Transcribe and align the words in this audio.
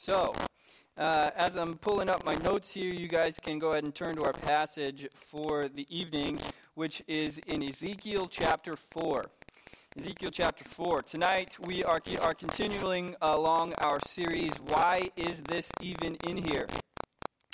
So, 0.00 0.32
uh, 0.96 1.32
as 1.34 1.56
I'm 1.56 1.76
pulling 1.76 2.08
up 2.08 2.24
my 2.24 2.36
notes 2.36 2.72
here, 2.72 2.94
you 2.94 3.08
guys 3.08 3.36
can 3.42 3.58
go 3.58 3.72
ahead 3.72 3.82
and 3.82 3.92
turn 3.92 4.14
to 4.14 4.22
our 4.22 4.32
passage 4.32 5.08
for 5.16 5.68
the 5.68 5.84
evening, 5.90 6.38
which 6.74 7.02
is 7.08 7.40
in 7.48 7.64
Ezekiel 7.64 8.28
chapter 8.30 8.76
4. 8.76 9.24
Ezekiel 9.98 10.30
chapter 10.30 10.62
4. 10.62 11.02
Tonight 11.02 11.56
we 11.60 11.82
are, 11.82 12.00
are 12.22 12.32
continuing 12.32 13.16
along 13.22 13.72
our 13.78 13.98
series, 14.06 14.52
Why 14.68 15.10
is 15.16 15.42
This 15.42 15.68
Even 15.80 16.14
in 16.24 16.36
Here? 16.36 16.68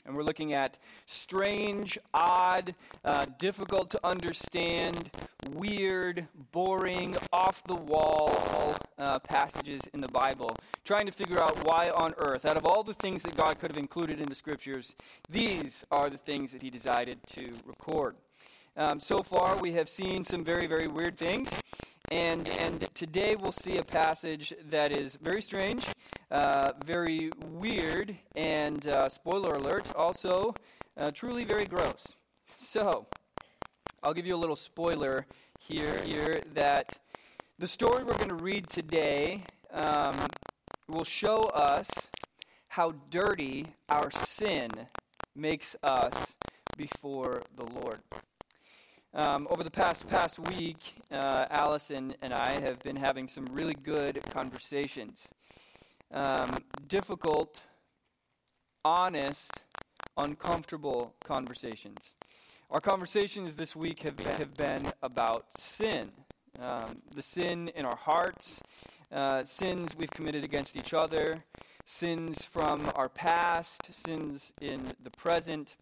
And 0.07 0.15
we're 0.15 0.23
looking 0.23 0.53
at 0.53 0.79
strange, 1.07 1.99
odd, 2.13 2.75
uh, 3.05 3.27
difficult 3.39 3.91
to 3.91 4.01
understand, 4.05 5.11
weird, 5.53 6.27
boring, 6.53 7.17
off 7.33 7.65
the 7.65 7.75
wall 7.75 8.77
uh, 8.99 9.19
passages 9.21 9.81
in 9.95 10.01
the 10.01 10.09
Bible, 10.09 10.55
trying 10.85 11.07
to 11.07 11.13
figure 11.13 11.43
out 11.43 11.65
why 11.65 11.91
on 11.91 12.13
earth, 12.19 12.45
out 12.45 12.59
of 12.59 12.67
all 12.67 12.83
the 12.83 12.93
things 12.93 13.23
that 13.23 13.35
God 13.35 13.59
could 13.59 13.71
have 13.71 13.79
included 13.79 14.21
in 14.21 14.29
the 14.29 14.35
scriptures, 14.35 14.95
these 15.31 15.87
are 15.91 16.11
the 16.11 16.19
things 16.19 16.53
that 16.53 16.61
He 16.61 16.69
decided 16.69 17.19
to 17.29 17.55
record. 17.65 18.15
Um, 18.77 18.99
so 18.99 19.23
far, 19.23 19.57
we 19.57 19.73
have 19.73 19.89
seen 19.89 20.25
some 20.25 20.45
very, 20.45 20.67
very 20.67 20.89
weird 20.89 21.17
things. 21.17 21.49
And, 22.15 22.47
and 22.47 22.89
today 22.95 23.35
we'll 23.35 23.51
see 23.51 23.79
a 23.79 23.83
passage 23.83 24.55
that 24.69 24.93
is 24.93 25.17
very 25.17 25.43
strange, 25.43 25.85
uh, 26.31 26.71
very 26.87 27.33
weird, 27.45 28.17
and 28.37 28.87
uh, 28.87 29.09
spoiler 29.09 29.55
alert, 29.55 29.93
also 29.97 30.55
uh, 30.97 31.11
truly 31.11 31.45
very 31.45 31.65
gross. 31.65 32.07
So, 32.57 33.09
I'll 34.05 34.15
give 34.15 34.29
you 34.29 34.37
a 34.37 34.39
little 34.39 34.55
spoiler 34.55 35.27
here, 35.59 36.01
here 36.05 36.41
that 36.55 37.01
the 37.59 37.67
story 37.67 38.05
we're 38.05 38.17
going 38.17 38.29
to 38.29 38.37
read 38.37 38.69
today 38.69 39.43
um, 39.73 40.15
will 40.87 41.03
show 41.03 41.41
us 41.47 41.91
how 42.69 42.95
dirty 43.11 43.67
our 43.89 44.13
sin 44.13 44.71
makes 45.35 45.75
us 45.83 46.37
before 46.77 47.43
the 47.57 47.65
Lord. 47.65 47.99
Um, 49.17 49.47
over 49.49 49.63
the 49.63 49.71
past 49.71 50.09
past 50.09 50.41
week, 50.41 50.77
uh, 51.13 51.47
Allison 51.49 52.17
and 52.21 52.35
I 52.35 52.61
have 52.61 52.81
been 52.81 52.97
having 52.97 53.29
some 53.29 53.47
really 53.47 53.75
good 53.75 54.21
conversations. 54.31 55.29
Um, 56.11 56.59
difficult, 56.89 57.63
honest, 58.85 59.53
uncomfortable 60.17 61.15
conversations. 61.23 62.17
Our 62.73 62.81
conversations 62.81 63.55
this 63.55 63.77
week 63.77 64.03
have, 64.03 64.19
have 64.19 64.57
been 64.57 64.93
about 65.01 65.47
sin. 65.59 66.11
Um, 66.61 66.97
the 67.15 67.23
sin 67.23 67.69
in 67.77 67.85
our 67.85 67.97
hearts, 67.97 68.65
uh, 69.13 69.45
sins 69.45 69.95
we've 69.97 70.11
committed 70.11 70.45
against 70.45 70.77
each 70.77 70.93
other, 70.93 71.45
sins 71.85 72.45
from 72.47 72.91
our 72.97 73.09
past, 73.09 73.95
sins 73.95 74.53
in 74.61 74.93
the 75.01 75.11
present. 75.11 75.77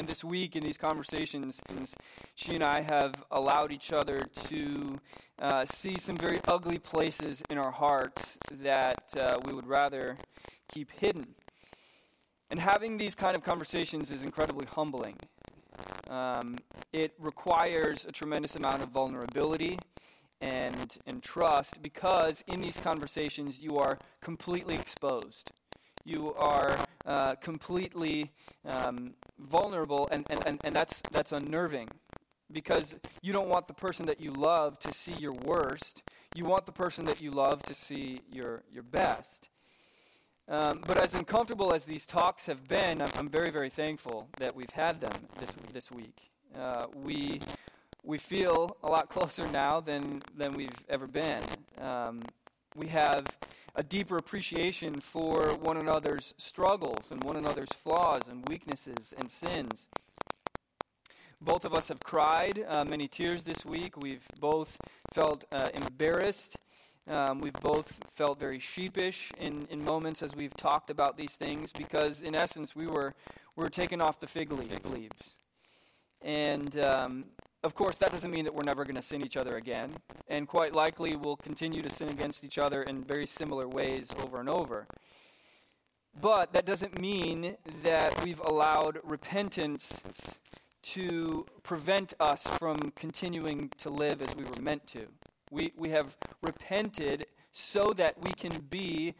And 0.00 0.08
this 0.08 0.24
week, 0.24 0.56
in 0.56 0.62
these 0.62 0.78
conversations, 0.78 1.60
she 2.34 2.54
and 2.54 2.64
I 2.64 2.80
have 2.80 3.22
allowed 3.30 3.70
each 3.70 3.92
other 3.92 4.24
to 4.48 4.98
uh, 5.38 5.66
see 5.66 5.98
some 5.98 6.16
very 6.16 6.40
ugly 6.48 6.78
places 6.78 7.42
in 7.50 7.58
our 7.58 7.70
hearts 7.70 8.38
that 8.50 9.02
uh, 9.14 9.38
we 9.44 9.52
would 9.52 9.66
rather 9.66 10.16
keep 10.72 10.90
hidden. 10.90 11.34
And 12.48 12.60
having 12.60 12.96
these 12.96 13.14
kind 13.14 13.36
of 13.36 13.44
conversations 13.44 14.10
is 14.10 14.22
incredibly 14.22 14.64
humbling. 14.74 15.16
Um, 16.08 16.56
it 16.94 17.12
requires 17.18 18.06
a 18.06 18.10
tremendous 18.10 18.56
amount 18.56 18.82
of 18.82 18.88
vulnerability 18.88 19.78
and, 20.40 20.96
and 21.06 21.22
trust 21.22 21.82
because 21.82 22.42
in 22.46 22.62
these 22.62 22.78
conversations 22.78 23.60
you 23.60 23.76
are 23.76 23.98
completely 24.22 24.76
exposed 24.76 25.52
you 26.04 26.34
are 26.34 26.78
uh, 27.06 27.34
completely 27.36 28.32
um, 28.64 29.14
vulnerable, 29.38 30.08
and, 30.10 30.26
and, 30.30 30.46
and, 30.46 30.60
and 30.64 30.76
that's, 30.76 31.02
that's 31.10 31.32
unnerving 31.32 31.88
because 32.52 32.96
you 33.22 33.32
don't 33.32 33.48
want 33.48 33.68
the 33.68 33.74
person 33.74 34.06
that 34.06 34.20
you 34.20 34.32
love 34.32 34.78
to 34.80 34.92
see 34.92 35.14
your 35.14 35.32
worst. 35.32 36.02
You 36.34 36.44
want 36.44 36.66
the 36.66 36.72
person 36.72 37.04
that 37.06 37.20
you 37.20 37.30
love 37.30 37.62
to 37.64 37.74
see 37.74 38.20
your, 38.32 38.62
your 38.72 38.82
best. 38.82 39.48
Um, 40.48 40.82
but 40.84 40.98
as 40.98 41.14
uncomfortable 41.14 41.72
as 41.72 41.84
these 41.84 42.04
talks 42.04 42.46
have 42.46 42.64
been, 42.64 43.00
I'm, 43.00 43.10
I'm, 43.14 43.28
very, 43.28 43.50
very 43.50 43.70
thankful 43.70 44.28
that 44.38 44.56
we've 44.56 44.70
had 44.70 45.00
them 45.00 45.12
this, 45.38 45.50
this 45.72 45.90
week. 45.92 46.30
Uh, 46.58 46.86
we, 46.92 47.40
we 48.02 48.18
feel 48.18 48.76
a 48.82 48.90
lot 48.90 49.08
closer 49.10 49.46
now 49.48 49.80
than, 49.80 50.22
than 50.36 50.52
we've 50.54 50.84
ever 50.88 51.06
been. 51.06 51.42
Um, 51.78 52.22
we 52.74 52.88
have 52.88 53.26
a 53.74 53.82
deeper 53.82 54.16
appreciation 54.16 55.00
for 55.00 55.54
one 55.54 55.76
another's 55.76 56.34
struggles 56.38 57.10
and 57.10 57.22
one 57.24 57.36
another's 57.36 57.68
flaws 57.72 58.28
and 58.28 58.48
weaknesses 58.48 59.14
and 59.16 59.30
sins. 59.30 59.88
Both 61.40 61.64
of 61.64 61.72
us 61.72 61.88
have 61.88 62.00
cried 62.00 62.64
uh, 62.68 62.84
many 62.84 63.08
tears 63.08 63.44
this 63.44 63.64
week. 63.64 63.96
We've 63.96 64.26
both 64.38 64.76
felt 65.14 65.44
uh, 65.50 65.70
embarrassed. 65.72 66.56
Um, 67.08 67.40
we've 67.40 67.52
both 67.54 67.98
felt 68.12 68.38
very 68.38 68.60
sheepish 68.60 69.32
in, 69.38 69.66
in 69.70 69.82
moments 69.82 70.22
as 70.22 70.34
we've 70.36 70.54
talked 70.54 70.90
about 70.90 71.16
these 71.16 71.32
things 71.32 71.72
because, 71.72 72.20
in 72.20 72.34
essence, 72.34 72.76
we 72.76 72.86
were, 72.86 73.14
we 73.56 73.62
were 73.64 73.70
taken 73.70 74.02
off 74.02 74.20
the 74.20 74.26
fig 74.26 74.52
leaves. 74.52 75.34
And 76.20 76.78
um, 76.78 77.24
of 77.62 77.74
course, 77.74 77.98
that 77.98 78.10
doesn't 78.10 78.30
mean 78.30 78.44
that 78.44 78.54
we're 78.54 78.62
never 78.62 78.84
going 78.84 78.96
to 78.96 79.02
sin 79.02 79.24
each 79.24 79.36
other 79.36 79.56
again, 79.56 79.94
and 80.28 80.48
quite 80.48 80.74
likely 80.74 81.14
we'll 81.16 81.36
continue 81.36 81.82
to 81.82 81.90
sin 81.90 82.08
against 82.08 82.42
each 82.42 82.56
other 82.56 82.82
in 82.82 83.04
very 83.04 83.26
similar 83.26 83.68
ways 83.68 84.10
over 84.22 84.40
and 84.40 84.48
over. 84.48 84.86
But 86.18 86.52
that 86.54 86.64
doesn't 86.64 87.00
mean 87.00 87.56
that 87.82 88.24
we've 88.24 88.40
allowed 88.40 88.98
repentance 89.04 90.02
to 90.82 91.46
prevent 91.62 92.14
us 92.18 92.44
from 92.58 92.92
continuing 92.96 93.70
to 93.78 93.90
live 93.90 94.22
as 94.22 94.34
we 94.34 94.44
were 94.44 94.60
meant 94.60 94.86
to. 94.88 95.06
We, 95.50 95.72
we 95.76 95.90
have 95.90 96.16
repented 96.42 97.26
so 97.52 97.92
that 97.96 98.20
we 98.22 98.32
can 98.32 98.60
be 98.70 99.14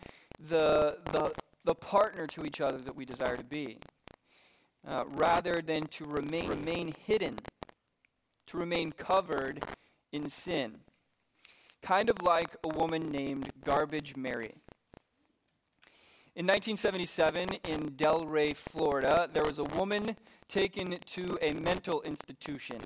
the, 0.48 0.98
the, 1.12 1.32
the 1.64 1.74
partner 1.74 2.26
to 2.28 2.44
each 2.44 2.60
other 2.60 2.78
that 2.78 2.96
we 2.96 3.04
desire 3.04 3.36
to 3.36 3.44
be, 3.44 3.78
uh, 4.88 5.04
rather 5.08 5.60
than 5.60 5.82
to 5.88 6.04
remain, 6.06 6.48
remain 6.48 6.94
hidden 7.06 7.36
to 8.50 8.58
remain 8.58 8.90
covered 8.90 9.64
in 10.12 10.28
sin. 10.28 10.78
Kind 11.82 12.10
of 12.10 12.20
like 12.22 12.56
a 12.64 12.68
woman 12.68 13.10
named 13.10 13.50
Garbage 13.64 14.16
Mary. 14.16 14.54
In 16.34 16.46
1977, 16.46 17.48
in 17.68 17.90
Delray, 17.92 18.56
Florida, 18.56 19.28
there 19.32 19.44
was 19.44 19.58
a 19.58 19.64
woman 19.64 20.16
taken 20.48 20.98
to 21.06 21.38
a 21.40 21.52
mental 21.52 22.02
institution. 22.02 22.80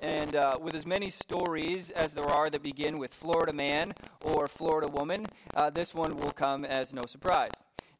And 0.00 0.36
uh, 0.36 0.58
with 0.60 0.74
as 0.74 0.86
many 0.86 1.08
stories 1.10 1.90
as 1.90 2.12
there 2.12 2.26
are 2.26 2.50
that 2.50 2.62
begin 2.62 2.98
with 2.98 3.12
Florida 3.14 3.52
man 3.52 3.94
or 4.20 4.48
Florida 4.48 4.92
woman, 4.92 5.26
uh, 5.54 5.70
this 5.70 5.94
one 5.94 6.16
will 6.16 6.30
come 6.30 6.64
as 6.64 6.92
no 6.92 7.02
surprise. 7.06 7.52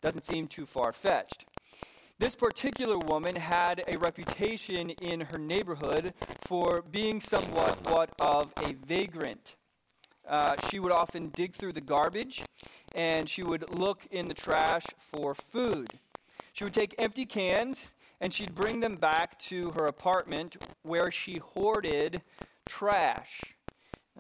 Doesn't 0.03 0.25
seem 0.25 0.47
too 0.47 0.67
far 0.67 0.93
fetched. 0.93 1.47
This 2.21 2.35
particular 2.35 2.99
woman 2.99 3.37
had 3.37 3.85
a 3.87 3.97
reputation 3.97 4.91
in 4.91 5.21
her 5.21 5.39
neighborhood 5.39 6.15
for 6.47 6.83
being 6.83 7.21
somewhat, 7.21 7.79
somewhat 7.85 8.11
of 8.19 8.53
a 8.57 8.73
vagrant. 8.73 9.55
Uh, 10.29 10.57
she 10.69 10.81
would 10.81 10.91
often 10.91 11.29
dig 11.29 11.55
through 11.55 11.75
the 11.75 11.81
garbage 11.81 12.43
and 12.93 13.29
she 13.29 13.45
would 13.45 13.73
look 13.73 14.05
in 14.11 14.27
the 14.27 14.35
trash 14.35 14.85
for 14.99 15.33
food. 15.33 16.01
She 16.53 16.65
would 16.65 16.75
take 16.75 16.93
empty 16.99 17.25
cans 17.25 17.95
and 18.21 18.33
she'd 18.33 18.53
bring 18.53 18.81
them 18.81 18.97
back 18.97 19.39
to 19.43 19.71
her 19.71 19.87
apartment 19.87 20.57
where 20.83 21.13
she 21.13 21.39
hoarded 21.39 22.23
trash. 22.67 23.55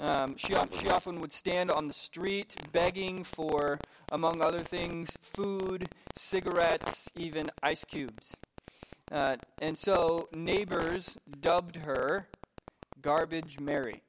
Um, 0.00 0.36
she, 0.36 0.54
she 0.78 0.88
often 0.88 1.20
would 1.20 1.32
stand 1.32 1.70
on 1.70 1.86
the 1.86 1.92
street 1.92 2.54
begging 2.72 3.25
for, 3.25 3.78
among 4.12 4.41
other 4.42 4.62
things, 4.62 5.10
food, 5.22 5.89
cigarettes, 6.16 7.09
even 7.16 7.50
ice 7.62 7.84
cubes. 7.84 8.34
Uh, 9.10 9.36
and 9.60 9.77
so 9.77 10.28
neighbors 10.33 11.18
dubbed 11.41 11.77
her 11.77 12.28
Garbage 13.00 13.59
Mary. 13.59 14.03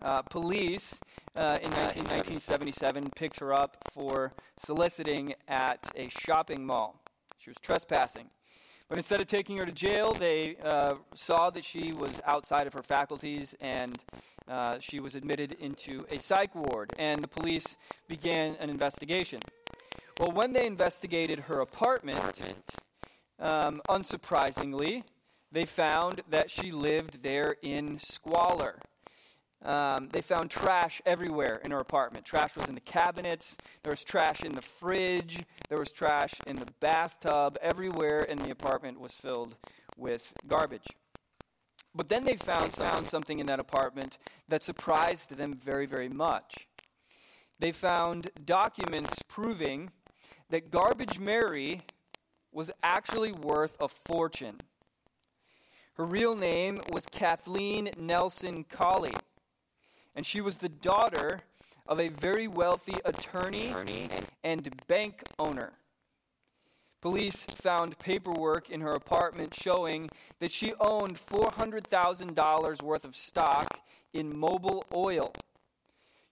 Uh, 0.00 0.22
police 0.22 0.98
uh, 1.36 1.58
in 1.62 1.70
19, 1.70 2.04
1977 2.04 3.10
picked 3.14 3.38
her 3.38 3.52
up 3.52 3.76
for 3.92 4.32
soliciting 4.58 5.34
at 5.46 5.90
a 5.94 6.08
shopping 6.08 6.66
mall. 6.66 7.00
She 7.38 7.50
was 7.50 7.58
trespassing. 7.62 8.28
But 8.92 8.98
instead 8.98 9.22
of 9.22 9.26
taking 9.26 9.56
her 9.56 9.64
to 9.64 9.72
jail, 9.72 10.12
they 10.12 10.56
uh, 10.62 10.96
saw 11.14 11.48
that 11.48 11.64
she 11.64 11.94
was 11.94 12.20
outside 12.26 12.66
of 12.66 12.74
her 12.74 12.82
faculties 12.82 13.54
and 13.58 13.98
uh, 14.46 14.80
she 14.80 15.00
was 15.00 15.14
admitted 15.14 15.52
into 15.60 16.04
a 16.10 16.18
psych 16.18 16.54
ward, 16.54 16.92
and 16.98 17.24
the 17.24 17.28
police 17.28 17.78
began 18.06 18.54
an 18.56 18.68
investigation. 18.68 19.40
Well, 20.20 20.30
when 20.32 20.52
they 20.52 20.66
investigated 20.66 21.38
her 21.38 21.60
apartment, 21.60 22.20
um, 23.38 23.80
unsurprisingly, 23.88 25.04
they 25.50 25.64
found 25.64 26.20
that 26.28 26.50
she 26.50 26.70
lived 26.70 27.22
there 27.22 27.56
in 27.62 27.98
squalor. 27.98 28.78
Um, 29.64 30.08
they 30.10 30.22
found 30.22 30.50
trash 30.50 31.00
everywhere 31.06 31.60
in 31.64 31.70
her 31.70 31.78
apartment. 31.78 32.24
Trash 32.24 32.56
was 32.56 32.68
in 32.68 32.74
the 32.74 32.80
cabinets, 32.80 33.56
there 33.82 33.92
was 33.92 34.02
trash 34.02 34.42
in 34.42 34.54
the 34.54 34.62
fridge, 34.62 35.44
there 35.68 35.78
was 35.78 35.92
trash 35.92 36.34
in 36.46 36.56
the 36.56 36.66
bathtub. 36.80 37.58
Everywhere 37.62 38.22
in 38.22 38.38
the 38.38 38.50
apartment 38.50 38.98
was 38.98 39.12
filled 39.12 39.54
with 39.96 40.32
garbage. 40.48 40.86
But 41.94 42.08
then 42.08 42.24
they 42.24 42.36
found, 42.36 42.72
found 42.72 43.06
something 43.06 43.38
in 43.38 43.46
that 43.46 43.60
apartment 43.60 44.18
that 44.48 44.62
surprised 44.62 45.36
them 45.36 45.54
very, 45.54 45.86
very 45.86 46.08
much. 46.08 46.66
They 47.58 47.70
found 47.70 48.30
documents 48.44 49.22
proving 49.28 49.90
that 50.50 50.70
Garbage 50.70 51.18
Mary 51.20 51.82
was 52.50 52.70
actually 52.82 53.32
worth 53.32 53.76
a 53.80 53.88
fortune. 53.88 54.60
Her 55.94 56.04
real 56.04 56.34
name 56.34 56.80
was 56.90 57.06
Kathleen 57.06 57.90
Nelson 57.98 58.64
Colley, 58.64 59.14
and 60.14 60.26
she 60.26 60.40
was 60.40 60.58
the 60.58 60.68
daughter 60.68 61.40
of 61.86 62.00
a 62.00 62.08
very 62.08 62.46
wealthy 62.46 62.96
attorney, 63.04 63.68
attorney. 63.68 64.08
and 64.44 64.68
bank 64.86 65.22
owner. 65.38 65.72
Police 67.00 67.44
found 67.44 67.98
paperwork 67.98 68.70
in 68.70 68.80
her 68.80 68.92
apartment 68.92 69.54
showing 69.54 70.08
that 70.38 70.52
she 70.52 70.72
owned 70.78 71.16
$400,000 71.16 72.82
worth 72.82 73.04
of 73.04 73.16
stock 73.16 73.80
in 74.12 74.32
Mobil 74.32 74.82
Oil. 74.94 75.32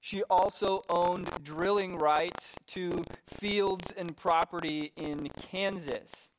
She 0.00 0.23
also 0.25 0.82
owned 0.88 1.29
drilling 1.43 1.99
rights 1.99 2.55
to 2.69 3.05
fields 3.27 3.93
and 3.93 4.17
property 4.17 4.93
in 4.97 5.29
Kansas. 5.41 6.31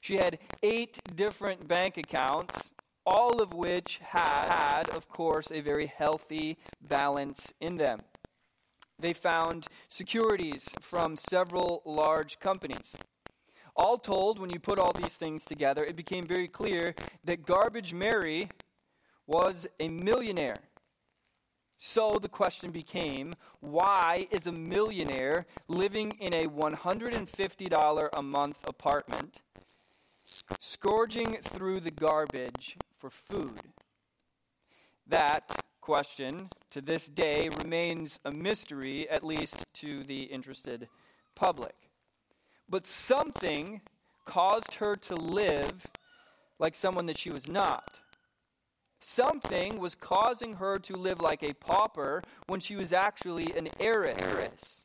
She 0.00 0.16
had 0.16 0.38
eight 0.62 0.98
different 1.14 1.66
bank 1.66 1.96
accounts, 1.96 2.72
all 3.06 3.40
of 3.40 3.54
which 3.54 4.00
had, 4.02 4.90
of 4.90 5.08
course, 5.08 5.50
a 5.52 5.60
very 5.60 5.86
healthy 5.86 6.58
balance 6.80 7.54
in 7.60 7.76
them. 7.76 8.00
They 8.98 9.12
found 9.12 9.66
securities 9.86 10.68
from 10.80 11.16
several 11.16 11.82
large 11.84 12.40
companies. 12.40 12.96
All 13.76 13.98
told, 13.98 14.38
when 14.38 14.50
you 14.50 14.58
put 14.58 14.78
all 14.78 14.92
these 14.92 15.14
things 15.14 15.44
together, 15.44 15.84
it 15.84 15.96
became 15.96 16.26
very 16.26 16.48
clear 16.48 16.94
that 17.24 17.46
Garbage 17.46 17.92
Mary 17.92 18.48
was 19.26 19.66
a 19.78 19.88
millionaire. 19.88 20.56
So 21.78 22.18
the 22.20 22.28
question 22.28 22.70
became 22.70 23.34
why 23.60 24.28
is 24.30 24.46
a 24.46 24.52
millionaire 24.52 25.44
living 25.68 26.12
in 26.18 26.32
a 26.32 26.46
$150 26.46 28.08
a 28.14 28.22
month 28.22 28.64
apartment, 28.66 29.42
scourging 30.58 31.36
through 31.42 31.80
the 31.80 31.90
garbage 31.90 32.78
for 32.98 33.10
food? 33.10 33.60
That 35.06 35.62
question 35.80 36.48
to 36.70 36.80
this 36.80 37.06
day 37.06 37.48
remains 37.48 38.18
a 38.24 38.30
mystery, 38.30 39.08
at 39.08 39.24
least 39.24 39.64
to 39.74 40.02
the 40.02 40.24
interested 40.24 40.88
public. 41.34 41.74
But 42.68 42.86
something 42.86 43.82
caused 44.24 44.74
her 44.74 44.96
to 44.96 45.14
live 45.14 45.86
like 46.58 46.74
someone 46.74 47.06
that 47.06 47.18
she 47.18 47.30
was 47.30 47.48
not. 47.48 48.00
Something 48.98 49.78
was 49.78 49.94
causing 49.94 50.54
her 50.54 50.78
to 50.80 50.96
live 50.96 51.20
like 51.20 51.42
a 51.42 51.52
pauper 51.52 52.22
when 52.46 52.60
she 52.60 52.74
was 52.74 52.92
actually 52.92 53.56
an 53.56 53.68
heiress. 53.78 54.84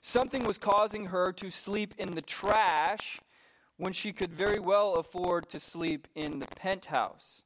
Something 0.00 0.44
was 0.44 0.58
causing 0.58 1.06
her 1.06 1.32
to 1.32 1.50
sleep 1.50 1.94
in 1.98 2.14
the 2.14 2.22
trash 2.22 3.20
when 3.78 3.92
she 3.92 4.12
could 4.12 4.32
very 4.32 4.58
well 4.58 4.96
afford 4.96 5.48
to 5.48 5.58
sleep 5.58 6.06
in 6.14 6.40
the 6.40 6.46
penthouse. 6.46 7.42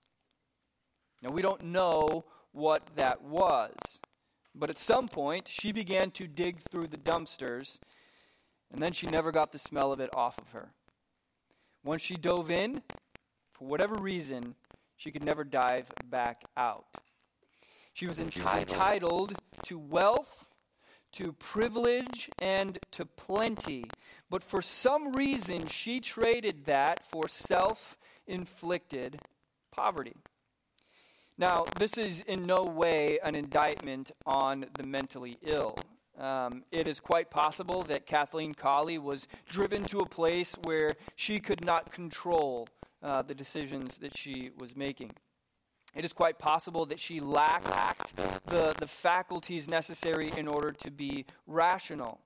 Now, 1.23 1.31
we 1.31 1.43
don't 1.43 1.65
know 1.65 2.25
what 2.51 2.83
that 2.97 3.23
was, 3.23 3.75
but 4.55 4.69
at 4.69 4.79
some 4.79 5.07
point 5.07 5.47
she 5.47 5.71
began 5.71 6.11
to 6.13 6.27
dig 6.27 6.59
through 6.71 6.89
the 6.89 6.97
dumpsters 6.97 7.79
and 8.73 8.83
then 8.83 8.93
she 8.93 9.07
never 9.07 9.31
got 9.31 9.53
the 9.53 9.59
smell 9.59 9.93
of 9.93 10.01
it 10.01 10.11
off 10.17 10.39
of 10.39 10.49
her. 10.49 10.73
Once 11.85 12.01
she 12.01 12.15
dove 12.15 12.51
in, 12.51 12.83
for 13.53 13.67
whatever 13.69 13.95
reason, 13.97 14.55
she 14.97 15.11
could 15.11 15.25
never 15.25 15.45
dive 15.45 15.93
back 16.05 16.43
out. 16.57 16.87
She 17.93 18.07
was 18.07 18.19
entitled 18.19 19.35
to 19.67 19.79
wealth, 19.79 20.47
to 21.13 21.33
privilege, 21.33 22.31
and 22.41 22.79
to 22.93 23.05
plenty. 23.05 23.85
But 24.31 24.43
for 24.43 24.63
some 24.63 25.13
reason, 25.13 25.67
she 25.67 26.01
traded 26.01 26.65
that 26.65 27.05
for 27.05 27.29
self 27.29 27.97
inflicted 28.27 29.21
poverty. 29.71 30.15
Now, 31.39 31.65
this 31.79 31.97
is 31.97 32.21
in 32.23 32.45
no 32.45 32.63
way 32.63 33.19
an 33.23 33.35
indictment 33.35 34.13
on 34.27 34.67
the 34.77 34.85
mentally 34.85 35.39
ill. 35.43 35.77
Um, 36.19 36.65
it 36.71 36.87
is 36.87 37.01
quite 37.01 37.31
possible 37.31 37.83
that 37.85 38.07
Kathleen 38.07 38.55
Colley 38.55 38.99
was 38.99 39.27
driven 39.49 39.83
to 39.85 39.99
a 39.99 40.07
place 40.07 40.55
where 40.63 40.93
she 41.17 41.41
could 41.41 41.65
not 41.65 41.91
control 41.91 42.69
uh, 43.03 43.23
the 43.23 43.35
decisions 43.35 43.99
that 43.99 44.17
she 44.17 44.51
was 44.59 44.77
making. 44.77 45.13
It 45.95 46.05
is 46.05 46.13
quite 46.13 46.39
possible 46.39 46.87
that 46.87 46.99
she 46.99 47.21
lacked 47.21 48.17
the, 48.47 48.75
the 48.79 48.87
faculties 48.87 49.69
necessary 49.69 50.33
in 50.37 50.49
order 50.49 50.73
to 50.73 50.91
be 50.91 51.27
rational. 51.47 52.21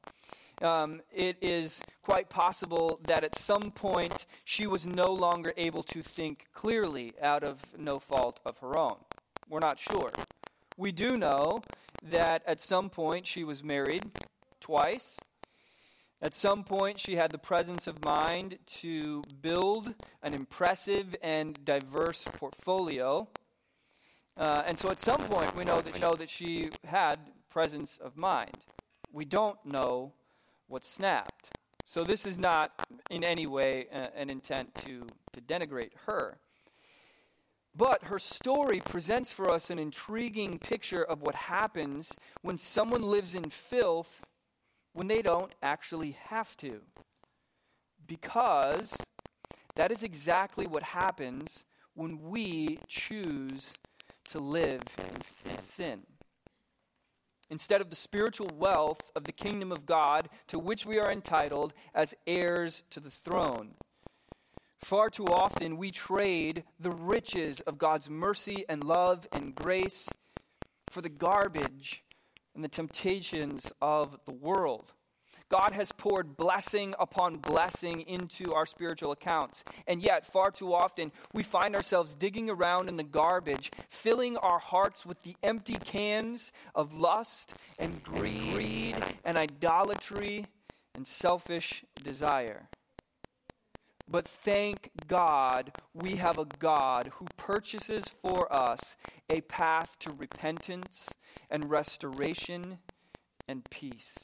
Um, 0.63 1.03
it 1.13 1.37
is 1.43 1.83
quite 2.03 2.31
possible 2.31 3.01
that 3.07 3.25
at 3.25 3.39
some 3.39 3.73
point 3.73 4.25
she 4.45 4.67
was 4.67 4.87
no 4.87 5.13
longer 5.13 5.53
able 5.57 5.83
to 5.85 6.03
think 6.03 6.47
clearly 6.55 7.13
out 7.21 7.43
of 7.43 7.61
no 7.77 7.99
fault 7.99 8.41
of 8.47 8.59
her 8.59 8.79
own. 8.79 8.97
We're 9.49 9.59
not 9.61 9.79
sure. 9.79 10.13
We 10.79 10.93
do 10.93 11.17
know 11.17 11.63
that 12.03 12.43
at 12.47 12.61
some 12.61 12.89
point 12.89 13.27
she 13.27 13.45
was 13.45 13.63
married 13.63 14.05
twice. 14.61 15.17
At 16.23 16.33
some 16.33 16.65
point, 16.65 16.99
she 16.99 17.17
had 17.17 17.31
the 17.31 17.39
presence 17.39 17.87
of 17.87 18.03
mind 18.03 18.59
to 18.81 19.23
build 19.43 19.95
an 20.23 20.33
impressive 20.33 21.15
and 21.23 21.63
diverse 21.63 22.25
portfolio. 22.39 23.29
Uh, 24.37 24.63
and 24.67 24.79
so, 24.79 24.91
at 24.91 25.01
some 25.01 25.21
point, 25.23 25.57
we 25.57 25.65
know 25.65 25.81
that 25.81 25.95
we 25.95 26.01
know 26.01 26.13
that 26.13 26.29
she 26.29 26.71
had 26.85 27.19
presence 27.49 27.99
of 28.03 28.17
mind. 28.17 28.67
We 29.11 29.25
don't 29.25 29.59
know 29.65 30.13
what 30.69 30.85
snapped. 30.85 31.49
So, 31.87 32.05
this 32.05 32.27
is 32.27 32.39
not 32.39 32.73
in 33.11 33.25
any 33.25 33.47
way 33.47 33.87
uh, 33.93 34.09
an 34.15 34.29
intent 34.29 34.75
to, 34.85 35.07
to 35.33 35.41
denigrate 35.41 35.93
her. 36.05 36.39
But 37.75 38.05
her 38.05 38.19
story 38.19 38.81
presents 38.81 39.33
for 39.33 39.51
us 39.51 39.71
an 39.71 39.79
intriguing 39.79 40.59
picture 40.59 41.03
of 41.03 41.23
what 41.23 41.35
happens 41.35 42.13
when 42.43 42.57
someone 42.57 43.03
lives 43.03 43.35
in 43.35 43.51
filth 43.51 44.23
when 44.93 45.09
they 45.09 45.21
don't 45.21 45.53
actually 45.63 46.17
have 46.29 46.57
to. 46.59 46.81
Because 48.07 48.95
that 49.75 49.93
is 49.93 50.03
exactly 50.03 50.67
what 50.67 50.83
happens 50.83 51.65
when 51.95 52.23
we 52.23 52.79
choose 52.89 53.75
to 54.29 54.39
live 54.39 54.83
in 54.99 55.59
sin. 55.59 56.03
Instead 57.49 57.81
of 57.81 57.91
the 57.91 57.97
spiritual 57.97 58.51
wealth 58.55 59.11
of 59.15 59.25
the 59.25 59.33
kingdom 59.33 59.71
of 59.71 59.87
God 59.87 60.29
to 60.49 60.59
which 60.59 60.85
we 60.85 60.99
are 60.99 61.11
entitled 61.11 61.73
as 61.95 62.15
heirs 62.27 62.83
to 62.91 63.01
the 63.01 63.11
throne. 63.11 63.75
Far 64.81 65.11
too 65.11 65.27
often 65.27 65.77
we 65.77 65.91
trade 65.91 66.65
the 66.79 66.91
riches 66.91 67.61
of 67.61 67.79
God's 67.79 68.11
mercy 68.11 68.65
and 68.69 68.85
love 68.85 69.27
and 69.33 69.55
grace 69.55 70.09
for 70.91 71.01
the 71.01 71.09
garbage 71.09 72.05
and 72.55 72.63
the 72.65 72.69
temptations 72.69 73.71
of 73.81 74.19
the 74.25 74.33
world. 74.33 74.93
God 75.49 75.73
has 75.73 75.93
poured 75.93 76.37
blessing 76.37 76.95
upon 76.99 77.37
blessing 77.37 78.01
into 78.03 78.53
our 78.53 78.67
spiritual 78.67 79.13
accounts. 79.13 79.65
And 79.87 80.03
yet, 80.03 80.27
far 80.27 80.51
too 80.51 80.75
often, 80.75 81.13
we 81.33 81.43
find 81.43 81.77
ourselves 81.77 82.15
digging 82.15 82.51
around 82.51 82.89
in 82.89 82.97
the 82.97 83.05
garbage, 83.05 83.71
filling 83.89 84.37
our 84.37 84.59
hearts 84.59 85.07
with 85.07 85.23
the 85.23 85.37
empty 85.43 85.77
cans 85.77 86.53
of 86.75 86.95
lust 86.95 87.55
and 87.79 88.03
greed 88.03 88.97
and, 89.25 89.37
idolatry 89.37 90.47
and 90.95 91.07
selfish 91.07 91.85
desire. 92.03 92.69
But 94.09 94.27
thank 94.27 94.91
God 95.07 95.73
we 95.93 96.17
have 96.17 96.39
a 96.39 96.45
God 96.45 97.11
who 97.17 97.27
purchases 97.37 98.05
for 98.23 98.53
us 98.53 98.97
a 99.29 99.41
path 99.43 99.97
to 100.01 100.13
repentance 100.13 101.09
and 101.51 101.69
restoration 101.69 102.79
and 103.49 103.69
peace. 103.69 104.15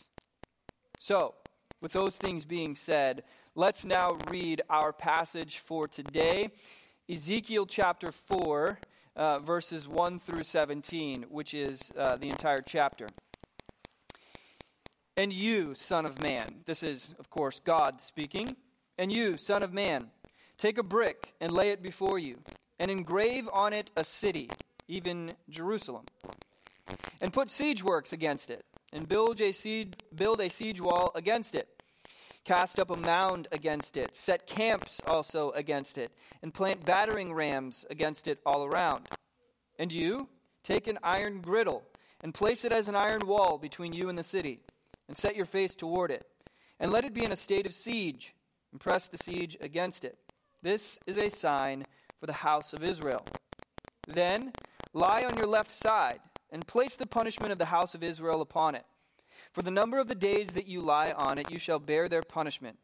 So, 1.05 1.35
with 1.81 1.91
those 1.91 2.17
things 2.17 2.45
being 2.45 2.77
said, 2.77 3.25
let's 3.57 3.85
now 3.85 4.19
read 4.31 4.63
our 4.71 4.93
passage 4.93 5.59
for 5.59 5.89
today 5.89 6.51
Ezekiel 7.11 7.67
chapter 7.67 8.13
4, 8.13 8.79
uh, 9.17 9.41
verses 9.41 9.89
1 9.89 10.21
through 10.21 10.45
17, 10.45 11.25
which 11.29 11.55
is 11.55 11.91
uh, 11.99 12.15
the 12.15 12.29
entire 12.29 12.61
chapter. 12.61 13.09
And 15.17 15.33
you, 15.33 15.75
Son 15.75 16.07
of 16.07 16.23
Man, 16.23 16.61
this 16.67 16.85
is, 16.85 17.17
of 17.19 17.29
course, 17.31 17.59
God 17.59 18.01
speaking. 18.01 18.55
And 18.97 19.11
you, 19.11 19.37
Son 19.39 19.65
of 19.65 19.73
Man, 19.73 20.11
take 20.57 20.79
a 20.79 20.85
brick 20.85 21.35
and 21.41 21.51
lay 21.51 21.71
it 21.71 21.83
before 21.83 22.21
you, 22.21 22.39
and 22.79 22.93
engrave 22.93 23.49
on 23.53 23.73
it 23.73 23.91
a 23.97 24.05
city, 24.05 24.51
even 24.87 25.33
Jerusalem. 25.51 26.05
and 27.21 27.33
put 27.33 27.51
siege 27.51 27.83
works 27.83 28.13
against 28.13 28.51
it, 28.51 28.65
and 28.93 29.09
build 29.09 29.41
a 29.41 29.53
siege, 29.53 29.95
build 30.15 30.41
a 30.41 30.51
siege 30.51 30.81
wall 30.81 31.11
against 31.15 31.55
it. 31.55 31.69
Cast 32.45 32.81
up 32.81 32.91
a 32.91 32.97
mound 32.97 33.47
against 33.53 33.97
it, 33.97 34.17
set 34.17 34.47
camps 34.47 35.01
also 35.07 35.51
against 35.53 35.97
it, 35.97 36.11
and 36.43 36.53
plant 36.53 36.85
battering 36.85 37.33
rams 37.33 37.87
against 37.89 38.27
it 38.27 38.41
all 38.45 38.65
around. 38.65 39.09
And 39.79 39.93
you, 39.93 40.29
take 40.65 40.89
an 40.89 40.99
iron 41.05 41.41
griddle, 41.41 41.85
and 42.21 42.35
place 42.35 42.65
it 42.65 42.73
as 42.73 42.89
an 42.89 42.97
iron 42.97 43.27
wall 43.27 43.59
between 43.59 43.93
you 43.93 44.09
and 44.09 44.19
the 44.19 44.25
city, 44.25 44.61
and 45.09 45.17
set 45.17 45.37
your 45.37 45.47
face 45.47 45.77
toward 45.77 46.11
it, 46.11 46.27
and 46.81 46.91
let 46.91 47.05
it 47.05 47.15
be 47.15 47.25
in 47.25 47.31
a 47.31 47.37
state 47.37 47.65
of 47.65 47.75
siege, 47.75 48.35
and 48.73 48.81
press 48.81 49.07
the 49.07 49.19
siege 49.19 49.57
against 49.61 50.05
it. 50.05 50.19
This 50.63 50.99
is 51.07 51.19
a 51.19 51.29
sign 51.29 51.85
for 52.19 52.27
the 52.27 52.33
house 52.33 52.73
of 52.73 52.83
Israel. 52.83 53.25
Then 54.09 54.53
lie 54.93 55.25
on 55.25 55.37
your 55.37 55.47
left 55.47 55.71
side, 55.71 56.21
and 56.53 56.67
place 56.67 56.95
the 56.95 57.07
punishment 57.07 57.51
of 57.51 57.59
the 57.59 57.65
house 57.65 57.95
of 57.97 58.05
Israel 58.05 58.41
upon 58.41 58.77
it. 58.77 58.85
For 59.51 59.63
the 59.63 59.71
number 59.71 59.99
of 59.99 60.07
the 60.07 60.15
days 60.15 60.51
that 60.51 60.69
you 60.69 60.81
lie 60.81 61.11
on 61.11 61.39
it, 61.39 61.51
you 61.51 61.59
shall 61.59 61.79
bear 61.81 62.09
their 62.09 62.23
punishment. 62.23 62.79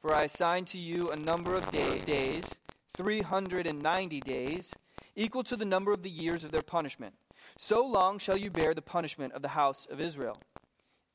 For 0.00 0.14
I 0.14 0.24
assign 0.24 0.66
to 0.66 0.78
you 0.78 1.10
a 1.10 1.16
number 1.16 1.54
of 1.54 1.72
day, 1.72 1.98
days, 2.00 2.60
390 2.96 4.20
days, 4.20 4.72
equal 5.16 5.42
to 5.44 5.56
the 5.56 5.64
number 5.64 5.92
of 5.92 6.02
the 6.02 6.10
years 6.10 6.44
of 6.44 6.52
their 6.52 6.62
punishment. 6.62 7.14
So 7.58 7.84
long 7.84 8.18
shall 8.18 8.36
you 8.36 8.50
bear 8.50 8.74
the 8.74 8.82
punishment 8.82 9.32
of 9.32 9.42
the 9.42 9.48
house 9.48 9.86
of 9.90 10.00
Israel. 10.00 10.36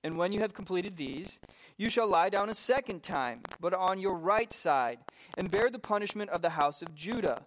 And 0.04 0.18
when 0.18 0.32
you 0.32 0.40
have 0.40 0.56
completed 0.56 0.98
these, 0.98 1.40
you 1.78 1.90
shall 1.90 2.08
lie 2.08 2.30
down 2.30 2.50
a 2.50 2.56
second 2.56 3.04
time, 3.04 3.42
but 3.60 3.74
on 3.74 4.00
your 4.00 4.16
right 4.16 4.52
side, 4.52 5.00
and 5.38 5.52
bear 5.52 5.70
the 5.70 5.80
punishment 5.80 6.32
of 6.32 6.42
the 6.42 6.50
house 6.52 6.82
of 6.82 6.96
Judah. 6.96 7.46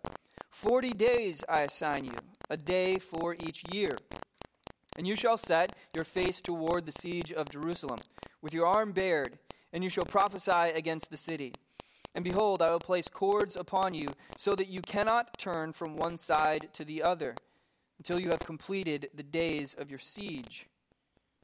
Forty 0.51 0.93
days 0.93 1.43
I 1.49 1.63
assign 1.63 2.05
you, 2.05 2.15
a 2.49 2.57
day 2.57 2.99
for 2.99 3.35
each 3.41 3.65
year. 3.73 3.97
And 4.97 5.07
you 5.07 5.17
shall 5.17 5.37
set 5.37 5.75
your 5.95 6.05
face 6.05 6.41
toward 6.41 6.87
the 6.87 6.93
siege 6.93 7.33
of 7.33 7.51
Jerusalem, 7.51 7.99
with 8.41 8.55
your 8.55 8.67
arm 8.67 8.93
bared, 8.93 9.39
and 9.73 9.83
you 9.83 9.91
shall 9.91 10.05
prophesy 10.05 10.71
against 10.75 11.11
the 11.11 11.17
city. 11.17 11.53
And 12.15 12.23
behold, 12.23 12.63
I 12.63 12.71
will 12.71 12.79
place 12.79 13.09
cords 13.09 13.57
upon 13.57 13.95
you, 13.95 14.09
so 14.37 14.55
that 14.55 14.69
you 14.69 14.83
cannot 14.83 15.37
turn 15.37 15.73
from 15.73 15.97
one 15.97 16.17
side 16.17 16.69
to 16.75 16.85
the 16.85 17.03
other, 17.03 17.35
until 17.99 18.21
you 18.21 18.31
have 18.31 18.41
completed 18.41 19.11
the 19.13 19.25
days 19.25 19.75
of 19.75 19.91
your 19.91 19.99
siege. 19.99 20.67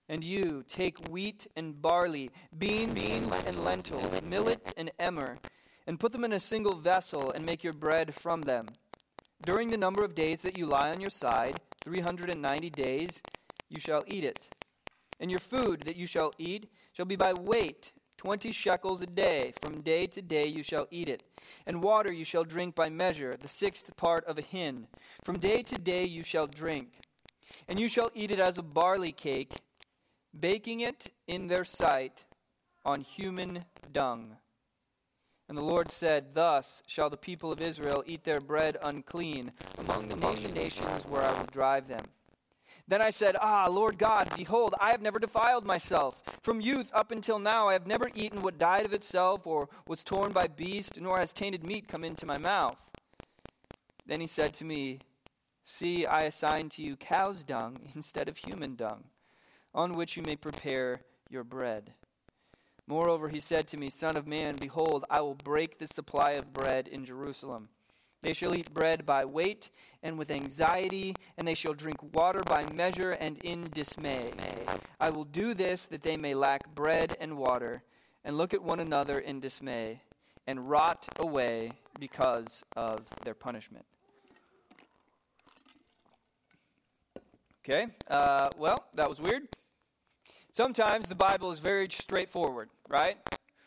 And 0.09 0.23
you 0.23 0.64
take 0.69 1.09
wheat 1.09 1.49
and 1.57 1.80
barley, 1.80 2.30
beans, 2.57 2.95
beans 2.95 3.33
and 3.47 3.64
lentils, 3.64 4.23
millet 4.23 4.73
and 4.76 4.92
emmer, 4.99 5.38
and 5.87 5.99
put 5.99 6.12
them 6.12 6.25
in 6.25 6.33
a 6.33 6.40
single 6.40 6.76
vessel, 6.76 7.33
and 7.33 7.45
make 7.45 7.64
your 7.64 7.73
bread 7.73 8.14
from 8.14 8.42
them. 8.42 8.69
During 9.45 9.71
the 9.71 9.76
number 9.76 10.04
of 10.04 10.14
days 10.14 10.42
that 10.42 10.57
you 10.57 10.66
lie 10.66 10.90
on 10.90 11.00
your 11.00 11.11
side, 11.11 11.61
390 11.83 12.71
days, 12.71 13.23
you 13.70 13.80
shall 13.80 14.04
eat 14.06 14.24
it. 14.24 14.50
And 15.18 15.30
your 15.30 15.40
food 15.40 15.82
that 15.82 15.96
you 15.96 16.06
shall 16.06 16.32
eat 16.38 16.70
shall 16.92 17.06
be 17.06 17.16
by 17.16 17.32
weight, 17.32 17.92
twenty 18.16 18.52
shekels 18.52 19.00
a 19.00 19.06
day. 19.06 19.54
From 19.62 19.80
day 19.80 20.06
to 20.08 20.20
day 20.20 20.46
you 20.46 20.62
shall 20.62 20.88
eat 20.90 21.08
it. 21.08 21.22
And 21.66 21.82
water 21.82 22.12
you 22.12 22.24
shall 22.24 22.44
drink 22.44 22.74
by 22.74 22.90
measure, 22.90 23.36
the 23.38 23.48
sixth 23.48 23.96
part 23.96 24.24
of 24.26 24.36
a 24.36 24.42
hin. 24.42 24.88
From 25.24 25.38
day 25.38 25.62
to 25.62 25.78
day 25.78 26.04
you 26.04 26.22
shall 26.22 26.46
drink. 26.46 27.00
And 27.68 27.78
you 27.78 27.88
shall 27.88 28.10
eat 28.14 28.30
it 28.30 28.40
as 28.40 28.58
a 28.58 28.62
barley 28.62 29.12
cake, 29.12 29.54
baking 30.38 30.80
it 30.80 31.12
in 31.26 31.46
their 31.46 31.64
sight 31.64 32.24
on 32.84 33.00
human 33.02 33.64
dung. 33.92 34.36
And 35.48 35.58
the 35.58 35.62
Lord 35.62 35.90
said, 35.90 36.34
Thus 36.34 36.82
shall 36.86 37.10
the 37.10 37.16
people 37.16 37.50
of 37.50 37.60
Israel 37.60 38.04
eat 38.06 38.22
their 38.22 38.40
bread 38.40 38.76
unclean 38.82 39.52
among 39.78 40.08
the 40.08 40.14
nations 40.14 41.04
where 41.08 41.22
I 41.22 41.32
will 41.38 41.46
drive 41.46 41.88
them. 41.88 42.04
Then 42.90 43.00
I 43.00 43.11
said, 43.11 43.37
Ah, 43.40 43.68
Lord 43.68 43.99
God, 43.99 44.32
behold, 44.35 44.75
I 44.80 44.90
have 44.90 45.00
never 45.00 45.20
defiled 45.20 45.64
myself. 45.64 46.25
From 46.42 46.61
youth 46.61 46.90
up 46.92 47.12
until 47.12 47.38
now, 47.38 47.68
I 47.68 47.75
have 47.75 47.87
never 47.87 48.11
eaten 48.16 48.42
what 48.42 48.59
died 48.59 48.85
of 48.85 48.92
itself, 48.92 49.47
or 49.47 49.68
was 49.87 50.02
torn 50.02 50.32
by 50.32 50.49
beast, 50.49 51.00
nor 51.00 51.20
has 51.20 51.32
tainted 51.32 51.62
meat 51.62 51.87
come 51.87 52.02
into 52.02 52.26
my 52.26 52.37
mouth. 52.37 52.90
Then 54.04 54.20
he 54.20 54.26
said 54.26 54.54
to 54.54 54.64
me, 54.64 54.99
See, 55.64 56.04
I 56.04 56.23
assign 56.25 56.68
to 56.70 56.82
you 56.82 56.97
cow's 56.97 57.44
dung 57.44 57.78
instead 57.94 58.28
of 58.28 58.38
human 58.38 58.75
dung, 58.75 59.04
on 59.73 59.94
which 59.94 60.16
you 60.16 60.25
may 60.25 60.35
prepare 60.35 61.02
your 61.30 61.44
bread. 61.44 61.92
Moreover, 62.88 63.28
he 63.28 63.38
said 63.38 63.68
to 63.68 63.76
me, 63.76 63.88
Son 63.88 64.16
of 64.16 64.26
man, 64.26 64.56
behold, 64.56 65.04
I 65.09 65.20
will 65.20 65.37
break 65.37 65.78
the 65.78 65.87
supply 65.87 66.32
of 66.32 66.52
bread 66.52 66.88
in 66.88 67.04
Jerusalem 67.04 67.68
they 68.22 68.32
shall 68.32 68.54
eat 68.54 68.72
bread 68.72 69.06
by 69.06 69.24
weight 69.24 69.70
and 70.02 70.18
with 70.18 70.30
anxiety, 70.30 71.14
and 71.36 71.46
they 71.46 71.54
shall 71.54 71.74
drink 71.74 71.98
water 72.14 72.40
by 72.46 72.64
measure 72.72 73.12
and 73.12 73.38
in 73.38 73.68
dismay. 73.74 74.30
I 74.98 75.10
will 75.10 75.24
do 75.24 75.54
this 75.54 75.86
that 75.86 76.02
they 76.02 76.16
may 76.16 76.34
lack 76.34 76.74
bread 76.74 77.16
and 77.20 77.36
water, 77.36 77.82
and 78.24 78.36
look 78.36 78.54
at 78.54 78.62
one 78.62 78.80
another 78.80 79.18
in 79.18 79.40
dismay, 79.40 80.02
and 80.46 80.70
rot 80.70 81.06
away 81.18 81.72
because 81.98 82.62
of 82.76 83.00
their 83.24 83.34
punishment. 83.34 83.84
Okay, 87.62 87.88
uh, 88.08 88.48
well, 88.56 88.86
that 88.94 89.08
was 89.08 89.20
weird. 89.20 89.42
Sometimes 90.52 91.08
the 91.08 91.14
Bible 91.14 91.52
is 91.52 91.60
very 91.60 91.88
straightforward, 91.90 92.70
right? 92.88 93.18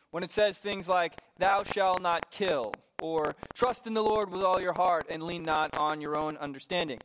When 0.09 0.23
it 0.23 0.31
says 0.31 0.57
things 0.57 0.89
like, 0.89 1.13
Thou 1.37 1.63
shalt 1.63 2.01
not 2.01 2.29
kill, 2.29 2.73
or 3.03 3.35
trust 3.53 3.85
in 3.85 3.93
the 3.93 4.01
Lord 4.01 4.31
with 4.31 4.41
all 4.43 4.61
your 4.61 4.71
heart 4.71 5.05
and 5.09 5.21
lean 5.21 5.43
not 5.43 5.77
on 5.77 5.99
your 5.99 6.17
own 6.17 6.37
understanding. 6.37 6.99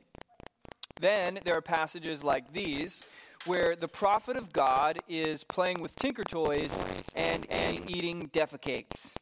Then 1.01 1.41
there 1.45 1.57
are 1.57 1.61
passages 1.61 2.23
like 2.23 2.53
these 2.53 3.03
where 3.47 3.75
the 3.75 3.89
prophet 3.89 4.37
of 4.37 4.53
God 4.53 5.01
is 5.09 5.43
playing 5.43 5.81
with 5.81 5.97
tinker 5.97 6.23
toys 6.23 6.73
and, 7.17 7.45
and 7.51 7.91
eating 7.91 8.29
defecakes. 8.29 9.15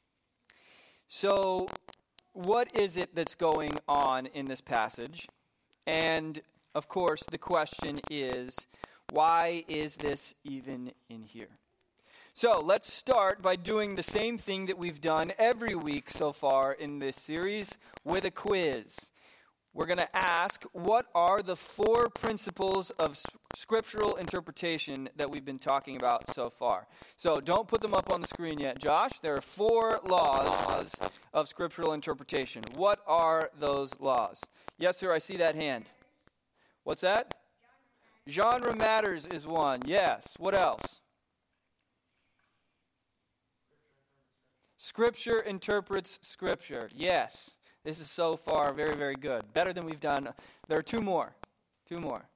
So, 1.09 1.67
what 2.35 2.79
is 2.79 2.99
it 2.99 3.15
that's 3.15 3.35
going 3.35 3.79
on 3.89 4.27
in 4.27 4.45
this 4.45 4.61
passage? 4.61 5.29
And 5.87 6.43
of 6.75 6.89
course, 6.89 7.23
the 7.31 7.39
question 7.39 8.01
is 8.11 8.55
why 9.13 9.65
is 9.67 9.97
this 9.97 10.35
even 10.45 10.93
in 11.09 11.23
here? 11.23 11.59
So 12.39 12.61
let's 12.61 12.93
start 12.93 13.41
by 13.41 13.57
doing 13.57 13.95
the 13.95 14.03
same 14.03 14.37
thing 14.37 14.67
that 14.67 14.77
we've 14.77 15.01
done 15.01 15.33
every 15.39 15.75
week 15.75 16.11
so 16.11 16.35
far 16.35 16.75
in 16.75 16.99
this 16.99 17.17
series 17.17 17.79
with 18.05 18.27
a 18.27 18.31
quiz. 18.31 18.95
We're 19.73 19.87
going 19.87 20.01
to 20.01 20.15
ask 20.15 20.65
what 20.75 21.07
are 21.15 21.41
the 21.41 21.57
four 21.57 22.11
principles 22.11 22.91
of 22.99 23.19
scriptural 23.55 24.17
interpretation 24.17 25.09
that 25.17 25.31
we've 25.31 25.47
been 25.47 25.59
talking 25.59 25.97
about 25.97 26.35
so 26.35 26.51
far. 26.51 26.87
So 27.17 27.41
don't 27.41 27.67
put 27.67 27.81
them 27.81 27.95
up 27.95 28.13
on 28.13 28.21
the 28.21 28.29
screen 28.29 28.59
yet, 28.59 28.79
Josh. 28.79 29.13
There 29.23 29.37
are 29.37 29.41
four 29.41 30.01
laws 30.07 30.93
of 31.33 31.49
scriptural 31.49 31.95
interpretation. 31.95 32.65
What 32.75 33.01
are 33.07 33.51
those 33.59 33.99
laws? 33.99 34.43
Yes, 34.77 34.99
sir, 34.99 35.11
I 35.11 35.21
see 35.21 35.39
that 35.39 35.55
hand. 35.55 35.87
What's 36.85 37.01
that? 37.01 37.35
Genre 38.29 38.77
matters 38.77 39.27
is 39.27 39.47
one. 39.47 39.81
Yes. 39.87 40.35
What 40.39 40.55
else? 40.55 41.01
Scripture 44.87 45.41
interprets 45.41 46.21
Scripture. 46.23 46.89
Yes, 46.95 47.51
this 47.83 47.99
is 47.99 48.09
so 48.09 48.37
far 48.37 48.73
very, 48.73 48.95
very 48.95 49.17
good. 49.17 49.43
Better 49.53 49.73
than 49.73 49.85
we've 49.85 49.99
done. 49.99 50.29
There 50.69 50.79
are 50.79 50.83
two 50.83 51.01
more. 51.01 51.35
Two 51.89 51.99
more. 51.99 52.29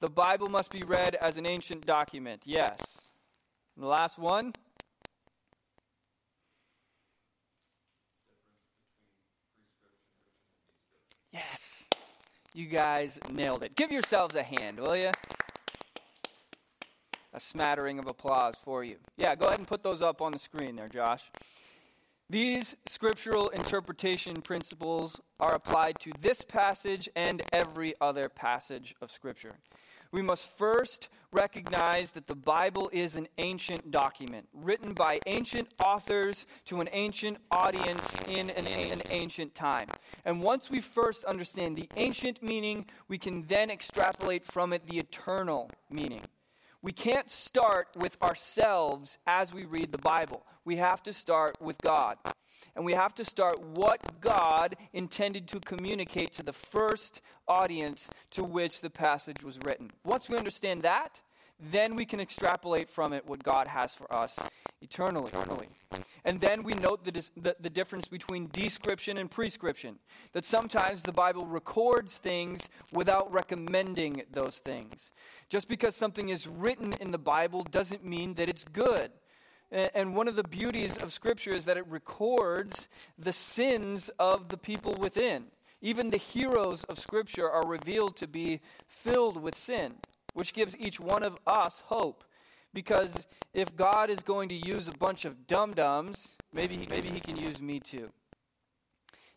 The 0.00 0.08
Bible 0.08 0.48
must 0.48 0.70
be 0.70 0.82
read 0.84 1.14
as 1.16 1.36
an 1.36 1.44
ancient 1.44 1.84
document. 1.84 2.40
Yes. 2.46 2.78
And 3.76 3.84
the 3.84 3.86
last 3.86 4.18
one. 4.18 4.54
Yes. 11.30 11.86
You 12.54 12.64
guys 12.64 13.20
nailed 13.30 13.62
it. 13.62 13.76
Give 13.76 13.92
yourselves 13.92 14.34
a 14.36 14.42
hand, 14.42 14.80
will 14.80 14.96
you? 14.96 15.10
A 17.38 17.40
smattering 17.40 18.00
of 18.00 18.08
applause 18.08 18.56
for 18.64 18.82
you. 18.82 18.96
Yeah, 19.16 19.36
go 19.36 19.46
ahead 19.46 19.60
and 19.60 19.68
put 19.68 19.84
those 19.84 20.02
up 20.02 20.20
on 20.20 20.32
the 20.32 20.40
screen 20.40 20.74
there, 20.74 20.88
Josh. 20.88 21.30
These 22.28 22.76
scriptural 22.86 23.48
interpretation 23.50 24.42
principles 24.42 25.20
are 25.38 25.54
applied 25.54 26.00
to 26.00 26.10
this 26.18 26.42
passage 26.42 27.08
and 27.14 27.42
every 27.52 27.94
other 28.00 28.28
passage 28.28 28.96
of 29.00 29.12
Scripture. 29.12 29.54
We 30.10 30.20
must 30.20 30.58
first 30.58 31.08
recognize 31.32 32.12
that 32.12 32.26
the 32.26 32.34
Bible 32.34 32.90
is 32.92 33.14
an 33.14 33.28
ancient 33.38 33.92
document, 33.92 34.48
written 34.52 34.92
by 34.92 35.20
ancient 35.26 35.68
authors 35.78 36.44
to 36.64 36.80
an 36.80 36.88
ancient 36.92 37.38
audience 37.52 38.16
in 38.26 38.50
an, 38.50 38.66
an, 38.66 39.02
ancient 39.10 39.54
time. 39.54 39.88
And 40.24 40.42
once 40.42 40.70
we 40.70 40.80
first 40.80 41.22
understand 41.24 41.76
the 41.76 41.88
ancient 41.96 42.42
meaning, 42.42 42.86
we 43.06 43.16
can 43.16 43.42
then 43.42 43.70
extrapolate 43.70 44.44
from 44.44 44.72
it 44.72 44.86
the 44.86 44.98
eternal 44.98 45.70
meaning. 45.88 46.22
We 46.80 46.92
can't 46.92 47.28
start 47.28 47.88
with 47.96 48.20
ourselves 48.22 49.18
as 49.26 49.52
we 49.52 49.64
read 49.64 49.90
the 49.90 49.98
Bible. 49.98 50.46
We 50.64 50.76
have 50.76 51.02
to 51.04 51.12
start 51.12 51.56
with 51.60 51.78
God. 51.78 52.18
And 52.76 52.84
we 52.84 52.92
have 52.92 53.14
to 53.16 53.24
start 53.24 53.60
what 53.60 54.20
God 54.20 54.76
intended 54.92 55.48
to 55.48 55.60
communicate 55.60 56.32
to 56.34 56.42
the 56.44 56.52
first 56.52 57.20
audience 57.48 58.08
to 58.30 58.44
which 58.44 58.80
the 58.80 58.90
passage 58.90 59.42
was 59.42 59.58
written. 59.64 59.90
Once 60.04 60.28
we 60.28 60.36
understand 60.36 60.82
that, 60.82 61.20
then 61.60 61.96
we 61.96 62.04
can 62.04 62.20
extrapolate 62.20 62.88
from 62.88 63.12
it 63.12 63.26
what 63.26 63.42
God 63.42 63.66
has 63.66 63.94
for 63.94 64.12
us 64.12 64.36
eternally. 64.80 65.28
eternally. 65.28 65.68
And 66.24 66.40
then 66.40 66.62
we 66.62 66.74
note 66.74 67.04
the, 67.04 67.12
the, 67.36 67.56
the, 67.58 67.70
difference 67.70 68.06
between 68.06 68.48
description 68.52 69.18
and 69.18 69.30
prescription. 69.30 69.98
That 70.32 70.44
sometimes 70.44 71.02
the 71.02 71.12
Bible 71.12 71.46
records 71.46 72.18
things 72.18 72.68
without 72.92 73.32
recommending 73.32 74.22
those 74.30 74.58
things. 74.58 75.10
Just 75.48 75.68
because 75.68 75.96
something 75.96 76.28
is 76.28 76.46
written 76.46 76.92
in 77.00 77.10
the 77.10 77.18
Bible 77.18 77.64
doesn't 77.64 78.04
mean 78.04 78.34
that 78.34 78.48
it's 78.48 78.64
good. 78.64 79.10
And 79.70 80.14
one 80.14 80.28
of 80.28 80.36
the 80.36 80.44
beauties 80.44 80.96
of 80.96 81.12
Scripture 81.12 81.50
is 81.50 81.64
that 81.66 81.76
it 81.76 81.86
records 81.88 82.88
the 83.18 83.32
sins 83.32 84.10
of 84.18 84.48
the 84.48 84.56
people 84.56 84.94
within. 84.94 85.46
Even 85.80 86.10
the 86.10 86.16
heroes 86.16 86.84
of 86.84 86.98
Scripture 86.98 87.50
are 87.50 87.66
revealed 87.66 88.16
to 88.16 88.26
be 88.26 88.60
filled 88.86 89.40
with 89.42 89.56
sin 89.56 89.96
which 90.38 90.54
gives 90.54 90.76
each 90.76 91.00
one 91.00 91.24
of 91.24 91.36
us 91.48 91.82
hope. 91.86 92.22
Because 92.72 93.26
if 93.52 93.74
God 93.74 94.08
is 94.08 94.20
going 94.20 94.48
to 94.50 94.54
use 94.54 94.86
a 94.86 94.92
bunch 94.92 95.24
of 95.24 95.48
dum 95.48 95.74
dums, 95.74 96.36
maybe 96.54 96.76
he, 96.76 96.86
maybe 96.86 97.08
he 97.08 97.18
can 97.18 97.36
use 97.36 97.60
me 97.60 97.80
too. 97.80 98.10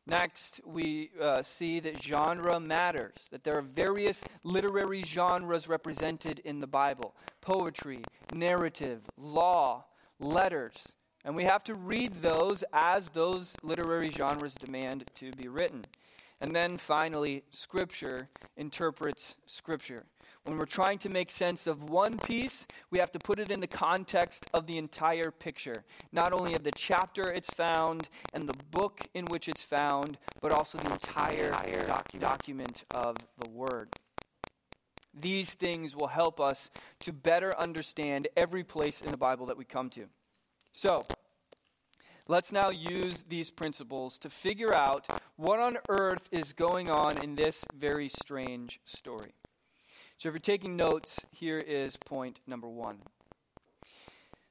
Next, 0.05 0.61
we 0.63 1.09
uh, 1.19 1.41
see 1.41 1.79
that 1.79 1.99
genre 1.99 2.59
matters, 2.59 3.15
that 3.31 3.43
there 3.43 3.57
are 3.57 3.63
various 3.63 4.23
literary 4.43 5.01
genres 5.01 5.67
represented 5.67 6.37
in 6.37 6.59
the 6.59 6.67
Bible 6.67 7.15
poetry, 7.41 8.01
narrative, 8.31 9.01
law, 9.17 9.85
letters. 10.19 10.93
And 11.25 11.35
we 11.35 11.45
have 11.45 11.63
to 11.63 11.73
read 11.73 12.21
those 12.21 12.63
as 12.71 13.09
those 13.09 13.55
literary 13.63 14.09
genres 14.09 14.53
demand 14.53 15.05
to 15.15 15.31
be 15.31 15.47
written. 15.47 15.85
And 16.39 16.55
then 16.55 16.77
finally, 16.77 17.41
Scripture 17.49 18.29
interprets 18.55 19.33
Scripture. 19.45 20.05
When 20.43 20.57
we're 20.57 20.65
trying 20.65 20.97
to 20.99 21.09
make 21.09 21.29
sense 21.29 21.67
of 21.67 21.83
one 21.83 22.17
piece, 22.17 22.65
we 22.89 22.97
have 22.97 23.11
to 23.11 23.19
put 23.19 23.39
it 23.39 23.51
in 23.51 23.59
the 23.59 23.67
context 23.67 24.47
of 24.55 24.65
the 24.65 24.79
entire 24.79 25.29
picture, 25.29 25.83
not 26.11 26.33
only 26.33 26.55
of 26.55 26.63
the 26.63 26.71
chapter 26.71 27.31
it's 27.31 27.51
found 27.51 28.09
and 28.33 28.49
the 28.49 28.57
book 28.71 29.01
in 29.13 29.25
which 29.25 29.47
it's 29.47 29.61
found, 29.61 30.17
but 30.41 30.51
also 30.51 30.79
the 30.79 30.91
entire 30.91 31.51
docu- 31.51 32.19
document 32.19 32.85
of 32.89 33.17
the 33.37 33.49
Word. 33.49 33.89
These 35.13 35.53
things 35.53 35.95
will 35.95 36.07
help 36.07 36.39
us 36.39 36.71
to 37.01 37.13
better 37.13 37.55
understand 37.57 38.27
every 38.35 38.63
place 38.63 39.01
in 39.01 39.11
the 39.11 39.17
Bible 39.17 39.45
that 39.45 39.57
we 39.57 39.65
come 39.65 39.91
to. 39.91 40.05
So, 40.73 41.03
let's 42.27 42.51
now 42.51 42.71
use 42.71 43.25
these 43.27 43.51
principles 43.51 44.17
to 44.19 44.29
figure 44.29 44.73
out 44.73 45.07
what 45.35 45.59
on 45.59 45.77
earth 45.87 46.29
is 46.31 46.53
going 46.53 46.89
on 46.89 47.21
in 47.21 47.35
this 47.35 47.63
very 47.77 48.09
strange 48.09 48.79
story. 48.85 49.33
So 50.21 50.29
if 50.29 50.33
you're 50.33 50.39
taking 50.39 50.75
notes, 50.75 51.25
here 51.31 51.57
is 51.57 51.97
point 51.97 52.41
number 52.45 52.67
one. 52.67 52.99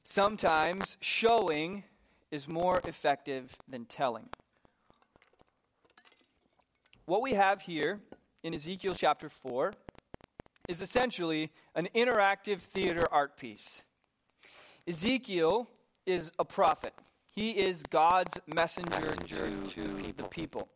Sometimes 0.03 0.99
showing 1.01 1.85
is 2.33 2.49
more 2.49 2.81
effective 2.83 3.55
than 3.69 3.85
telling. 3.85 4.31
What 7.05 7.23
we 7.23 7.35
have 7.35 7.61
here 7.61 8.01
in 8.43 8.53
Ezekiel 8.53 8.97
chapter 8.97 9.29
4 9.29 9.73
is 10.69 10.83
essentially 10.83 11.53
an 11.77 11.89
interactive 11.95 12.59
theater 12.59 13.07
art 13.09 13.37
piece. 13.37 13.85
Ezekiel 14.89 15.69
is 16.05 16.33
a 16.41 16.45
prophet. 16.45 16.95
He 17.31 17.53
is 17.53 17.85
God's 17.85 18.41
messenger, 18.53 18.91
messenger 18.91 19.49
to, 19.67 19.71
to 19.71 19.89
people. 20.03 20.13
the 20.17 20.29
people. 20.31 20.69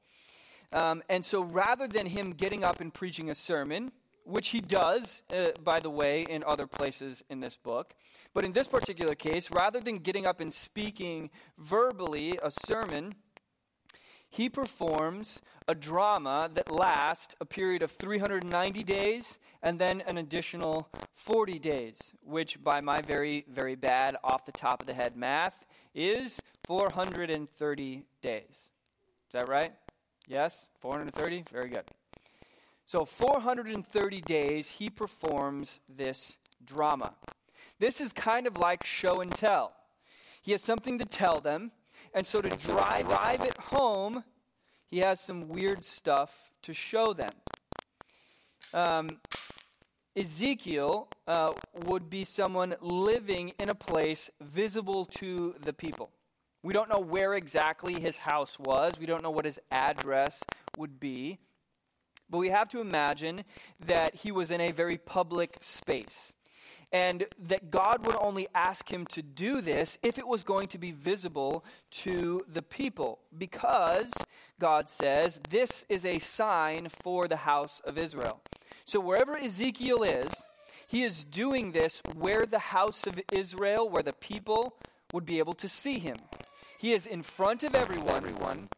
Um, 0.73 1.03
and 1.09 1.25
so 1.25 1.43
rather 1.43 1.89
than 1.89 2.07
him 2.07 2.31
getting 2.31 2.63
up 2.63 2.81
and 2.81 2.95
preaching 2.95 3.29
a 3.29 3.35
sermon, 3.35 3.91
which 4.25 4.49
he 4.49 4.61
does, 4.61 5.23
uh, 5.33 5.49
by 5.63 5.81
the 5.81 5.91
way, 5.91 6.23
in 6.23 6.43
other 6.45 6.67
places 6.67 7.23
in 7.29 7.41
this 7.41 7.57
book. 7.57 7.95
But 8.33 8.45
in 8.45 8.53
this 8.53 8.67
particular 8.67 9.15
case, 9.15 9.51
rather 9.51 9.81
than 9.81 9.99
getting 9.99 10.27
up 10.27 10.41
and 10.41 10.53
speaking 10.53 11.31
verbally 11.59 12.39
a 12.43 12.51
sermon, 12.51 13.15
he 14.29 14.49
performs 14.49 15.41
a 15.69 15.75
drama 15.77 16.51
that 16.55 16.71
lasts 16.71 17.37
a 17.41 17.45
period 17.45 17.83
of 17.83 17.93
390 17.93 18.83
days 18.83 19.39
and 19.63 19.79
then 19.79 20.01
an 20.01 20.19
additional 20.19 20.89
40 21.13 21.59
days, 21.61 22.15
which, 22.21 22.63
by 22.63 22.81
my 22.81 23.01
very, 23.01 23.45
very 23.49 23.77
bad, 23.77 24.17
off 24.25 24.45
the 24.45 24.53
top 24.53 24.81
of 24.81 24.87
the 24.89 24.95
head 24.95 25.17
math, 25.17 25.65
is 25.95 26.41
430 26.67 28.03
days. 28.21 28.43
Is 28.51 29.33
that 29.33 29.49
right? 29.49 29.73
Yes? 30.27 30.67
430? 30.81 31.45
Very 31.53 31.69
good. 31.69 31.85
So, 32.87 33.05
430 33.05 34.21
days, 34.21 34.71
he 34.73 34.91
performs 34.91 35.81
this 35.89 36.37
drama. 36.65 37.15
This 37.79 38.01
is 38.01 38.13
kind 38.13 38.47
of 38.47 38.59
like 38.59 38.85
show 38.85 39.21
and 39.21 39.35
tell. 39.35 39.73
He 40.43 40.53
has 40.53 40.63
something 40.63 40.99
to 40.99 41.05
tell 41.05 41.39
them, 41.39 41.73
and 42.13 42.27
so 42.27 42.41
to 42.41 42.51
drive, 42.51 43.09
it 43.41 43.57
home, 43.57 44.25
he 44.91 44.99
has 44.99 45.21
some 45.21 45.49
weird 45.49 45.85
stuff 45.85 46.53
to 46.63 46.75
show 46.75 47.13
them. 47.13 47.33
Um, 48.73 49.09
Ezekiel 50.17 51.09
uh, 51.27 51.53
would 51.87 52.09
be 52.09 52.25
someone 52.25 52.77
living 52.81 53.53
in 53.59 53.69
a 53.69 53.75
place 53.75 54.31
visible 54.41 55.07
to 55.07 55.55
the 55.61 55.73
people. 55.73 56.11
We 56.63 56.73
don't 56.73 56.89
know 56.89 57.01
where 57.01 57.35
exactly 57.35 58.01
his 58.01 58.19
house 58.19 58.59
was, 58.59 58.95
we 58.99 59.07
don't 59.07 59.23
know 59.23 59.31
what 59.31 59.45
his 59.45 59.59
address 59.71 60.41
would 60.79 61.01
be. 61.01 61.39
But 62.35 62.41
we 62.41 62.49
have 62.49 62.69
to 62.71 62.81
imagine 62.81 63.45
that 63.87 64.17
he 64.17 64.33
was 64.33 64.51
in 64.51 64.61
a 64.61 64.73
very 64.73 64.99
public 64.99 65.59
space. 65.61 66.33
And 66.91 67.27
that 67.39 67.71
God 67.71 68.05
would 68.05 68.17
only 68.17 68.49
ask 68.53 68.93
him 68.93 69.07
to 69.13 69.23
do 69.23 69.61
this 69.61 70.01
if 70.03 70.19
it 70.19 70.27
was 70.27 70.43
going 70.43 70.67
to 70.69 70.79
be 70.79 70.91
visible 70.91 71.65
to 72.03 72.45
the 72.53 72.61
people. 72.61 73.21
Because, 73.39 74.13
God 74.59 74.91
says, 74.91 75.39
this 75.49 75.87
is 75.89 76.05
a 76.05 76.19
sign 76.19 76.89
for 76.89 77.29
the 77.29 77.37
house 77.37 77.81
of 77.85 77.97
Israel. 77.97 78.41
So 78.85 78.99
wherever 78.99 79.37
Ezekiel 79.37 80.03
is, 80.03 80.49
he 80.89 81.05
is 81.05 81.23
doing 81.23 81.71
this 81.71 82.03
where 82.17 82.47
the 82.47 82.59
house 82.59 83.07
of 83.07 83.21
Israel, 83.31 83.89
where 83.89 84.03
the 84.03 84.13
people 84.13 84.75
would 85.13 85.25
be 85.25 85.39
able 85.39 85.55
to 85.55 85.69
see 85.69 86.01
him. 86.01 86.17
He 86.81 86.95
is 86.95 87.07
in 87.07 87.23
front 87.23 87.63
of 87.63 87.77
everyone, 87.77 88.17
everyone 88.17 88.69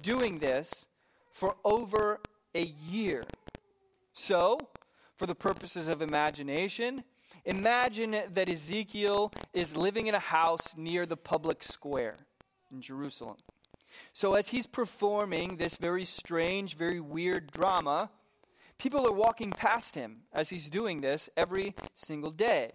doing 0.00 0.38
this 0.38 0.86
for 1.30 1.56
over 1.66 2.20
a 2.54 2.74
year. 2.88 3.24
So, 4.12 4.58
for 5.16 5.26
the 5.26 5.34
purposes 5.34 5.88
of 5.88 6.02
imagination, 6.02 7.04
imagine 7.44 8.16
that 8.32 8.48
Ezekiel 8.48 9.32
is 9.52 9.76
living 9.76 10.06
in 10.06 10.14
a 10.14 10.20
house 10.20 10.76
near 10.76 11.06
the 11.06 11.16
public 11.16 11.62
square 11.62 12.16
in 12.72 12.80
Jerusalem. 12.80 13.36
So, 14.12 14.34
as 14.34 14.48
he's 14.48 14.66
performing 14.66 15.56
this 15.56 15.76
very 15.76 16.04
strange, 16.04 16.76
very 16.76 17.00
weird 17.00 17.50
drama, 17.50 18.10
people 18.78 19.06
are 19.06 19.12
walking 19.12 19.50
past 19.50 19.94
him 19.94 20.22
as 20.32 20.50
he's 20.50 20.68
doing 20.68 21.00
this 21.00 21.28
every 21.36 21.74
single 21.94 22.30
day. 22.30 22.72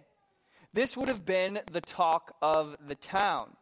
This 0.72 0.96
would 0.96 1.08
have 1.08 1.24
been 1.24 1.60
the 1.70 1.80
talk 1.80 2.36
of 2.40 2.76
the 2.86 2.94
town. 2.94 3.56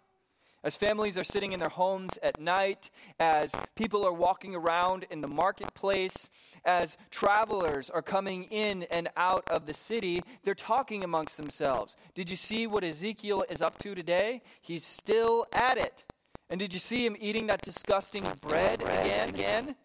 As 0.64 0.77
families 0.77 1.16
are 1.16 1.25
sitting 1.25 1.53
in 1.53 1.61
their 1.61 1.68
homes 1.68 2.18
at 2.21 2.40
night, 2.40 2.90
as 3.21 3.55
people 3.77 4.05
are 4.05 4.12
walking 4.12 4.57
around 4.57 5.07
in 5.09 5.21
the 5.21 5.29
marketplace, 5.29 6.31
as 6.64 6.97
travelers 7.11 7.90
are 7.90 8.03
coming 8.03 8.44
in 8.44 8.83
and 8.85 9.09
out 9.16 9.44
of 9.49 9.66
the 9.66 9.75
city, 9.75 10.21
they're 10.42 10.57
talking 10.57 11.05
amongst 11.05 11.37
themselves. 11.37 11.97
Did 12.14 12.29
you 12.29 12.37
see 12.37 12.66
what 12.66 12.83
Ezekiel 12.83 13.44
is 13.49 13.62
up 13.62 13.79
to 13.79 13.94
today? 13.94 14.42
He's 14.61 14.85
still 14.85 15.47
at 15.53 15.79
it. 15.79 16.05
And 16.51 16.59
did 16.59 16.73
you 16.73 16.81
see 16.81 17.07
him 17.07 17.16
eating 17.21 17.47
that 17.47 17.62
disgusting 17.62 18.25
bread, 18.42 18.81
bread 18.81 19.07
again? 19.07 19.29
again? 19.29 19.77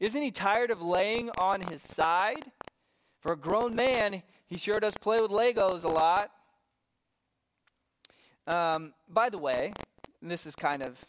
Isn't 0.00 0.22
he 0.22 0.30
tired 0.30 0.70
of 0.70 0.80
laying 0.80 1.30
on 1.36 1.60
his 1.60 1.82
side? 1.82 2.50
For 3.20 3.32
a 3.32 3.36
grown 3.36 3.74
man, 3.74 4.22
he 4.46 4.56
sure 4.56 4.80
does 4.80 4.94
play 4.96 5.20
with 5.20 5.30
Legos 5.30 5.84
a 5.84 5.88
lot. 5.88 6.30
Um, 8.46 8.92
by 9.08 9.30
the 9.30 9.38
way, 9.38 9.72
this 10.30 10.46
is 10.46 10.54
kind 10.54 10.82
of 10.82 11.04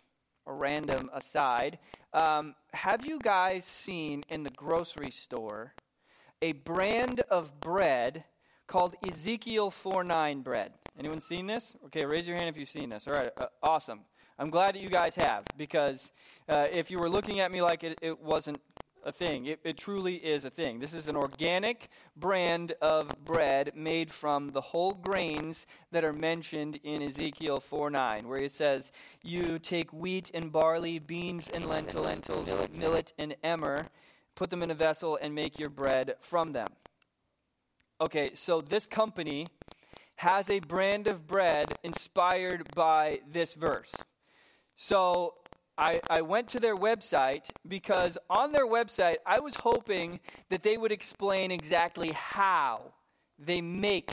a 0.48 0.54
random 0.54 1.10
aside. 1.14 1.80
Um, 2.14 2.56
have 2.74 3.06
you 3.06 3.20
guys 3.20 3.66
seen 3.66 4.24
in 4.30 4.44
the 4.44 4.50
grocery 4.52 5.12
store 5.12 5.74
a 6.42 6.52
brand 6.54 7.22
of 7.30 7.60
bread 7.60 8.24
called 8.68 8.96
Ezekiel 9.08 9.72
49 9.72 10.42
bread? 10.42 10.74
Anyone 10.98 11.20
seen 11.20 11.48
this? 11.48 11.76
Okay, 11.86 12.06
raise 12.06 12.28
your 12.28 12.38
hand 12.38 12.50
if 12.50 12.58
you've 12.58 12.70
seen 12.70 12.90
this. 12.90 13.08
All 13.08 13.14
right, 13.14 13.30
uh, 13.38 13.48
awesome. 13.62 14.02
I'm 14.38 14.50
glad 14.50 14.76
that 14.76 14.82
you 14.82 14.90
guys 14.90 15.16
have 15.16 15.44
because 15.58 16.12
uh, 16.50 16.68
if 16.72 16.92
you 16.92 17.00
were 17.00 17.10
looking 17.10 17.40
at 17.40 17.52
me 17.52 17.62
like 17.62 17.84
it, 17.84 17.98
it 18.02 18.20
wasn't 18.20 18.60
a 19.06 19.12
thing. 19.12 19.46
It, 19.46 19.60
it, 19.64 19.78
truly 19.78 20.16
is 20.16 20.46
a 20.46 20.50
thing. 20.50 20.80
This 20.80 20.94
is 20.94 21.08
an 21.08 21.16
organic 21.16 21.90
brand 22.18 22.74
of 22.82 23.12
bread 23.24 23.72
made 23.76 24.12
from 24.12 24.50
the 24.50 24.62
whole 24.62 24.94
grains 24.94 25.68
that 25.92 26.04
are 26.04 26.12
mentioned 26.12 26.80
in 26.84 27.04
Ezekiel 27.04 27.60
4 27.60 27.92
9, 27.92 28.28
where 28.28 28.40
it 28.40 28.52
says, 28.52 28.92
You 29.24 29.60
take 29.60 29.94
wheat 29.94 30.32
and 30.34 30.52
barley, 30.52 30.98
beans 30.98 31.48
and 31.48 31.68
lentils, 31.68 32.06
lentils 32.06 32.48
millet, 32.48 32.78
millet 32.78 33.14
and 33.20 33.36
emmer, 33.44 33.88
put 34.34 34.50
them 34.50 34.64
in 34.64 34.72
a 34.72 34.76
vessel, 34.76 35.18
and 35.22 35.36
make 35.36 35.60
your 35.60 35.70
bread 35.70 36.16
from 36.20 36.54
them. 36.54 36.68
Okay, 38.02 38.32
so 38.34 38.60
this 38.60 38.88
company 38.88 39.48
has 40.16 40.50
a 40.50 40.60
brand 40.60 41.08
of 41.08 41.28
bread 41.28 41.78
inspired 41.84 42.74
by 42.74 43.20
this 43.32 43.54
verse. 43.54 43.94
So 44.76 45.36
I, 45.78 46.00
I 46.10 46.22
went 46.22 46.48
to 46.50 46.60
their 46.60 46.76
website 46.76 47.50
because 47.68 48.18
on 48.30 48.52
their 48.52 48.68
website, 48.68 49.18
I 49.26 49.40
was 49.40 49.56
hoping 49.56 50.20
that 50.50 50.64
they 50.64 50.78
would 50.78 50.92
explain 50.92 51.52
exactly 51.52 52.12
how 52.12 52.94
they 53.38 53.62
make 53.62 54.12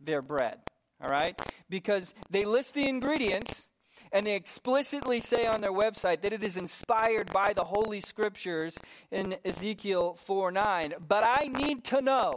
their 0.00 0.22
bread. 0.22 0.58
All 1.02 1.10
right? 1.10 1.40
Because 1.68 2.14
they 2.30 2.44
list 2.44 2.74
the 2.74 2.88
ingredients 2.88 3.66
and 4.12 4.26
they 4.26 4.36
explicitly 4.36 5.18
say 5.18 5.46
on 5.46 5.60
their 5.60 5.72
website 5.72 6.20
that 6.20 6.32
it 6.32 6.44
is 6.44 6.56
inspired 6.56 7.32
by 7.32 7.52
the 7.54 7.64
Holy 7.64 7.98
Scriptures 7.98 8.78
in 9.10 9.36
Ezekiel 9.44 10.14
4 10.14 10.52
9. 10.52 10.94
But 11.08 11.24
I 11.26 11.48
need 11.48 11.82
to 11.84 12.00
know 12.00 12.36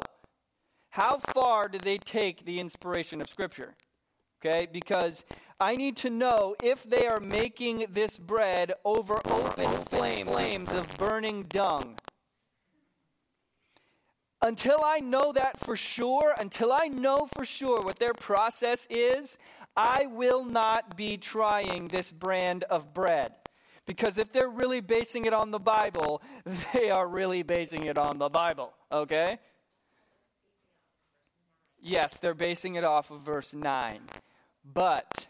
how 0.89 1.17
far 1.17 1.67
do 1.67 1.77
they 1.77 1.97
take 1.97 2.45
the 2.45 2.59
inspiration 2.59 3.21
of 3.21 3.29
Scripture? 3.29 3.75
Okay? 4.43 4.67
Because 4.71 5.25
I 5.59 5.77
need 5.77 5.95
to 5.97 6.09
know 6.09 6.55
if 6.61 6.83
they 6.83 7.07
are 7.07 7.21
making 7.21 7.85
this 7.91 8.17
bread 8.17 8.73
over 8.83 9.21
open 9.29 9.71
flame, 9.85 10.27
flames 10.27 10.73
of 10.73 10.97
burning 10.97 11.43
dung. 11.43 11.95
Until 14.41 14.81
I 14.83 14.99
know 14.99 15.31
that 15.31 15.59
for 15.59 15.77
sure, 15.77 16.35
until 16.37 16.73
I 16.73 16.87
know 16.87 17.27
for 17.33 17.45
sure 17.45 17.81
what 17.81 17.99
their 17.99 18.13
process 18.13 18.85
is, 18.89 19.37
I 19.77 20.07
will 20.07 20.43
not 20.43 20.97
be 20.97 21.17
trying 21.17 21.87
this 21.87 22.11
brand 22.11 22.63
of 22.63 22.93
bread. 22.93 23.33
Because 23.85 24.17
if 24.17 24.31
they're 24.33 24.49
really 24.49 24.81
basing 24.81 25.25
it 25.25 25.33
on 25.33 25.51
the 25.51 25.59
Bible, 25.59 26.21
they 26.73 26.89
are 26.89 27.07
really 27.07 27.43
basing 27.43 27.85
it 27.85 27.97
on 27.97 28.17
the 28.17 28.29
Bible, 28.29 28.73
okay? 28.91 29.39
Yes, 31.81 32.19
they're 32.19 32.33
basing 32.33 32.75
it 32.75 32.83
off 32.83 33.09
of 33.09 33.21
verse 33.21 33.53
9. 33.53 34.01
But 34.73 35.27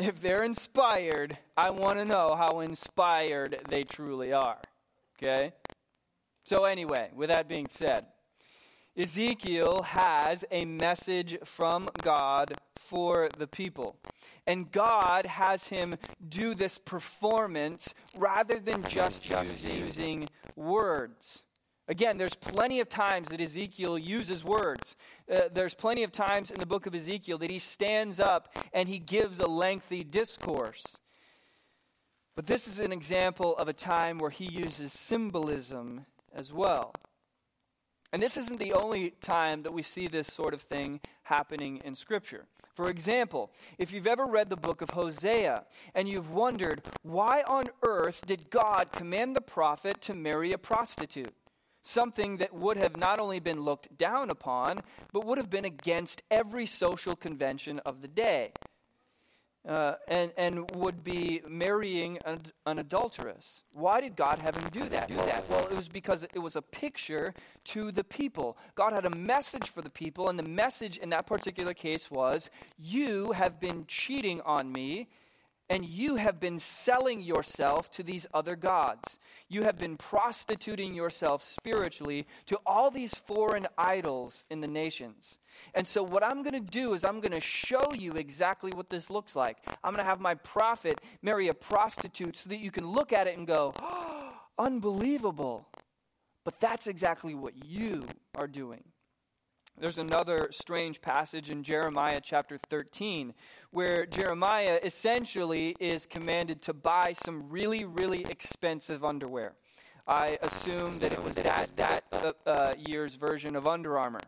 if 0.00 0.20
they're 0.20 0.42
inspired, 0.42 1.38
I 1.56 1.70
want 1.70 1.98
to 1.98 2.04
know 2.04 2.34
how 2.34 2.60
inspired 2.60 3.58
they 3.68 3.82
truly 3.82 4.32
are. 4.32 4.58
Okay? 5.16 5.52
So, 6.44 6.64
anyway, 6.64 7.10
with 7.14 7.28
that 7.28 7.48
being 7.48 7.68
said, 7.70 8.06
Ezekiel 8.96 9.82
has 9.82 10.44
a 10.50 10.64
message 10.64 11.38
from 11.44 11.88
God 12.02 12.54
for 12.76 13.28
the 13.38 13.46
people. 13.46 13.96
And 14.46 14.70
God 14.70 15.26
has 15.26 15.68
him 15.68 15.96
do 16.28 16.54
this 16.54 16.78
performance 16.78 17.94
rather 18.16 18.58
than 18.58 18.82
just, 18.84 19.24
just 19.24 19.62
using 19.64 20.28
words. 20.56 21.44
Again, 21.90 22.18
there's 22.18 22.36
plenty 22.36 22.78
of 22.78 22.88
times 22.88 23.30
that 23.30 23.40
Ezekiel 23.40 23.98
uses 23.98 24.44
words. 24.44 24.96
Uh, 25.28 25.48
there's 25.52 25.74
plenty 25.74 26.04
of 26.04 26.12
times 26.12 26.52
in 26.52 26.60
the 26.60 26.64
book 26.64 26.86
of 26.86 26.94
Ezekiel 26.94 27.36
that 27.38 27.50
he 27.50 27.58
stands 27.58 28.20
up 28.20 28.56
and 28.72 28.88
he 28.88 29.00
gives 29.00 29.40
a 29.40 29.46
lengthy 29.46 30.04
discourse. 30.04 30.98
But 32.36 32.46
this 32.46 32.68
is 32.68 32.78
an 32.78 32.92
example 32.92 33.56
of 33.56 33.66
a 33.66 33.72
time 33.72 34.18
where 34.18 34.30
he 34.30 34.44
uses 34.44 34.92
symbolism 34.92 36.06
as 36.32 36.52
well. 36.52 36.94
And 38.12 38.22
this 38.22 38.36
isn't 38.36 38.60
the 38.60 38.74
only 38.74 39.10
time 39.20 39.64
that 39.64 39.72
we 39.72 39.82
see 39.82 40.06
this 40.06 40.28
sort 40.28 40.54
of 40.54 40.62
thing 40.62 41.00
happening 41.24 41.80
in 41.84 41.96
Scripture. 41.96 42.46
For 42.72 42.88
example, 42.88 43.50
if 43.78 43.92
you've 43.92 44.06
ever 44.06 44.26
read 44.26 44.48
the 44.48 44.54
book 44.54 44.80
of 44.80 44.90
Hosea 44.90 45.64
and 45.96 46.08
you've 46.08 46.30
wondered, 46.30 46.82
why 47.02 47.42
on 47.48 47.64
earth 47.82 48.24
did 48.28 48.48
God 48.48 48.92
command 48.92 49.34
the 49.34 49.40
prophet 49.40 50.00
to 50.02 50.14
marry 50.14 50.52
a 50.52 50.58
prostitute? 50.58 51.34
Something 51.82 52.36
that 52.38 52.52
would 52.54 52.76
have 52.76 52.96
not 52.96 53.20
only 53.20 53.40
been 53.40 53.60
looked 53.60 53.96
down 53.96 54.30
upon, 54.30 54.80
but 55.12 55.24
would 55.24 55.38
have 55.38 55.50
been 55.50 55.64
against 55.64 56.22
every 56.30 56.66
social 56.66 57.16
convention 57.16 57.78
of 57.80 58.02
the 58.02 58.08
day. 58.08 58.52
Uh, 59.68 59.92
and, 60.08 60.32
and 60.38 60.70
would 60.74 61.04
be 61.04 61.42
marrying 61.46 62.16
an, 62.24 62.40
an, 62.64 62.78
adulteress. 62.78 63.62
Why 63.74 64.00
did 64.00 64.16
God 64.16 64.38
have 64.38 64.56
him 64.56 64.70
do 64.70 64.88
that? 64.88 65.08
do 65.08 65.16
that? 65.16 65.46
Well, 65.50 65.66
it 65.66 65.76
was 65.76 65.86
because 65.86 66.24
it 66.24 66.38
was 66.38 66.56
a 66.56 66.62
picture 66.62 67.34
to 67.64 67.92
the 67.92 68.02
people. 68.02 68.56
God 68.74 68.94
had 68.94 69.04
a 69.04 69.14
message 69.14 69.68
for 69.68 69.82
the 69.82 69.90
people, 69.90 70.30
and 70.30 70.38
the 70.38 70.48
message 70.48 70.96
in 70.96 71.10
that 71.10 71.26
particular 71.26 71.74
case 71.74 72.10
was 72.10 72.48
You 72.78 73.32
have 73.32 73.60
been 73.60 73.84
cheating 73.86 74.40
on 74.46 74.72
me, 74.72 75.08
and 75.70 75.84
you 75.84 76.16
have 76.16 76.40
been 76.40 76.58
selling 76.58 77.22
yourself 77.22 77.90
to 77.92 78.02
these 78.02 78.26
other 78.34 78.56
gods. 78.56 79.20
You 79.48 79.62
have 79.62 79.78
been 79.78 79.96
prostituting 79.96 80.94
yourself 80.94 81.44
spiritually 81.44 82.26
to 82.46 82.58
all 82.66 82.90
these 82.90 83.14
foreign 83.14 83.68
idols 83.78 84.44
in 84.50 84.60
the 84.60 84.66
nations. 84.66 85.38
And 85.72 85.86
so, 85.86 86.02
what 86.02 86.24
I'm 86.24 86.42
going 86.42 86.54
to 86.54 86.60
do 86.60 86.92
is, 86.94 87.04
I'm 87.04 87.20
going 87.20 87.32
to 87.32 87.40
show 87.40 87.92
you 87.96 88.12
exactly 88.12 88.72
what 88.74 88.90
this 88.90 89.10
looks 89.10 89.36
like. 89.36 89.58
I'm 89.84 89.92
going 89.92 90.04
to 90.04 90.10
have 90.10 90.20
my 90.20 90.34
prophet 90.34 91.00
marry 91.22 91.48
a 91.48 91.54
prostitute 91.54 92.36
so 92.36 92.50
that 92.50 92.58
you 92.58 92.72
can 92.72 92.86
look 92.86 93.12
at 93.12 93.28
it 93.28 93.38
and 93.38 93.46
go, 93.46 93.72
oh, 93.80 94.32
unbelievable. 94.58 95.68
But 96.44 96.58
that's 96.58 96.88
exactly 96.88 97.34
what 97.34 97.64
you 97.64 98.06
are 98.34 98.48
doing. 98.48 98.82
There's 99.80 99.96
another 99.96 100.48
strange 100.50 101.00
passage 101.00 101.50
in 101.50 101.62
Jeremiah 101.62 102.20
chapter 102.22 102.58
13 102.58 103.32
where 103.70 104.04
Jeremiah 104.04 104.78
essentially 104.82 105.74
is 105.80 106.04
commanded 106.04 106.60
to 106.62 106.74
buy 106.74 107.14
some 107.14 107.48
really, 107.48 107.86
really 107.86 108.26
expensive 108.28 109.02
underwear. 109.02 109.54
I 110.06 110.38
assume 110.42 110.98
that 110.98 111.14
it 111.14 111.24
was 111.24 111.36
that, 111.36 111.74
that 111.76 112.04
uh, 112.12 112.32
uh, 112.44 112.74
year's 112.76 113.14
version 113.14 113.56
of 113.56 113.66
Under 113.66 113.98
Armour. 113.98 114.20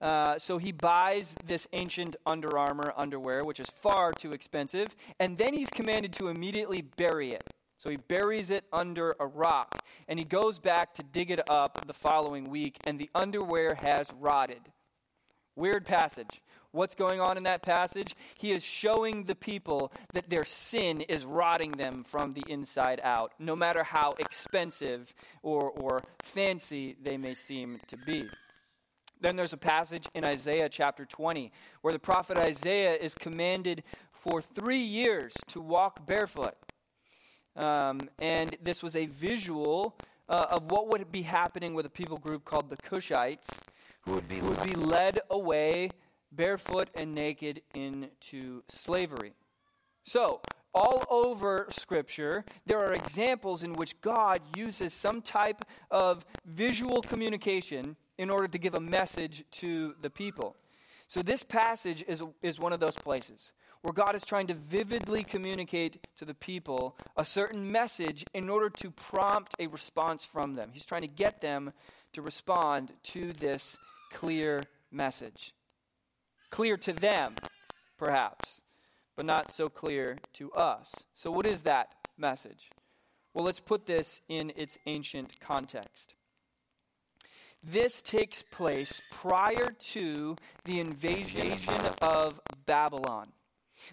Uh, 0.00 0.38
so 0.38 0.58
he 0.58 0.70
buys 0.70 1.34
this 1.44 1.66
ancient 1.72 2.14
Under 2.24 2.56
Armour 2.56 2.92
underwear, 2.96 3.44
which 3.44 3.58
is 3.58 3.66
far 3.66 4.12
too 4.12 4.32
expensive, 4.32 4.94
and 5.18 5.38
then 5.38 5.54
he's 5.54 5.70
commanded 5.70 6.12
to 6.12 6.28
immediately 6.28 6.82
bury 6.82 7.32
it. 7.32 7.42
So 7.78 7.90
he 7.90 7.96
buries 7.96 8.50
it 8.50 8.64
under 8.72 9.16
a 9.18 9.26
rock, 9.26 9.84
and 10.06 10.20
he 10.20 10.24
goes 10.24 10.60
back 10.60 10.94
to 10.94 11.02
dig 11.02 11.32
it 11.32 11.40
up 11.50 11.84
the 11.84 11.92
following 11.92 12.48
week, 12.48 12.78
and 12.84 12.98
the 12.98 13.10
underwear 13.14 13.74
has 13.74 14.08
rotted. 14.20 14.60
Weird 15.56 15.84
passage. 15.84 16.42
What's 16.72 16.96
going 16.96 17.20
on 17.20 17.36
in 17.36 17.44
that 17.44 17.62
passage? 17.62 18.16
He 18.36 18.50
is 18.50 18.64
showing 18.64 19.24
the 19.24 19.36
people 19.36 19.92
that 20.12 20.28
their 20.28 20.44
sin 20.44 21.02
is 21.02 21.24
rotting 21.24 21.72
them 21.72 22.02
from 22.02 22.32
the 22.32 22.42
inside 22.48 23.00
out, 23.04 23.32
no 23.38 23.54
matter 23.54 23.84
how 23.84 24.14
expensive 24.18 25.14
or, 25.42 25.70
or 25.70 26.02
fancy 26.22 26.96
they 27.00 27.16
may 27.16 27.34
seem 27.34 27.78
to 27.86 27.96
be. 27.96 28.28
Then 29.20 29.36
there's 29.36 29.52
a 29.52 29.56
passage 29.56 30.08
in 30.14 30.24
Isaiah 30.24 30.68
chapter 30.68 31.04
20 31.04 31.52
where 31.82 31.92
the 31.92 31.98
prophet 32.00 32.36
Isaiah 32.36 32.94
is 32.94 33.14
commanded 33.14 33.84
for 34.10 34.42
three 34.42 34.82
years 34.82 35.32
to 35.48 35.60
walk 35.60 36.04
barefoot. 36.06 36.56
Um, 37.56 38.00
and 38.18 38.56
this 38.60 38.82
was 38.82 38.96
a 38.96 39.06
visual 39.06 39.96
uh, 40.28 40.46
of 40.50 40.70
what 40.70 40.88
would 40.88 41.10
be 41.12 41.22
happening 41.22 41.74
with 41.74 41.86
a 41.86 41.90
people 41.90 42.18
group 42.18 42.44
called 42.44 42.70
the 42.70 42.76
Cushites, 42.76 43.48
who 44.02 44.12
would 44.12 44.28
be, 44.28 44.36
who 44.36 44.48
would 44.48 44.62
be 44.62 44.74
led 44.74 45.20
away 45.30 45.90
barefoot 46.32 46.88
and 46.94 47.14
naked 47.14 47.62
into 47.74 48.62
slavery. 48.68 49.32
So, 50.04 50.40
all 50.74 51.04
over 51.08 51.66
Scripture, 51.70 52.44
there 52.66 52.80
are 52.80 52.92
examples 52.92 53.62
in 53.62 53.74
which 53.74 54.00
God 54.00 54.40
uses 54.56 54.92
some 54.92 55.22
type 55.22 55.64
of 55.90 56.26
visual 56.44 57.00
communication 57.00 57.96
in 58.18 58.28
order 58.28 58.48
to 58.48 58.58
give 58.58 58.74
a 58.74 58.80
message 58.80 59.44
to 59.52 59.94
the 60.02 60.10
people. 60.10 60.56
So, 61.06 61.22
this 61.22 61.42
passage 61.42 62.04
is, 62.08 62.22
is 62.42 62.58
one 62.58 62.72
of 62.72 62.80
those 62.80 62.96
places 62.96 63.52
where 63.84 63.92
God 63.92 64.14
is 64.14 64.24
trying 64.24 64.46
to 64.46 64.54
vividly 64.54 65.22
communicate 65.24 66.06
to 66.16 66.24
the 66.24 66.32
people 66.32 66.96
a 67.18 67.24
certain 67.24 67.70
message 67.70 68.24
in 68.32 68.48
order 68.48 68.70
to 68.70 68.90
prompt 68.90 69.54
a 69.58 69.66
response 69.66 70.24
from 70.24 70.54
them. 70.54 70.70
He's 70.72 70.86
trying 70.86 71.02
to 71.02 71.06
get 71.06 71.42
them 71.42 71.70
to 72.14 72.22
respond 72.22 72.94
to 73.02 73.30
this 73.34 73.76
clear 74.10 74.62
message. 74.90 75.52
Clear 76.48 76.78
to 76.78 76.94
them, 76.94 77.34
perhaps, 77.98 78.62
but 79.16 79.26
not 79.26 79.52
so 79.52 79.68
clear 79.68 80.16
to 80.32 80.50
us. 80.52 80.90
So, 81.14 81.30
what 81.30 81.46
is 81.46 81.64
that 81.64 81.88
message? 82.16 82.70
Well, 83.34 83.44
let's 83.44 83.60
put 83.60 83.84
this 83.84 84.22
in 84.30 84.50
its 84.56 84.78
ancient 84.86 85.38
context. 85.40 86.14
This 87.62 88.00
takes 88.00 88.40
place 88.40 89.02
prior 89.10 89.72
to 89.90 90.36
the 90.64 90.80
invasion 90.80 91.58
of 92.00 92.40
Babylon. 92.64 93.32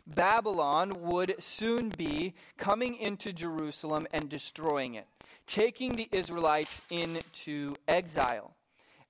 Babylon 0.08 1.02
would 1.02 1.36
soon 1.40 1.90
be 1.90 2.34
coming 2.58 2.96
into 2.96 3.34
Jerusalem 3.34 4.08
and 4.12 4.30
destroying 4.30 4.96
it, 4.96 5.08
taking 5.46 5.96
the 5.96 6.10
Israelites 6.12 6.82
into 6.90 7.76
exile. 7.88 8.56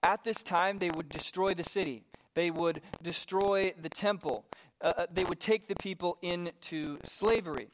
At 0.04 0.24
this 0.24 0.42
time, 0.42 0.80
they 0.80 0.90
would 0.90 1.10
destroy 1.10 1.54
the 1.54 1.64
city, 1.64 2.04
they 2.34 2.50
would 2.50 2.82
destroy 3.02 3.74
the 3.80 3.90
temple, 3.90 4.46
uh, 4.82 4.94
uh 4.98 5.06
they 5.12 5.24
would 5.24 5.40
take 5.40 5.68
the 5.68 5.76
people 5.76 6.18
into 6.22 6.98
slavery. 7.04 7.68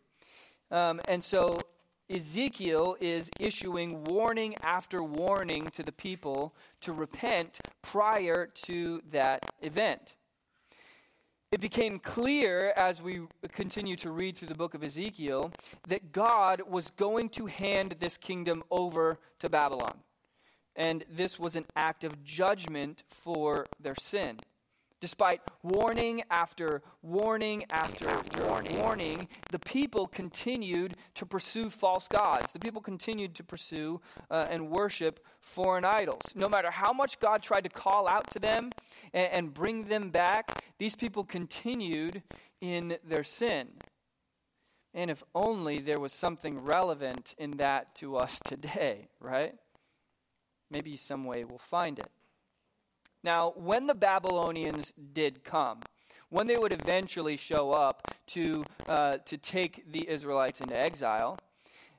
Um, 0.70 1.00
and 1.08 1.24
so 1.24 1.62
Ezekiel 2.10 2.96
is 3.00 3.30
issuing 3.40 4.04
warning 4.06 4.56
after 4.62 5.04
warning 5.04 5.68
to 5.72 5.84
the 5.84 5.92
people 5.92 6.56
to 6.82 6.94
repent 6.94 7.60
prior 7.82 8.48
to 8.64 9.02
that 9.12 9.46
event. 9.62 10.16
It 11.50 11.62
became 11.62 12.00
clear 12.00 12.74
as 12.76 13.02
we 13.02 13.22
continue 13.54 13.96
to 13.98 14.12
read 14.12 14.36
through 14.36 14.50
the 14.50 14.56
book 14.56 14.74
of 14.74 14.84
Ezekiel 14.84 15.52
that 15.88 16.12
God 16.12 16.62
was 16.70 16.90
going 16.90 17.30
to 17.30 17.46
hand 17.46 17.96
this 18.00 18.18
kingdom 18.18 18.64
over 18.70 19.18
to 19.40 19.48
Babylon. 19.48 20.00
And 20.76 21.06
this 21.10 21.40
was 21.40 21.56
an 21.56 21.66
act 21.74 22.04
of 22.04 22.22
judgment 22.26 23.04
for 23.08 23.66
their 23.80 23.96
sin. 23.96 24.42
Despite 25.00 25.42
warning 25.62 26.24
after 26.32 26.82
warning 27.04 27.66
after, 27.70 28.10
after 28.10 28.48
warning. 28.48 28.80
warning, 28.80 29.28
the 29.52 29.60
people 29.60 30.08
continued 30.08 30.98
to 31.14 31.26
pursue 31.26 31.70
false 31.70 32.08
gods. 32.08 32.52
The 32.52 32.60
people 32.60 32.82
continued 32.82 33.36
to 33.36 33.44
pursue 33.44 34.02
uh, 34.32 34.48
and 34.50 34.72
worship 34.72 35.24
foreign 35.40 35.86
idols. 35.86 36.24
No 36.34 36.50
matter 36.50 36.72
how 36.72 36.94
much 36.94 37.20
God 37.20 37.44
tried 37.44 37.66
to 37.66 37.70
call 37.70 38.08
out 38.08 38.32
to 38.32 38.40
them 38.40 38.72
and, 39.14 39.32
and 39.32 39.54
bring 39.54 39.84
them 39.84 40.10
back, 40.10 40.64
these 40.80 40.96
people 40.96 41.24
continued 41.24 42.24
in 42.60 42.98
their 43.08 43.24
sin. 43.24 43.70
And 44.96 45.12
if 45.12 45.22
only 45.36 45.78
there 45.78 46.00
was 46.00 46.12
something 46.12 46.58
relevant 46.58 47.36
in 47.38 47.58
that 47.58 47.94
to 47.98 48.18
us 48.18 48.40
today, 48.44 49.10
right? 49.20 49.54
Maybe 50.72 50.96
some 50.96 51.24
way 51.24 51.44
we'll 51.44 51.60
find 51.60 52.00
it. 52.00 52.10
Now, 53.28 53.52
when 53.58 53.88
the 53.88 53.94
Babylonians 53.94 54.94
did 55.12 55.44
come, 55.44 55.82
when 56.30 56.48
they 56.48 56.56
would 56.56 56.72
eventually 56.72 57.36
show 57.36 57.72
up 57.72 58.16
to, 58.28 58.64
uh, 58.88 59.18
to 59.26 59.38
take 59.38 59.92
the 59.92 60.08
Israelites 60.10 60.62
into 60.62 60.78
exile, 60.78 61.38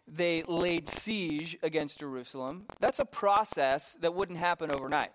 they 0.06 0.42
laid 0.44 0.88
siege 0.88 1.58
against 1.62 1.98
Jerusalem. 1.98 2.64
That's 2.80 2.98
a 2.98 3.04
process 3.04 3.94
that 4.00 4.14
wouldn't 4.14 4.38
happen 4.38 4.72
overnight. 4.72 5.10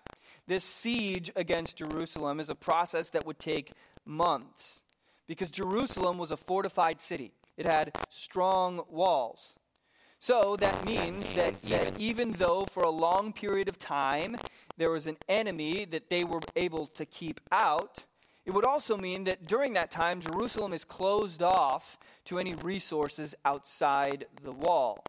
This 0.46 0.62
siege 0.62 1.32
against 1.34 1.78
Jerusalem 1.78 2.38
is 2.38 2.48
a 2.48 2.54
process 2.54 3.10
that 3.10 3.26
would 3.26 3.40
take 3.40 3.72
months 4.04 4.82
because 5.26 5.50
Jerusalem 5.50 6.16
was 6.16 6.30
a 6.30 6.36
fortified 6.36 7.00
city, 7.00 7.32
it 7.56 7.66
had 7.66 7.90
strong 8.08 8.82
walls. 8.88 9.56
So 10.20 10.56
that 10.58 10.86
means 10.86 11.30
that 11.34 11.62
even, 11.66 12.00
even 12.00 12.32
though 12.32 12.64
for 12.64 12.82
a 12.82 12.88
long 12.88 13.30
period 13.34 13.68
of 13.68 13.78
time 13.78 14.38
there 14.76 14.90
was 14.90 15.06
an 15.06 15.16
enemy 15.28 15.84
that 15.84 16.10
they 16.10 16.24
were 16.24 16.40
able 16.56 16.86
to 16.88 17.04
keep 17.04 17.40
out, 17.52 18.04
it 18.44 18.52
would 18.52 18.66
also 18.66 18.96
mean 18.96 19.24
that 19.24 19.46
during 19.46 19.72
that 19.72 19.90
time 19.90 20.20
Jerusalem 20.20 20.72
is 20.72 20.84
closed 20.84 21.42
off 21.42 21.98
to 22.26 22.38
any 22.38 22.54
resources 22.54 23.34
outside 23.44 24.26
the 24.42 24.52
wall. 24.52 25.02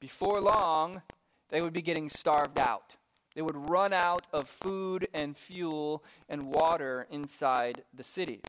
Before 0.00 0.40
long, 0.40 1.02
they 1.48 1.60
would 1.60 1.72
be 1.72 1.82
getting 1.82 2.08
starved 2.08 2.58
out. 2.58 2.96
They 3.34 3.42
would 3.42 3.70
run 3.70 3.92
out 3.92 4.26
of 4.32 4.48
food 4.48 5.08
and 5.12 5.36
fuel 5.36 6.04
and 6.28 6.52
water 6.54 7.06
inside 7.10 7.82
the 7.92 8.04
city. 8.04 8.40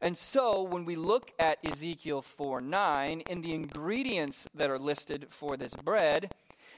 And 0.00 0.16
so 0.16 0.62
when 0.62 0.84
we 0.84 0.96
look 0.96 1.32
at 1.38 1.58
Ezekiel 1.64 2.22
4 2.22 2.60
9, 2.60 3.22
in 3.28 3.40
the 3.40 3.54
ingredients 3.54 4.46
that 4.54 4.70
are 4.70 4.78
listed 4.78 5.26
for 5.30 5.56
this 5.56 5.74
bread, 5.74 6.32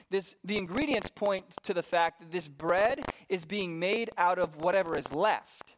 this, 0.09 0.35
the 0.43 0.57
ingredients 0.57 1.09
point 1.09 1.45
to 1.63 1.73
the 1.73 1.83
fact 1.83 2.19
that 2.19 2.31
this 2.31 2.47
bread 2.47 3.03
is 3.29 3.45
being 3.45 3.79
made 3.79 4.09
out 4.17 4.37
of 4.37 4.57
whatever 4.57 4.97
is 4.97 5.11
left. 5.11 5.75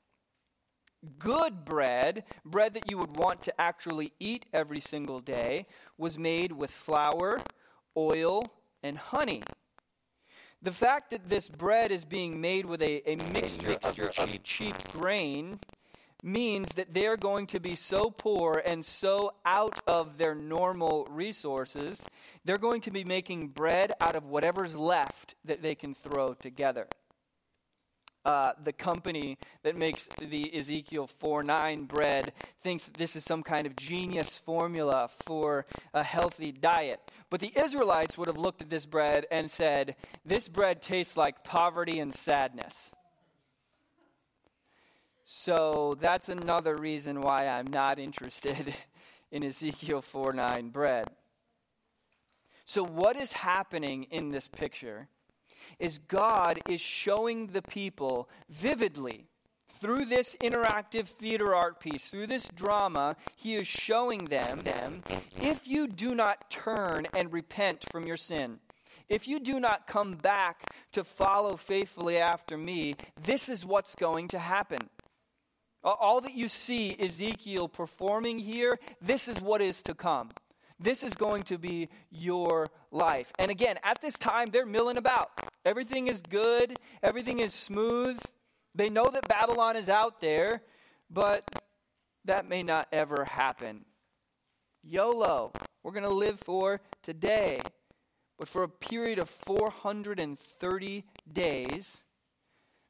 Good 1.20 1.64
bread, 1.64 2.24
bread 2.44 2.74
that 2.74 2.90
you 2.90 2.98
would 2.98 3.16
want 3.16 3.42
to 3.44 3.62
actually 3.62 4.14
eat 4.20 4.46
every 4.54 4.80
single 4.80 5.20
day, 5.20 5.68
was 5.98 6.18
made 6.18 6.52
with 6.52 6.72
flour, 6.72 7.40
oil, 7.96 8.44
and 8.84 8.98
honey. 8.98 9.44
The 10.62 10.72
fact 10.72 11.12
that 11.12 11.30
this 11.30 11.50
bread 11.50 11.92
is 11.92 12.04
being 12.04 12.42
made 12.42 12.66
with 12.66 12.82
a, 12.82 13.10
a 13.10 13.16
mixture, 13.32 13.70
mixture 13.70 14.10
of, 14.18 14.32
cheap, 14.32 14.44
cheap 14.44 14.92
grain 14.92 15.60
means 16.24 16.70
that 16.76 16.94
they're 16.94 17.18
going 17.18 17.48
to 17.48 17.60
be 17.60 17.76
so 17.76 18.10
poor 18.10 18.62
and 18.66 18.84
so 18.84 19.34
out 19.46 19.80
of 19.88 20.18
their 20.18 20.36
normal 20.36 21.08
resources, 21.10 22.04
they're 22.44 22.58
going 22.58 22.82
to 22.82 22.92
be 22.92 23.04
making 23.04 23.50
bread 23.50 23.92
out 24.02 24.16
of 24.16 24.26
whatever's 24.26 24.76
left 24.76 25.36
that 25.46 25.62
they 25.62 25.76
can 25.76 25.94
throw 25.94 26.34
together. 26.34 26.88
Uh, 28.28 28.52
the 28.62 28.74
company 28.74 29.38
that 29.64 29.78
makes 29.78 30.10
the 30.20 30.54
Ezekiel 30.54 31.08
4 31.08 31.44
9 31.44 31.86
bread 31.86 32.34
thinks 32.60 32.84
that 32.84 32.96
this 32.96 33.16
is 33.16 33.24
some 33.24 33.42
kind 33.42 33.66
of 33.66 33.74
genius 33.78 34.38
formula 34.38 35.08
for 35.26 35.66
a 35.94 36.04
healthy 36.04 36.52
diet. 36.52 37.00
But 37.30 37.40
the 37.40 37.54
Israelites 37.56 38.18
would 38.18 38.28
have 38.28 38.36
looked 38.36 38.62
at 38.62 38.70
this 38.70 38.86
bread 38.86 39.28
and 39.32 39.50
said, 39.50 39.96
This 40.26 40.50
bread 40.50 40.82
tastes 40.82 41.16
like 41.16 41.46
poverty 41.46 42.02
and 42.02 42.14
sadness. 42.14 42.92
So 45.30 45.98
that's 46.00 46.30
another 46.30 46.78
reason 46.78 47.20
why 47.20 47.48
I'm 47.48 47.68
not 47.68 48.00
interested 48.00 48.74
in 49.32 49.44
Ezekiel 49.44 50.02
4 50.02 50.32
9 50.32 50.70
bread. 50.70 51.10
So, 52.64 52.82
what 52.82 53.18
is 53.18 53.34
happening 53.34 54.04
in 54.04 54.30
this 54.32 54.48
picture 54.48 55.10
is 55.80 55.98
God 55.98 56.60
is 56.70 56.80
showing 56.80 57.48
the 57.48 57.62
people 57.62 58.30
vividly 58.50 59.26
through 59.68 60.06
this 60.06 60.38
interactive 60.42 61.08
theater 61.08 61.54
art 61.54 61.82
piece, 61.82 62.06
through 62.06 62.28
this 62.28 62.48
drama, 62.56 63.18
he 63.36 63.56
is 63.56 63.68
showing 63.68 64.26
them, 64.26 64.62
them 64.62 65.04
if 65.42 65.68
you 65.68 65.90
do 65.90 66.16
not 66.16 66.50
turn 66.50 67.06
and 67.14 67.34
repent 67.34 67.84
from 67.92 68.08
your 68.08 68.16
sin, 68.16 68.60
if 69.10 69.28
you 69.28 69.42
do 69.42 69.60
not 69.60 69.88
come 69.88 70.14
back 70.14 70.64
to 70.94 71.04
follow 71.04 71.58
faithfully 71.58 72.18
after 72.18 72.58
me, 72.58 72.96
this 73.22 73.50
is 73.50 73.66
what's 73.66 73.94
going 73.94 74.30
to 74.30 74.40
happen. 74.40 74.88
All 75.94 76.22
that 76.22 76.34
you 76.34 76.48
see 76.48 76.96
Ezekiel 77.00 77.70
performing 77.70 78.40
here, 78.40 78.80
this 79.02 79.28
is 79.28 79.42
what 79.42 79.62
is 79.62 79.82
to 79.84 79.94
come. 79.94 80.32
This 80.80 81.02
is 81.02 81.14
going 81.14 81.44
to 81.44 81.58
be 81.58 81.90
your 82.12 82.68
life. 82.92 83.32
And 83.40 83.50
again, 83.50 83.78
at 83.84 84.02
this 84.02 84.14
time, 84.14 84.48
they're 84.52 84.66
milling 84.66 84.98
about. 84.98 85.32
Everything 85.66 86.08
is 86.08 86.22
good, 86.22 86.78
everything 87.02 87.40
is 87.40 87.54
smooth. 87.54 88.20
They 88.76 88.90
know 88.90 89.10
that 89.10 89.28
Babylon 89.28 89.76
is 89.76 89.90
out 89.90 90.22
there, 90.22 90.62
but 91.10 91.50
that 92.26 92.48
may 92.48 92.62
not 92.62 92.88
ever 92.92 93.26
happen. 93.26 93.86
YOLO. 94.84 95.52
We're 95.84 95.94
going 95.94 96.04
to 96.04 96.10
live 96.10 96.40
for 96.40 96.82
today. 97.02 97.60
But 98.38 98.48
for 98.48 98.62
a 98.62 98.70
period 98.70 99.18
of 99.18 99.30
430 99.30 101.06
days, 101.32 102.04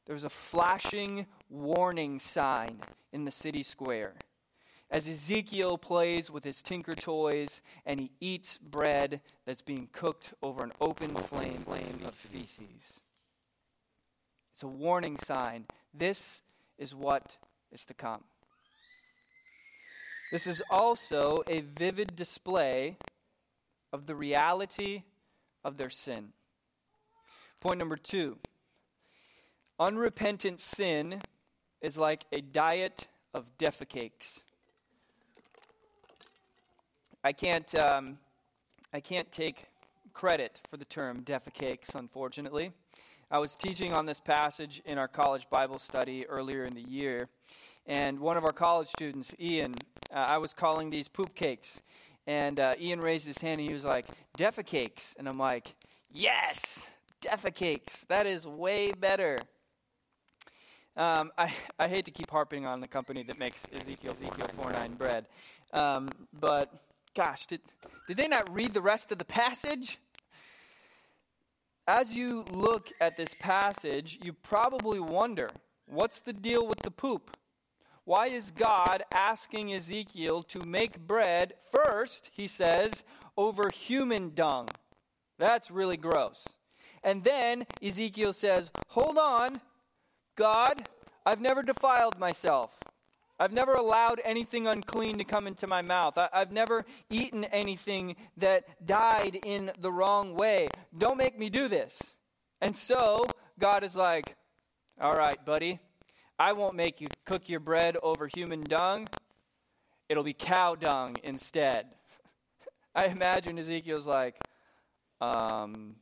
there's 0.08 0.24
a 0.24 0.30
flashing 0.30 1.26
warning 1.50 2.18
sign 2.18 2.80
in 3.12 3.26
the 3.26 3.30
city 3.30 3.62
square. 3.62 4.14
As 4.90 5.06
Ezekiel 5.06 5.76
plays 5.76 6.30
with 6.30 6.44
his 6.44 6.62
tinker 6.62 6.94
toys 6.94 7.60
and 7.84 8.00
he 8.00 8.10
eats 8.18 8.56
bread 8.56 9.20
that's 9.44 9.60
being 9.60 9.90
cooked 9.92 10.32
over 10.42 10.64
an 10.64 10.72
open 10.80 11.14
flame, 11.14 11.58
flame 11.58 12.00
of 12.06 12.14
feces. 12.14 13.02
It's 14.54 14.62
a 14.62 14.66
warning 14.66 15.18
sign. 15.18 15.66
This 15.92 16.40
is 16.78 16.94
what 16.94 17.36
is 17.70 17.84
to 17.84 17.92
come. 17.92 18.24
This 20.32 20.46
is 20.46 20.62
also 20.70 21.42
a 21.46 21.60
vivid 21.60 22.16
display 22.16 22.96
of 23.92 24.06
the 24.06 24.14
reality 24.14 25.02
of 25.62 25.76
their 25.76 25.90
sin. 25.90 26.32
Point 27.60 27.78
number 27.78 27.96
two 27.96 28.38
Unrepentant 29.80 30.60
sin 30.60 31.22
is 31.80 31.96
like 31.96 32.22
a 32.32 32.40
diet 32.40 33.06
of 33.34 33.46
defecakes. 33.58 34.42
I 37.22 37.32
can't, 37.32 37.72
um, 37.74 38.18
I 38.92 39.00
can't 39.00 39.30
take 39.30 39.66
credit 40.12 40.60
for 40.70 40.76
the 40.76 40.84
term 40.84 41.22
defecakes, 41.22 41.94
unfortunately. 41.94 42.72
I 43.30 43.38
was 43.38 43.54
teaching 43.54 43.92
on 43.92 44.06
this 44.06 44.20
passage 44.20 44.82
in 44.84 44.98
our 44.98 45.08
college 45.08 45.48
Bible 45.50 45.78
study 45.78 46.26
earlier 46.26 46.64
in 46.64 46.74
the 46.74 46.82
year, 46.82 47.28
and 47.86 48.20
one 48.20 48.36
of 48.36 48.44
our 48.44 48.52
college 48.52 48.88
students, 48.88 49.34
Ian, 49.40 49.74
uh, 50.12 50.18
I 50.18 50.38
was 50.38 50.52
calling 50.52 50.90
these 50.90 51.08
poop 51.08 51.34
cakes. 51.34 51.82
And 52.26 52.60
uh, 52.60 52.74
Ian 52.78 53.00
raised 53.00 53.26
his 53.26 53.38
hand 53.38 53.60
and 53.60 53.68
he 53.68 53.72
was 53.72 53.84
like, 53.84 54.06
defecakes. 54.36 55.16
And 55.18 55.26
I'm 55.26 55.38
like, 55.38 55.74
yes, 56.12 56.90
defecakes. 57.22 58.06
That 58.08 58.26
is 58.26 58.46
way 58.46 58.92
better. 58.92 59.38
Um, 60.98 61.30
I, 61.38 61.52
I 61.78 61.88
hate 61.88 62.04
to 62.04 62.10
keep 62.10 62.30
harping 62.30 62.66
on 62.66 62.80
the 62.80 62.88
company 62.88 63.22
that 63.22 63.38
makes 63.38 63.64
Ezekiel 63.72 64.12
Ezekiel 64.12 64.48
4 64.60 64.72
9 64.72 64.94
bread. 64.94 65.26
Um, 65.72 66.08
but 66.38 66.72
gosh, 67.14 67.46
did, 67.46 67.60
did 68.06 68.16
they 68.16 68.28
not 68.28 68.52
read 68.54 68.74
the 68.74 68.82
rest 68.82 69.10
of 69.12 69.18
the 69.18 69.24
passage? 69.24 69.98
As 71.86 72.14
you 72.14 72.44
look 72.50 72.92
at 73.00 73.16
this 73.16 73.34
passage, 73.40 74.18
you 74.22 74.34
probably 74.34 75.00
wonder 75.00 75.48
what's 75.86 76.20
the 76.20 76.34
deal 76.34 76.66
with 76.66 76.80
the 76.80 76.90
poop? 76.90 77.34
Why 78.04 78.26
is 78.26 78.50
God 78.50 79.04
asking 79.12 79.72
Ezekiel 79.72 80.42
to 80.44 80.60
make 80.60 80.98
bread 80.98 81.54
first, 81.72 82.30
he 82.34 82.46
says, 82.46 83.04
over 83.36 83.70
human 83.70 84.32
dung? 84.34 84.68
That's 85.38 85.70
really 85.70 85.96
gross. 85.96 86.46
And 87.02 87.24
then 87.24 87.66
Ezekiel 87.82 88.32
says, 88.32 88.70
Hold 88.88 89.18
on, 89.18 89.60
God, 90.38 90.88
I've 91.26 91.40
never 91.40 91.64
defiled 91.64 92.16
myself. 92.16 92.78
I've 93.40 93.52
never 93.52 93.74
allowed 93.74 94.20
anything 94.24 94.68
unclean 94.68 95.18
to 95.18 95.24
come 95.24 95.48
into 95.48 95.66
my 95.66 95.82
mouth. 95.82 96.16
I, 96.16 96.28
have 96.32 96.52
never 96.52 96.84
eaten 97.10 97.42
anything 97.46 98.14
that 98.36 98.86
died 98.86 99.40
in 99.44 99.72
the 99.80 99.90
wrong 99.90 100.36
way. 100.36 100.68
Don't 100.96 101.16
make 101.16 101.36
me 101.36 101.50
do 101.50 101.66
this. 101.66 102.14
And 102.60 102.76
so 102.76 103.26
God 103.58 103.82
is 103.82 103.96
like, 103.96 104.36
All 105.00 105.16
right, 105.16 105.44
buddy, 105.44 105.80
I 106.38 106.52
won't 106.52 106.76
make 106.76 107.00
you 107.00 107.08
cook 107.24 107.48
your 107.48 107.60
bread 107.60 107.96
over 108.00 108.28
human 108.32 108.62
dung. 108.62 109.08
It'll 110.08 110.22
be 110.22 110.34
cow 110.34 110.76
dung 110.76 111.16
instead. 111.24 111.86
I 112.94 113.06
imagine 113.06 113.58
Ezekiel's 113.58 114.06
like, 114.06 114.36
um, 115.20 115.96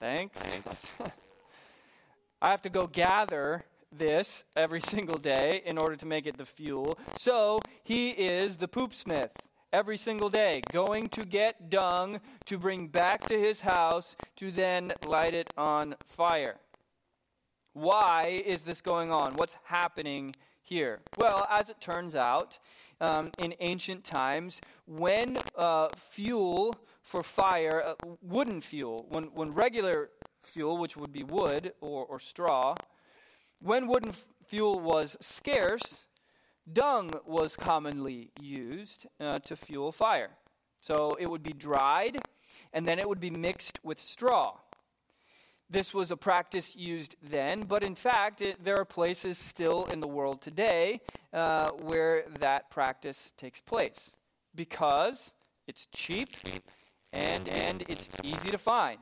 thanks. 0.00 0.40
thanks. 0.40 0.90
I 2.44 2.50
have 2.50 2.60
to 2.62 2.68
go 2.68 2.86
gather 2.86 3.64
this 3.90 4.44
every 4.54 4.80
single 4.92 5.16
day 5.16 5.62
in 5.64 5.78
order 5.78 5.96
to 5.96 6.04
make 6.04 6.26
it 6.26 6.36
the 6.36 6.44
fuel. 6.44 6.98
So 7.16 7.60
he 7.82 8.10
is 8.10 8.58
the 8.58 8.68
poop 8.68 8.94
smith 8.94 9.30
every 9.72 9.96
single 9.96 10.28
day, 10.28 10.60
going 10.70 11.08
to 11.08 11.24
get 11.24 11.70
dung 11.70 12.20
to 12.44 12.58
bring 12.58 12.88
back 12.88 13.26
to 13.28 13.40
his 13.40 13.62
house 13.62 14.14
to 14.36 14.50
then 14.50 14.92
light 15.06 15.32
it 15.32 15.54
on 15.56 15.94
fire. 16.04 16.56
Why 17.72 18.42
is 18.44 18.64
this 18.64 18.82
going 18.82 19.10
on? 19.10 19.36
What's 19.36 19.56
happening 19.64 20.36
here? 20.60 21.00
Well, 21.16 21.46
as 21.50 21.70
it 21.70 21.80
turns 21.80 22.14
out, 22.14 22.58
um, 23.00 23.30
in 23.38 23.54
ancient 23.60 24.04
times, 24.04 24.60
when 24.86 25.38
uh, 25.56 25.88
fuel 25.96 26.74
for 27.00 27.22
fire, 27.22 27.82
uh, 27.86 27.94
wooden 28.20 28.60
fuel, 28.60 29.06
when, 29.08 29.24
when 29.34 29.54
regular 29.54 30.10
fuel, 30.46 30.78
which 30.78 30.96
would 30.96 31.12
be 31.12 31.24
wood 31.24 31.72
or, 31.80 32.04
or 32.04 32.20
straw, 32.20 32.74
when 33.60 33.86
wooden 33.86 34.10
f- 34.10 34.26
fuel 34.46 34.78
was 34.78 35.16
scarce, 35.20 36.04
dung 36.70 37.12
was 37.26 37.56
commonly 37.56 38.30
used 38.40 39.06
uh, 39.20 39.38
to 39.40 39.56
fuel 39.56 39.92
fire. 39.92 40.30
So 40.80 41.16
it 41.18 41.30
would 41.30 41.42
be 41.42 41.52
dried, 41.52 42.18
and 42.72 42.86
then 42.86 42.98
it 42.98 43.08
would 43.08 43.20
be 43.20 43.30
mixed 43.30 43.80
with 43.82 43.98
straw. 43.98 44.58
This 45.70 45.94
was 45.94 46.10
a 46.10 46.16
practice 46.16 46.76
used 46.76 47.16
then, 47.22 47.62
but 47.62 47.82
in 47.82 47.94
fact, 47.94 48.42
it, 48.42 48.62
there 48.62 48.76
are 48.76 48.84
places 48.84 49.38
still 49.38 49.86
in 49.86 50.00
the 50.00 50.08
world 50.08 50.42
today 50.42 51.00
uh, 51.32 51.70
where 51.70 52.24
that 52.38 52.70
practice 52.70 53.32
takes 53.36 53.60
place 53.60 54.12
because 54.54 55.32
it's 55.66 55.88
cheap 55.92 56.28
and, 57.12 57.48
and 57.48 57.84
it's 57.88 58.10
easy 58.22 58.50
to 58.50 58.58
find. 58.58 58.98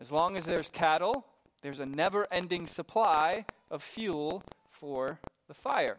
As 0.00 0.10
long 0.10 0.34
as 0.38 0.46
there's 0.46 0.70
cattle, 0.70 1.26
there's 1.60 1.78
a 1.78 1.84
never 1.84 2.26
ending 2.32 2.66
supply 2.66 3.44
of 3.70 3.82
fuel 3.82 4.42
for 4.70 5.20
the 5.46 5.52
fire. 5.52 5.98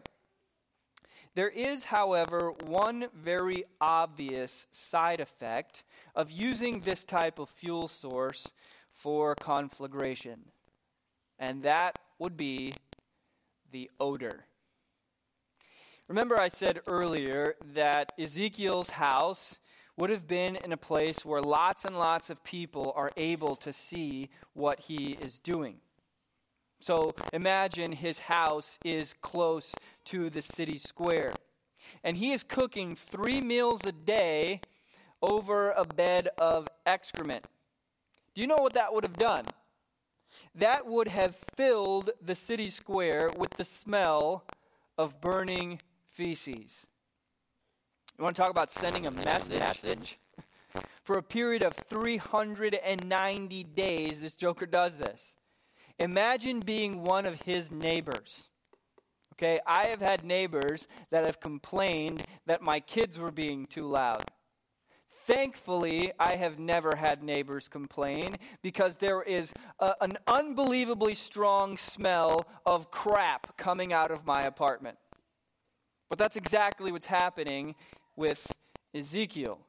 There 1.36 1.48
is, 1.48 1.84
however, 1.84 2.52
one 2.64 3.06
very 3.14 3.64
obvious 3.80 4.66
side 4.72 5.20
effect 5.20 5.84
of 6.16 6.32
using 6.32 6.80
this 6.80 7.04
type 7.04 7.38
of 7.38 7.48
fuel 7.48 7.86
source 7.86 8.48
for 8.92 9.36
conflagration, 9.36 10.46
and 11.38 11.62
that 11.62 12.00
would 12.18 12.36
be 12.36 12.74
the 13.70 13.88
odor. 14.00 14.46
Remember, 16.08 16.38
I 16.38 16.48
said 16.48 16.80
earlier 16.88 17.54
that 17.72 18.12
Ezekiel's 18.18 18.90
house 18.90 19.60
would 19.96 20.10
have 20.10 20.26
been 20.26 20.56
in 20.56 20.72
a 20.72 20.76
place 20.76 21.24
where 21.24 21.42
lots 21.42 21.84
and 21.84 21.98
lots 21.98 22.30
of 22.30 22.42
people 22.44 22.92
are 22.96 23.10
able 23.16 23.56
to 23.56 23.72
see 23.72 24.30
what 24.54 24.80
he 24.80 25.18
is 25.20 25.38
doing. 25.38 25.76
So 26.80 27.14
imagine 27.32 27.92
his 27.92 28.20
house 28.20 28.78
is 28.84 29.14
close 29.20 29.72
to 30.06 30.30
the 30.30 30.42
city 30.42 30.78
square. 30.78 31.32
And 32.02 32.16
he 32.16 32.32
is 32.32 32.42
cooking 32.42 32.96
three 32.96 33.40
meals 33.40 33.82
a 33.84 33.92
day 33.92 34.60
over 35.20 35.70
a 35.70 35.84
bed 35.84 36.28
of 36.38 36.68
excrement. 36.84 37.46
Do 38.34 38.40
you 38.40 38.46
know 38.46 38.56
what 38.58 38.74
that 38.74 38.92
would 38.92 39.04
have 39.04 39.16
done? 39.16 39.44
That 40.54 40.86
would 40.86 41.08
have 41.08 41.36
filled 41.56 42.10
the 42.20 42.34
city 42.34 42.68
square 42.68 43.30
with 43.36 43.50
the 43.50 43.64
smell 43.64 44.44
of 44.98 45.20
burning 45.20 45.80
feces. 46.10 46.86
You 48.22 48.24
want 48.24 48.36
to 48.36 48.42
talk 48.42 48.52
about 48.52 48.70
sending 48.70 49.04
a 49.08 49.10
message? 49.10 50.16
For 51.02 51.18
a 51.18 51.24
period 51.24 51.64
of 51.64 51.72
390 51.74 53.64
days, 53.64 54.20
this 54.20 54.36
Joker 54.36 54.64
does 54.64 54.96
this. 54.96 55.36
Imagine 55.98 56.60
being 56.60 57.02
one 57.02 57.26
of 57.26 57.42
his 57.42 57.72
neighbors. 57.72 58.48
Okay, 59.32 59.58
I 59.66 59.86
have 59.86 60.00
had 60.00 60.22
neighbors 60.22 60.86
that 61.10 61.26
have 61.26 61.40
complained 61.40 62.24
that 62.46 62.62
my 62.62 62.78
kids 62.78 63.18
were 63.18 63.32
being 63.32 63.66
too 63.66 63.88
loud. 63.88 64.22
Thankfully, 65.26 66.12
I 66.20 66.36
have 66.36 66.60
never 66.60 66.92
had 66.96 67.24
neighbors 67.24 67.66
complain 67.66 68.36
because 68.62 68.98
there 68.98 69.22
is 69.22 69.52
a, 69.80 69.96
an 70.00 70.12
unbelievably 70.28 71.16
strong 71.16 71.76
smell 71.76 72.46
of 72.64 72.92
crap 72.92 73.56
coming 73.56 73.92
out 73.92 74.12
of 74.12 74.24
my 74.24 74.42
apartment. 74.42 74.96
But 76.08 76.18
that's 76.18 76.36
exactly 76.36 76.92
what's 76.92 77.06
happening 77.06 77.74
with 78.16 78.52
Ezekiel. 78.94 79.60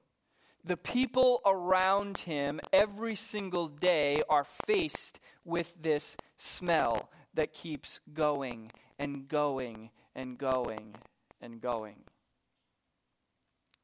The 0.63 0.77
people 0.77 1.41
around 1.45 2.19
him 2.19 2.61
every 2.71 3.15
single 3.15 3.67
day 3.67 4.21
are 4.29 4.45
faced 4.45 5.19
with 5.43 5.75
this 5.81 6.15
smell 6.37 7.09
that 7.33 7.53
keeps 7.53 7.99
going 8.13 8.71
and 8.97 9.27
going 9.27 9.89
and 10.15 10.37
going 10.37 10.95
and 11.41 11.59
going. 11.59 12.03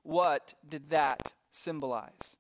What 0.04 0.54
did 0.68 0.90
that 0.90 1.34
symbolize? 1.52 2.38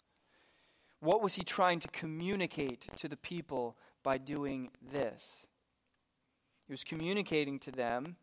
What 1.01 1.21
was 1.21 1.35
he 1.35 1.43
trying 1.43 1.79
to 1.81 1.87
communicate 1.89 2.87
to 2.97 3.07
the 3.07 3.17
people 3.17 3.77
by 4.03 4.17
doing 4.17 4.69
this? 4.81 5.47
He 6.65 6.73
was 6.73 6.83
communicating 6.83 7.59
to 7.59 7.71
them 7.71 8.15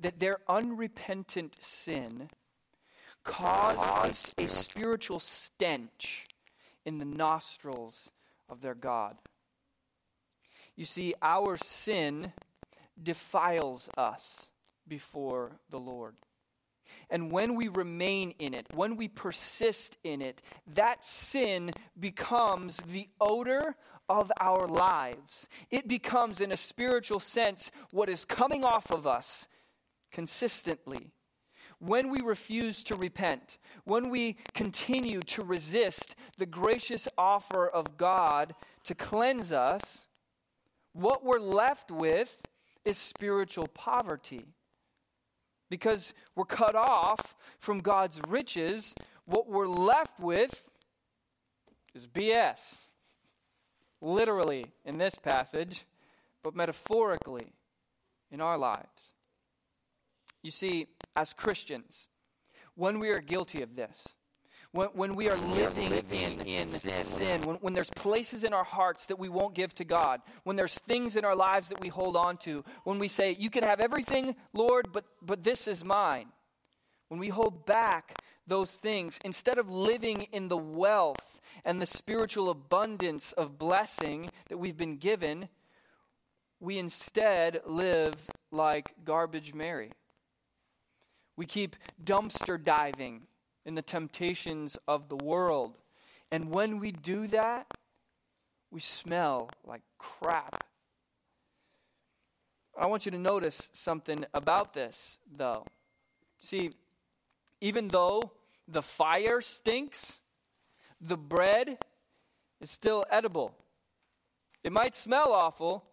that 0.00 0.20
their 0.20 0.38
unrepentant 0.48 1.56
sin 1.60 2.28
caused 3.24 4.34
a, 4.38 4.44
a 4.44 4.48
spiritual 4.48 5.20
stench 5.20 6.26
in 6.84 6.98
the 6.98 7.04
nostrils 7.04 8.10
of 8.48 8.60
their 8.60 8.74
God. 8.74 9.16
You 10.76 10.84
see, 10.84 11.14
our 11.22 11.56
sin 11.56 12.32
defiles 13.00 13.88
us 13.96 14.48
before 14.88 15.52
the 15.70 15.78
Lord. 15.78 16.14
And 17.10 17.30
when 17.30 17.54
we 17.56 17.68
remain 17.68 18.32
in 18.38 18.54
it, 18.54 18.66
when 18.74 18.96
we 18.96 19.06
persist 19.08 19.98
in 20.02 20.22
it, 20.22 20.40
that 20.66 21.04
sin 21.04 21.72
becomes 21.98 22.78
the 22.78 23.08
odor 23.20 23.76
of 24.08 24.32
our 24.40 24.66
lives. 24.66 25.48
It 25.70 25.86
becomes, 25.86 26.40
in 26.40 26.52
a 26.52 26.56
spiritual 26.56 27.20
sense, 27.20 27.70
what 27.90 28.08
is 28.08 28.24
coming 28.24 28.64
off 28.64 28.90
of 28.90 29.06
us 29.06 29.46
consistently. 30.10 31.12
When 31.84 32.10
we 32.10 32.20
refuse 32.20 32.84
to 32.84 32.94
repent, 32.94 33.58
when 33.82 34.08
we 34.08 34.36
continue 34.54 35.18
to 35.22 35.42
resist 35.42 36.14
the 36.38 36.46
gracious 36.46 37.08
offer 37.18 37.66
of 37.66 37.96
God 37.96 38.54
to 38.84 38.94
cleanse 38.94 39.50
us, 39.50 40.06
what 40.92 41.24
we're 41.24 41.40
left 41.40 41.90
with 41.90 42.40
is 42.84 42.98
spiritual 42.98 43.66
poverty 43.66 44.44
because 45.68 46.14
we're 46.36 46.44
cut 46.44 46.76
off 46.76 47.34
from 47.58 47.80
God's 47.80 48.20
riches, 48.28 48.94
what 49.24 49.48
we're 49.48 49.66
left 49.66 50.20
with 50.20 50.70
is 51.96 52.06
BS. 52.06 52.86
Literally 54.00 54.66
in 54.84 54.98
this 54.98 55.16
passage, 55.16 55.84
but 56.44 56.54
metaphorically 56.54 57.54
in 58.30 58.40
our 58.40 58.56
lives. 58.56 59.14
You 60.42 60.50
see, 60.50 60.88
as 61.16 61.32
Christians, 61.32 62.08
when 62.74 62.98
we 62.98 63.10
are 63.10 63.20
guilty 63.20 63.62
of 63.62 63.76
this, 63.76 64.08
when, 64.72 64.88
when 64.88 65.14
we 65.14 65.28
are 65.28 65.36
living, 65.36 65.90
living 65.90 66.40
in, 66.40 66.46
in, 66.46 66.68
sin, 66.68 67.04
sin 67.04 67.42
when, 67.42 67.56
when 67.56 67.74
there's 67.74 67.90
places 67.90 68.42
in 68.42 68.54
our 68.54 68.64
hearts 68.64 69.06
that 69.06 69.18
we 69.18 69.28
won't 69.28 69.54
give 69.54 69.74
to 69.76 69.84
God, 69.84 70.22
when 70.44 70.56
there's 70.56 70.74
things 70.74 71.14
in 71.14 71.24
our 71.24 71.36
lives 71.36 71.68
that 71.68 71.80
we 71.80 71.88
hold 71.88 72.16
on 72.16 72.38
to, 72.38 72.64
when 72.84 72.98
we 72.98 73.08
say, 73.08 73.36
You 73.38 73.50
can 73.50 73.64
have 73.64 73.80
everything, 73.80 74.34
Lord, 74.52 74.88
but, 74.90 75.04
but 75.20 75.42
this 75.42 75.68
is 75.68 75.84
mine. 75.84 76.28
When 77.08 77.20
we 77.20 77.28
hold 77.28 77.66
back 77.66 78.22
those 78.46 78.72
things, 78.72 79.20
instead 79.24 79.58
of 79.58 79.70
living 79.70 80.22
in 80.32 80.48
the 80.48 80.56
wealth 80.56 81.40
and 81.64 81.80
the 81.80 81.86
spiritual 81.86 82.48
abundance 82.48 83.32
of 83.32 83.58
blessing 83.58 84.30
that 84.48 84.56
we've 84.56 84.78
been 84.78 84.96
given, 84.96 85.50
we 86.58 86.78
instead 86.78 87.60
live 87.66 88.30
like 88.50 88.94
garbage 89.04 89.52
Mary. 89.52 89.92
We 91.36 91.46
keep 91.46 91.76
dumpster 92.02 92.62
diving 92.62 93.22
in 93.64 93.74
the 93.74 93.82
temptations 93.82 94.76
of 94.86 95.08
the 95.08 95.16
world. 95.16 95.78
And 96.30 96.50
when 96.50 96.78
we 96.78 96.92
do 96.92 97.26
that, 97.28 97.66
we 98.70 98.80
smell 98.80 99.50
like 99.66 99.82
crap. 99.98 100.64
I 102.78 102.86
want 102.86 103.04
you 103.04 103.12
to 103.12 103.18
notice 103.18 103.68
something 103.72 104.24
about 104.32 104.72
this, 104.72 105.18
though. 105.30 105.64
See, 106.40 106.70
even 107.60 107.88
though 107.88 108.32
the 108.66 108.82
fire 108.82 109.40
stinks, 109.40 110.20
the 111.00 111.16
bread 111.16 111.78
is 112.60 112.70
still 112.70 113.04
edible. 113.10 113.54
It 114.64 114.72
might 114.72 114.94
smell 114.94 115.32
awful, 115.32 115.84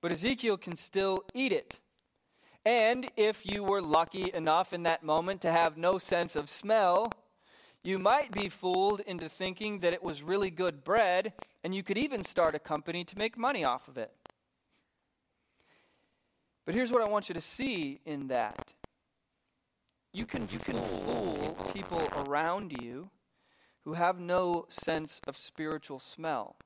but 0.00 0.12
Ezekiel 0.12 0.56
can 0.56 0.76
still 0.76 1.24
eat 1.34 1.52
it. 1.52 1.78
And 2.68 3.10
if 3.16 3.46
you 3.46 3.64
were 3.64 3.80
lucky 3.80 4.30
enough 4.30 4.74
in 4.74 4.82
that 4.82 5.02
moment 5.02 5.40
to 5.40 5.50
have 5.50 5.78
no 5.78 5.96
sense 5.96 6.36
of 6.36 6.50
smell, 6.50 7.10
you 7.82 7.98
might 7.98 8.30
be 8.30 8.50
fooled 8.50 9.00
into 9.00 9.26
thinking 9.26 9.78
that 9.78 9.94
it 9.94 10.02
was 10.02 10.22
really 10.22 10.50
good 10.50 10.84
bread, 10.84 11.32
and 11.64 11.74
you 11.74 11.82
could 11.82 11.96
even 11.96 12.22
start 12.22 12.54
a 12.54 12.58
company 12.58 13.04
to 13.04 13.16
make 13.16 13.38
money 13.38 13.64
off 13.64 13.88
of 13.88 13.96
it. 13.96 14.12
But 16.66 16.74
here's 16.74 16.92
what 16.92 17.00
I 17.00 17.08
want 17.08 17.30
you 17.30 17.34
to 17.34 17.40
see 17.40 18.00
in 18.04 18.28
that 18.28 18.74
you 20.12 20.26
can, 20.26 20.46
you 20.50 20.58
can 20.58 20.76
fool 20.76 21.56
people 21.72 22.06
around 22.18 22.82
you 22.82 23.08
who 23.84 23.94
have 23.94 24.20
no 24.20 24.66
sense 24.68 25.22
of 25.26 25.38
spiritual 25.38 26.00
smell. 26.00 26.56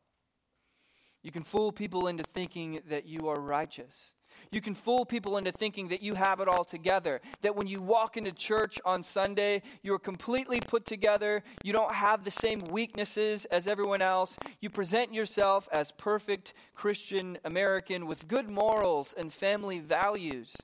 You 1.22 1.30
can 1.30 1.44
fool 1.44 1.70
people 1.70 2.08
into 2.08 2.24
thinking 2.24 2.80
that 2.88 3.06
you 3.06 3.28
are 3.28 3.40
righteous. 3.40 4.14
You 4.50 4.60
can 4.60 4.74
fool 4.74 5.04
people 5.04 5.36
into 5.36 5.52
thinking 5.52 5.88
that 5.88 6.02
you 6.02 6.14
have 6.14 6.40
it 6.40 6.48
all 6.48 6.64
together, 6.64 7.20
that 7.40 7.56
when 7.56 7.66
you 7.66 7.80
walk 7.80 8.16
into 8.16 8.32
church 8.32 8.80
on 8.84 9.02
Sunday, 9.02 9.62
you're 9.82 9.98
completely 9.98 10.60
put 10.60 10.84
together, 10.84 11.42
you 11.62 11.72
don't 11.72 11.94
have 11.94 12.24
the 12.24 12.30
same 12.30 12.60
weaknesses 12.70 13.44
as 13.46 13.66
everyone 13.66 14.02
else, 14.02 14.38
you 14.60 14.70
present 14.70 15.14
yourself 15.14 15.68
as 15.72 15.92
perfect 15.92 16.54
Christian 16.74 17.38
American 17.44 18.06
with 18.06 18.28
good 18.28 18.48
morals 18.48 19.14
and 19.16 19.32
family 19.32 19.78
values. 19.78 20.56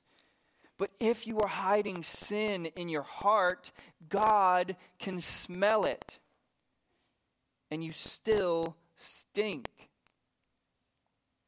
But 0.77 0.91
if 0.99 1.27
you 1.27 1.39
are 1.39 1.47
hiding 1.47 2.03
sin 2.03 2.67
in 2.67 2.87
your 2.87 3.03
heart, 3.03 3.71
God 4.07 4.77
can 4.97 5.19
smell 5.19 5.83
it, 5.83 6.19
and 7.69 7.83
you 7.83 7.91
still 7.91 8.77
stink. 8.95 9.67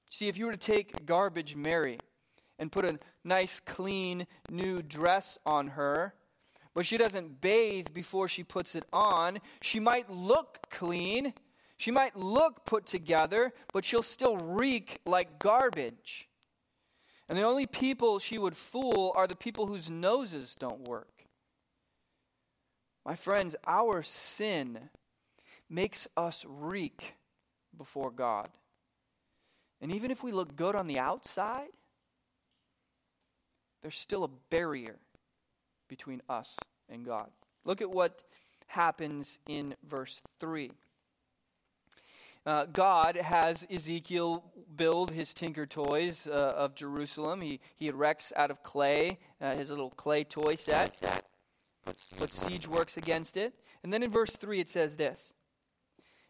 See, 0.10 0.28
if 0.28 0.38
you 0.38 0.46
were 0.46 0.52
to 0.52 0.58
take 0.58 1.06
garbage 1.06 1.56
Mary 1.56 1.98
and 2.62 2.72
put 2.72 2.86
a 2.86 3.00
nice, 3.24 3.60
clean, 3.60 4.28
new 4.52 4.84
dress 4.84 5.40
on 5.48 5.70
her, 5.70 6.14
but 6.76 6.86
she 6.86 6.96
doesn't 6.96 7.42
bathe 7.42 7.88
before 7.92 8.28
she 8.28 8.44
puts 8.44 8.76
it 8.76 8.86
on, 8.94 9.40
she 9.62 9.80
might 9.80 10.12
look 10.12 10.60
clean, 10.70 11.34
she 11.76 11.90
might 11.90 12.16
look 12.16 12.64
put 12.64 12.86
together, 12.86 13.52
but 13.74 13.84
she'll 13.84 14.04
still 14.04 14.38
reek 14.38 15.00
like 15.08 15.40
garbage. 15.40 16.30
And 17.28 17.36
the 17.36 17.42
only 17.42 17.66
people 17.66 18.20
she 18.20 18.38
would 18.38 18.56
fool 18.56 19.12
are 19.16 19.26
the 19.26 19.36
people 19.36 19.66
whose 19.66 19.90
noses 19.90 20.54
don't 20.54 20.88
work. 20.88 21.26
My 23.04 23.16
friends, 23.16 23.56
our 23.66 24.04
sin 24.04 24.92
makes 25.68 26.08
us 26.16 26.46
reek 26.48 27.16
before 27.76 28.12
God. 28.12 28.50
And 29.82 29.92
even 29.92 30.12
if 30.12 30.24
we 30.24 30.32
look 30.32 30.56
good 30.56 30.76
on 30.76 30.86
the 30.86 31.00
outside, 31.00 31.70
there's 33.82 33.96
still 33.96 34.24
a 34.24 34.30
barrier 34.50 34.98
between 35.88 36.22
us 36.30 36.58
and 36.90 37.06
God. 37.06 37.30
Look 37.66 37.82
at 37.82 37.90
what 37.90 38.24
happens 38.68 39.40
in 39.48 39.76
verse 39.88 40.22
3. 40.40 40.72
Uh, 42.44 42.66
God 42.66 43.18
has 43.18 43.68
Ezekiel 43.70 44.44
build 44.76 45.12
his 45.12 45.34
tinker 45.34 45.68
toys 45.68 46.28
uh, 46.28 46.32
of 46.32 46.74
Jerusalem. 46.74 47.42
He, 47.42 47.60
he 47.76 47.88
erects 47.88 48.34
out 48.36 48.50
of 48.50 48.64
clay 48.64 49.20
uh, 49.40 49.56
his 49.56 49.70
little 49.70 49.92
clay 49.92 50.24
toy 50.24 50.56
set, 50.56 51.00
puts 51.86 52.14
siege 52.30 52.68
works 52.68 52.98
against 52.98 53.38
it. 53.38 53.60
And 53.84 53.94
then 53.94 54.02
in 54.02 54.10
verse 54.10 54.36
3 54.36 54.60
it 54.60 54.70
says 54.70 54.96
this 54.96 55.34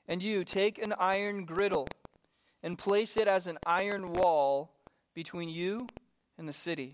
And 0.05 0.21
you 0.21 0.43
take 0.43 0.81
an 0.81 0.93
iron 0.99 1.45
griddle 1.45 1.87
and 2.61 2.77
place 2.77 3.15
it 3.15 3.27
as 3.27 3.47
an 3.47 3.57
iron 3.65 4.11
wall 4.11 4.71
between 5.13 5.47
you 5.47 5.87
and 6.37 6.47
the 6.47 6.53
city, 6.53 6.91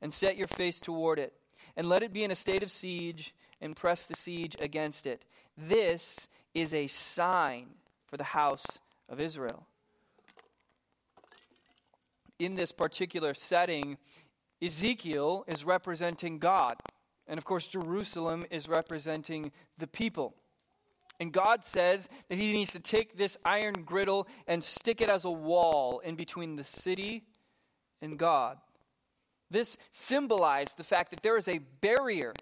and 0.00 0.12
set 0.12 0.36
your 0.36 0.46
face 0.48 0.80
toward 0.80 1.18
it, 1.18 1.32
and 1.76 1.88
let 1.88 2.02
it 2.02 2.12
be 2.12 2.24
in 2.24 2.30
a 2.30 2.36
state 2.36 2.62
of 2.62 2.70
siege, 2.70 3.34
and 3.60 3.76
press 3.76 4.06
the 4.06 4.16
siege 4.16 4.56
against 4.58 5.06
it. 5.06 5.24
This 5.56 6.28
is 6.54 6.72
a 6.72 6.86
sign 6.86 7.66
for 8.06 8.16
the 8.16 8.24
house 8.24 8.80
of 9.08 9.20
Israel. 9.20 9.66
In 12.38 12.54
this 12.54 12.72
particular 12.72 13.34
setting, 13.34 13.98
Ezekiel 14.62 15.44
is 15.46 15.64
representing 15.64 16.38
God. 16.38 16.76
And 17.26 17.38
of 17.38 17.44
course, 17.44 17.66
Jerusalem 17.66 18.46
is 18.50 18.68
representing 18.68 19.52
the 19.78 19.86
people. 19.86 20.34
And 21.20 21.32
God 21.32 21.62
says 21.62 22.08
that 22.28 22.38
He 22.38 22.52
needs 22.52 22.72
to 22.72 22.80
take 22.80 23.16
this 23.16 23.36
iron 23.44 23.82
griddle 23.84 24.26
and 24.46 24.64
stick 24.64 25.00
it 25.02 25.10
as 25.10 25.24
a 25.24 25.30
wall 25.30 26.00
in 26.00 26.16
between 26.16 26.56
the 26.56 26.64
city 26.64 27.24
and 28.00 28.18
God. 28.18 28.56
This 29.50 29.76
symbolized 29.90 30.76
the 30.76 30.84
fact 30.84 31.10
that 31.10 31.22
there 31.22 31.36
is 31.36 31.48
a 31.48 31.58
barrier 31.80 32.32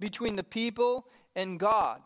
between 0.00 0.36
the 0.36 0.42
people 0.42 1.06
and 1.34 1.60
God, 1.60 2.00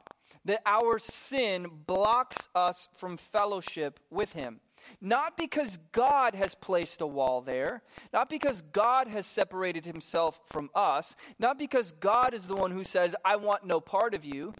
that 0.44 0.62
our 0.66 0.98
sin 0.98 1.66
blocks 1.86 2.48
us 2.54 2.88
from 2.96 3.16
fellowship 3.16 4.00
with 4.10 4.34
Him. 4.34 4.60
Not 5.00 5.36
because 5.36 5.78
God 5.92 6.34
has 6.34 6.54
placed 6.54 7.00
a 7.00 7.06
wall 7.06 7.40
there, 7.40 7.82
not 8.12 8.28
because 8.30 8.62
God 8.72 9.08
has 9.08 9.26
separated 9.26 9.84
Himself 9.84 10.40
from 10.46 10.70
us, 10.74 11.14
not 11.38 11.58
because 11.58 11.92
God 11.92 12.34
is 12.34 12.46
the 12.46 12.56
one 12.56 12.70
who 12.70 12.84
says, 12.84 13.14
I 13.24 13.36
want 13.36 13.66
no 13.66 13.80
part 13.80 14.14
of 14.14 14.24
you. 14.24 14.54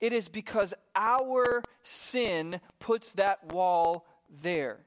It 0.00 0.12
is 0.14 0.28
because 0.28 0.72
our 0.96 1.62
sin 1.82 2.60
puts 2.78 3.12
that 3.14 3.52
wall 3.52 4.06
there. 4.42 4.80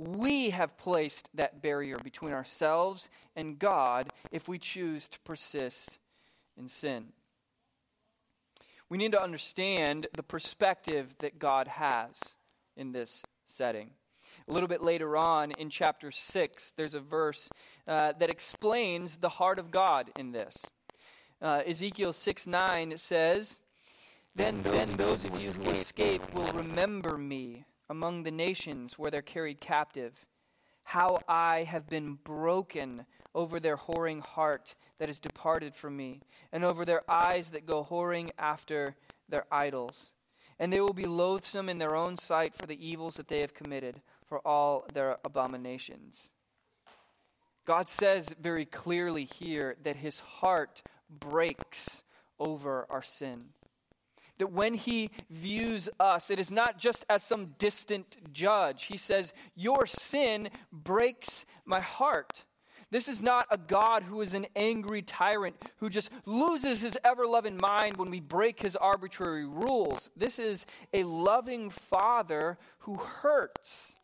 We 0.00 0.48
have 0.48 0.78
placed 0.78 1.28
that 1.34 1.60
barrier 1.60 1.98
between 1.98 2.32
ourselves 2.32 3.10
and 3.36 3.58
God 3.58 4.08
if 4.32 4.48
we 4.48 4.58
choose 4.58 5.06
to 5.08 5.20
persist 5.20 5.98
in 6.56 6.68
sin. 6.68 7.08
We 8.88 8.96
need 8.96 9.12
to 9.12 9.22
understand 9.22 10.06
the 10.14 10.22
perspective 10.22 11.14
that 11.18 11.38
God 11.38 11.68
has 11.68 12.16
in 12.78 12.92
this 12.92 13.22
setting. 13.44 13.90
A 14.48 14.52
little 14.52 14.68
bit 14.68 14.82
later 14.82 15.18
on 15.18 15.50
in 15.52 15.68
chapter 15.68 16.10
6, 16.10 16.72
there's 16.78 16.94
a 16.94 17.00
verse 17.00 17.50
uh, 17.86 18.14
that 18.18 18.30
explains 18.30 19.18
the 19.18 19.28
heart 19.28 19.58
of 19.58 19.70
God 19.70 20.10
in 20.18 20.32
this. 20.32 20.64
Uh, 21.42 21.60
Ezekiel 21.66 22.14
6 22.14 22.46
9 22.46 22.96
says, 22.96 23.58
then, 24.34 24.62
then 24.62 24.94
those 24.94 25.26
of 25.26 25.42
you 25.42 25.50
who 25.50 25.70
escape 25.72 26.32
will 26.32 26.50
remember 26.54 27.18
me 27.18 27.66
among 27.90 28.22
the 28.22 28.30
nations 28.30 28.96
where 28.96 29.10
they're 29.10 29.20
carried 29.20 29.60
captive, 29.60 30.24
how 30.84 31.18
I 31.28 31.64
have 31.64 31.88
been 31.88 32.14
broken 32.14 33.04
over 33.34 33.58
their 33.58 33.76
whoring 33.76 34.24
heart 34.24 34.76
that 34.98 35.10
is 35.10 35.18
departed 35.18 35.74
from 35.74 35.96
me, 35.96 36.20
and 36.52 36.64
over 36.64 36.84
their 36.84 37.02
eyes 37.10 37.50
that 37.50 37.66
go 37.66 37.84
whoring 37.84 38.30
after 38.38 38.94
their 39.28 39.44
idols. 39.50 40.12
And 40.58 40.72
they 40.72 40.80
will 40.80 40.92
be 40.92 41.04
loathsome 41.04 41.68
in 41.68 41.78
their 41.78 41.96
own 41.96 42.16
sight 42.16 42.54
for 42.54 42.66
the 42.66 42.86
evils 42.86 43.14
that 43.14 43.28
they 43.28 43.40
have 43.40 43.54
committed, 43.54 44.00
for 44.24 44.38
all 44.46 44.86
their 44.94 45.16
abominations. 45.24 46.30
God 47.64 47.88
says 47.88 48.34
very 48.40 48.66
clearly 48.66 49.24
here 49.24 49.76
that 49.82 49.96
his 49.96 50.20
heart 50.20 50.82
breaks 51.08 52.04
over 52.38 52.86
our 52.88 53.02
sin 53.02 53.46
that 54.40 54.52
when 54.52 54.74
he 54.74 55.10
views 55.28 55.88
us, 56.00 56.30
it 56.30 56.38
is 56.38 56.50
not 56.50 56.78
just 56.78 57.06
as 57.08 57.22
some 57.22 57.54
distant 57.58 58.16
judge. 58.32 58.84
He 58.84 58.96
says, 58.96 59.32
Your 59.54 59.86
sin 59.86 60.48
breaks 60.72 61.46
my 61.64 61.80
heart. 61.80 62.44
This 62.90 63.06
is 63.06 63.22
not 63.22 63.46
a 63.50 63.58
God 63.58 64.02
who 64.02 64.20
is 64.20 64.34
an 64.34 64.46
angry 64.56 65.02
tyrant 65.02 65.56
who 65.76 65.88
just 65.88 66.10
loses 66.26 66.80
his 66.80 66.98
ever 67.04 67.26
loving 67.26 67.56
mind 67.56 67.98
when 67.98 68.10
we 68.10 68.18
break 68.18 68.60
his 68.60 68.74
arbitrary 68.74 69.46
rules. 69.46 70.10
This 70.16 70.38
is 70.38 70.66
a 70.92 71.04
loving 71.04 71.70
Father 71.70 72.58
who 72.80 72.96
hurts 72.96 73.94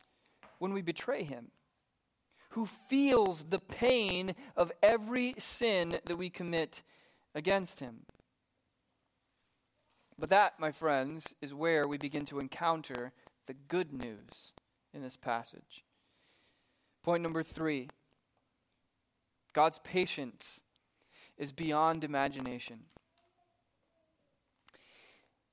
when 0.59 0.71
we 0.71 0.81
betray 0.81 1.23
him, 1.23 1.47
who 2.51 2.65
feels 2.65 3.45
the 3.45 3.59
pain 3.59 4.35
of 4.55 4.71
every 4.81 5.33
sin 5.37 5.99
that 6.05 6.17
we 6.17 6.29
commit 6.29 6.83
against 7.35 7.79
him. 7.81 8.05
But 10.19 10.29
that, 10.29 10.59
my 10.59 10.71
friends, 10.71 11.35
is 11.41 11.53
where 11.53 11.87
we 11.87 11.97
begin 11.97 12.25
to 12.25 12.39
encounter 12.39 13.13
the 13.45 13.53
good 13.53 13.93
news 13.93 14.53
in 14.93 15.01
this 15.01 15.15
passage. 15.15 15.85
Point 17.03 17.23
number 17.23 17.43
three 17.43 17.89
God's 19.53 19.79
patience 19.79 20.61
is 21.37 21.51
beyond 21.51 22.03
imagination. 22.03 22.81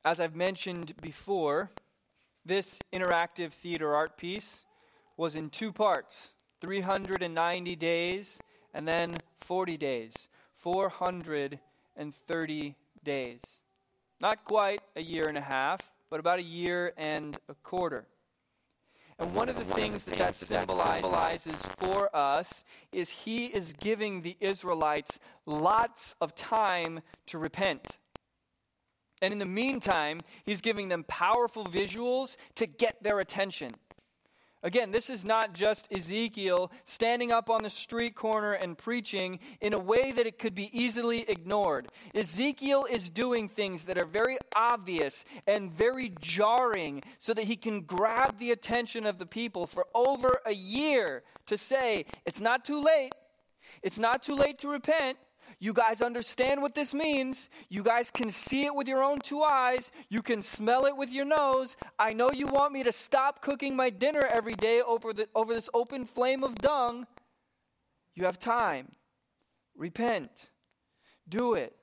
As 0.05 0.21
I've 0.21 0.37
mentioned 0.37 0.95
before, 1.01 1.71
this 2.45 2.79
interactive 2.93 3.53
theater 3.53 3.95
art 3.95 4.19
piece 4.19 4.67
was 5.17 5.37
in 5.37 5.49
two 5.49 5.73
parts 5.73 6.33
390 6.61 7.77
days 7.77 8.41
and 8.73 8.89
then 8.89 9.19
40 9.41 9.77
days. 9.77 10.15
430 10.57 12.77
days. 13.03 13.61
Not 14.25 14.43
quite 14.43 14.81
a 14.97 15.03
year 15.03 15.29
and 15.29 15.37
a 15.37 15.43
half, 15.43 15.93
but 16.09 16.18
about 16.18 16.39
a 16.39 16.43
year 16.43 16.95
and 16.97 17.37
a 17.51 17.55
quarter. 17.57 18.07
And 19.18 19.35
one 19.35 19.51
of 19.51 19.59
the 19.59 19.66
one 19.66 19.79
things 19.79 19.97
of 19.97 20.05
the 20.07 20.11
that 20.12 20.18
that 20.18 20.35
symbolizes 20.35 21.61
for 21.77 22.09
us 22.16 22.64
is 22.91 23.11
he 23.11 23.45
is 23.45 23.75
giving 23.75 24.22
the 24.22 24.39
Israelites 24.41 25.20
lots 25.45 26.14
of 26.22 26.35
time 26.35 27.01
to 27.27 27.37
repent. 27.37 27.99
And 29.20 29.31
in 29.31 29.39
the 29.39 29.45
meantime, 29.45 30.20
he's 30.47 30.62
giving 30.62 30.89
them 30.89 31.05
powerful 31.07 31.66
visuals 31.66 32.39
to 32.55 32.64
get 32.64 33.03
their 33.03 33.20
attention. 33.20 33.72
Again, 34.65 34.93
this 34.93 35.11
is 35.11 35.27
not 35.27 35.53
just 35.53 35.87
Ezekiel 35.93 36.73
standing 36.87 37.31
up 37.31 37.51
on 37.51 37.62
the 37.62 37.69
street 37.69 38.15
corner 38.15 38.55
and 38.55 38.79
preaching 38.79 39.39
in 39.61 39.75
a 39.75 39.79
way 39.79 40.11
that 40.11 40.27
it 40.27 40.39
could 40.39 40.55
be 40.55 40.71
easily 40.73 41.29
ignored. 41.29 41.89
Ezekiel 42.15 42.87
is 42.91 43.11
doing 43.11 43.47
things 43.47 43.83
that 43.83 44.01
are 44.01 44.07
very 44.07 44.39
obvious 44.57 45.27
and 45.47 45.71
very 45.71 46.15
jarring 46.19 47.03
so 47.19 47.35
that 47.35 47.45
he 47.45 47.57
can 47.57 47.83
grab 47.83 48.39
the 48.39 48.51
attention 48.51 49.05
of 49.05 49.19
the 49.19 49.27
people 49.27 49.67
for 49.67 49.87
over 49.95 50.41
a 50.47 50.55
year 50.55 51.23
to 51.45 51.59
say, 51.59 52.07
it's 52.25 52.41
not 52.41 52.65
too 52.65 52.83
late. 52.83 53.12
It's 53.83 53.99
not 53.99 54.23
too 54.23 54.35
late 54.35 54.59
to 54.61 54.69
repent. 54.69 55.19
You 55.59 55.73
guys 55.73 56.03
understand 56.03 56.63
what 56.63 56.75
this 56.75 56.95
means. 56.95 57.51
You 57.69 57.83
guys 57.83 58.11
can 58.11 58.31
see 58.31 58.65
it 58.65 58.75
with 58.75 58.89
your 58.89 59.03
own 59.03 59.21
two 59.21 59.43
eyes. 59.43 59.93
You 60.09 60.23
can 60.23 60.43
smell 60.43 60.87
it 60.87 60.97
with 60.97 61.13
your 61.13 61.25
nose. 61.25 61.77
I 61.99 62.13
know 62.13 62.31
you 62.31 62.47
want 62.47 62.73
me 62.73 62.83
to 62.83 62.93
stop 62.93 63.43
cooking 63.43 63.77
my 63.77 63.91
dinner 63.91 64.27
every 64.31 64.55
day 64.55 64.83
over, 64.83 65.13
the, 65.13 65.29
over 65.35 65.55
this 65.55 65.71
open 65.75 66.07
flame 66.07 66.45
of 66.45 66.57
dung. 66.57 67.07
You 68.15 68.25
have 68.25 68.39
time. 68.39 68.89
Repent. 69.77 70.51
Do 71.29 71.55
it. 71.55 71.75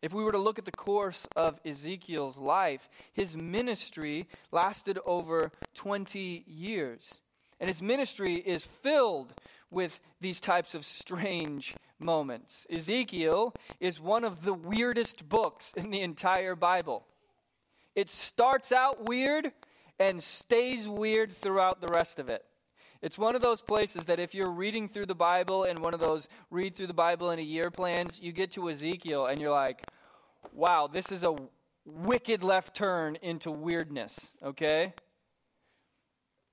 If 0.00 0.12
we 0.14 0.22
were 0.22 0.32
to 0.32 0.38
look 0.38 0.58
at 0.58 0.64
the 0.64 0.70
course 0.70 1.26
of 1.34 1.58
Ezekiel's 1.64 2.38
life, 2.38 2.88
his 3.12 3.36
ministry 3.36 4.28
lasted 4.52 4.98
over 5.04 5.50
20 5.74 6.44
years. 6.46 7.14
And 7.60 7.68
his 7.68 7.82
ministry 7.82 8.34
is 8.34 8.66
filled 8.66 9.34
with 9.70 10.00
these 10.20 10.40
types 10.40 10.74
of 10.74 10.84
strange 10.84 11.74
moments. 11.98 12.66
Ezekiel 12.70 13.54
is 13.80 14.00
one 14.00 14.24
of 14.24 14.44
the 14.44 14.54
weirdest 14.54 15.28
books 15.28 15.72
in 15.76 15.90
the 15.90 16.00
entire 16.00 16.54
Bible. 16.54 17.06
It 17.94 18.08
starts 18.08 18.70
out 18.70 19.08
weird 19.08 19.52
and 19.98 20.22
stays 20.22 20.86
weird 20.86 21.32
throughout 21.32 21.80
the 21.80 21.88
rest 21.88 22.18
of 22.18 22.28
it. 22.28 22.44
It's 23.00 23.18
one 23.18 23.36
of 23.36 23.42
those 23.42 23.60
places 23.60 24.06
that 24.06 24.18
if 24.18 24.34
you're 24.34 24.50
reading 24.50 24.88
through 24.88 25.06
the 25.06 25.14
Bible 25.14 25.64
and 25.64 25.78
one 25.78 25.94
of 25.94 26.00
those 26.00 26.28
read 26.50 26.74
through 26.74 26.88
the 26.88 26.94
Bible 26.94 27.30
in 27.30 27.38
a 27.38 27.42
year 27.42 27.70
plans, 27.70 28.18
you 28.20 28.32
get 28.32 28.50
to 28.52 28.70
Ezekiel 28.70 29.26
and 29.26 29.40
you're 29.40 29.52
like, 29.52 29.84
wow, 30.52 30.88
this 30.92 31.12
is 31.12 31.22
a 31.22 31.36
wicked 31.84 32.42
left 32.42 32.74
turn 32.74 33.16
into 33.22 33.50
weirdness, 33.50 34.32
okay? 34.42 34.94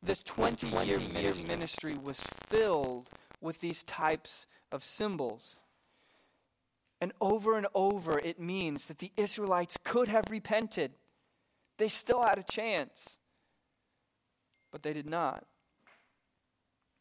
This 0.05 0.21
20 0.21 0.67
year 0.85 0.99
ministry 1.47 1.95
was 1.97 2.19
filled 2.47 3.09
with 3.41 3.59
these 3.59 3.81
types 3.83 4.45
of 4.71 4.83
symbols. 4.83 5.59
And 7.01 7.11
over 7.19 7.57
and 7.57 7.65
over, 7.73 8.19
it 8.19 8.39
means 8.39 8.85
that 8.85 8.99
the 8.99 9.11
Israelites 9.17 9.77
could 9.83 10.07
have 10.07 10.25
repented. 10.29 10.91
They 11.77 11.89
still 11.89 12.21
had 12.21 12.37
a 12.37 12.43
chance, 12.43 13.17
but 14.71 14.83
they 14.83 14.93
did 14.93 15.07
not 15.07 15.45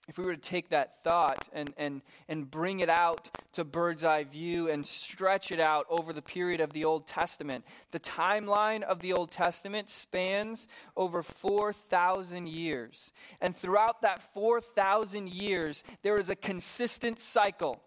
if 0.08 0.18
we 0.18 0.24
were 0.24 0.34
to 0.34 0.40
take 0.40 0.70
that 0.70 1.02
thought 1.02 1.48
and, 1.52 1.72
and, 1.76 2.02
and 2.28 2.50
bring 2.50 2.80
it 2.80 2.88
out 2.88 3.30
to 3.52 3.64
bird's 3.64 4.04
eye 4.04 4.24
view 4.24 4.68
and 4.68 4.86
stretch 4.86 5.50
it 5.50 5.60
out 5.60 5.86
over 5.88 6.12
the 6.12 6.22
period 6.22 6.60
of 6.60 6.72
the 6.72 6.84
Old 6.84 7.06
Testament, 7.06 7.64
the 7.90 8.00
timeline 8.00 8.82
of 8.82 9.00
the 9.00 9.12
Old 9.12 9.30
Testament 9.30 9.88
spans 9.88 10.68
over 10.96 11.22
4,000 11.22 12.48
years. 12.48 13.12
And 13.40 13.56
throughout 13.56 14.02
that 14.02 14.22
4,000 14.34 15.30
years, 15.30 15.84
there 16.02 16.18
is 16.18 16.30
a 16.30 16.36
consistent 16.36 17.18
cycle. 17.18 17.80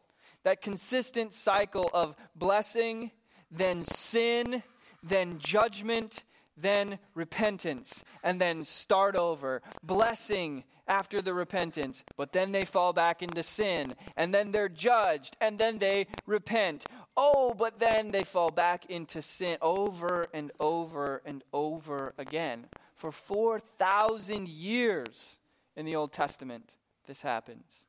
That 0.43 0.61
consistent 0.61 1.33
cycle 1.33 1.89
of 1.93 2.15
blessing, 2.35 3.11
then 3.51 3.83
sin, 3.83 4.63
then 5.03 5.39
judgment, 5.39 6.23
then 6.55 6.99
repentance, 7.13 8.03
and 8.23 8.41
then 8.41 8.63
start 8.63 9.15
over. 9.15 9.61
Blessing 9.83 10.63
after 10.87 11.21
the 11.21 11.33
repentance, 11.33 12.03
but 12.15 12.31
then 12.31 12.51
they 12.51 12.65
fall 12.65 12.93
back 12.93 13.21
into 13.21 13.43
sin, 13.43 13.95
and 14.15 14.33
then 14.33 14.51
they're 14.51 14.69
judged, 14.69 15.37
and 15.41 15.57
then 15.57 15.79
they 15.79 16.07
repent. 16.25 16.85
Oh, 17.15 17.53
but 17.53 17.79
then 17.79 18.11
they 18.11 18.23
fall 18.23 18.49
back 18.49 18.85
into 18.85 19.21
sin 19.21 19.57
over 19.61 20.25
and 20.33 20.51
over 20.59 21.21
and 21.25 21.43
over 21.51 22.13
again. 22.17 22.65
For 22.93 23.11
4,000 23.11 24.47
years 24.47 25.39
in 25.75 25.85
the 25.85 25.95
Old 25.95 26.11
Testament, 26.11 26.75
this 27.07 27.21
happens. 27.21 27.85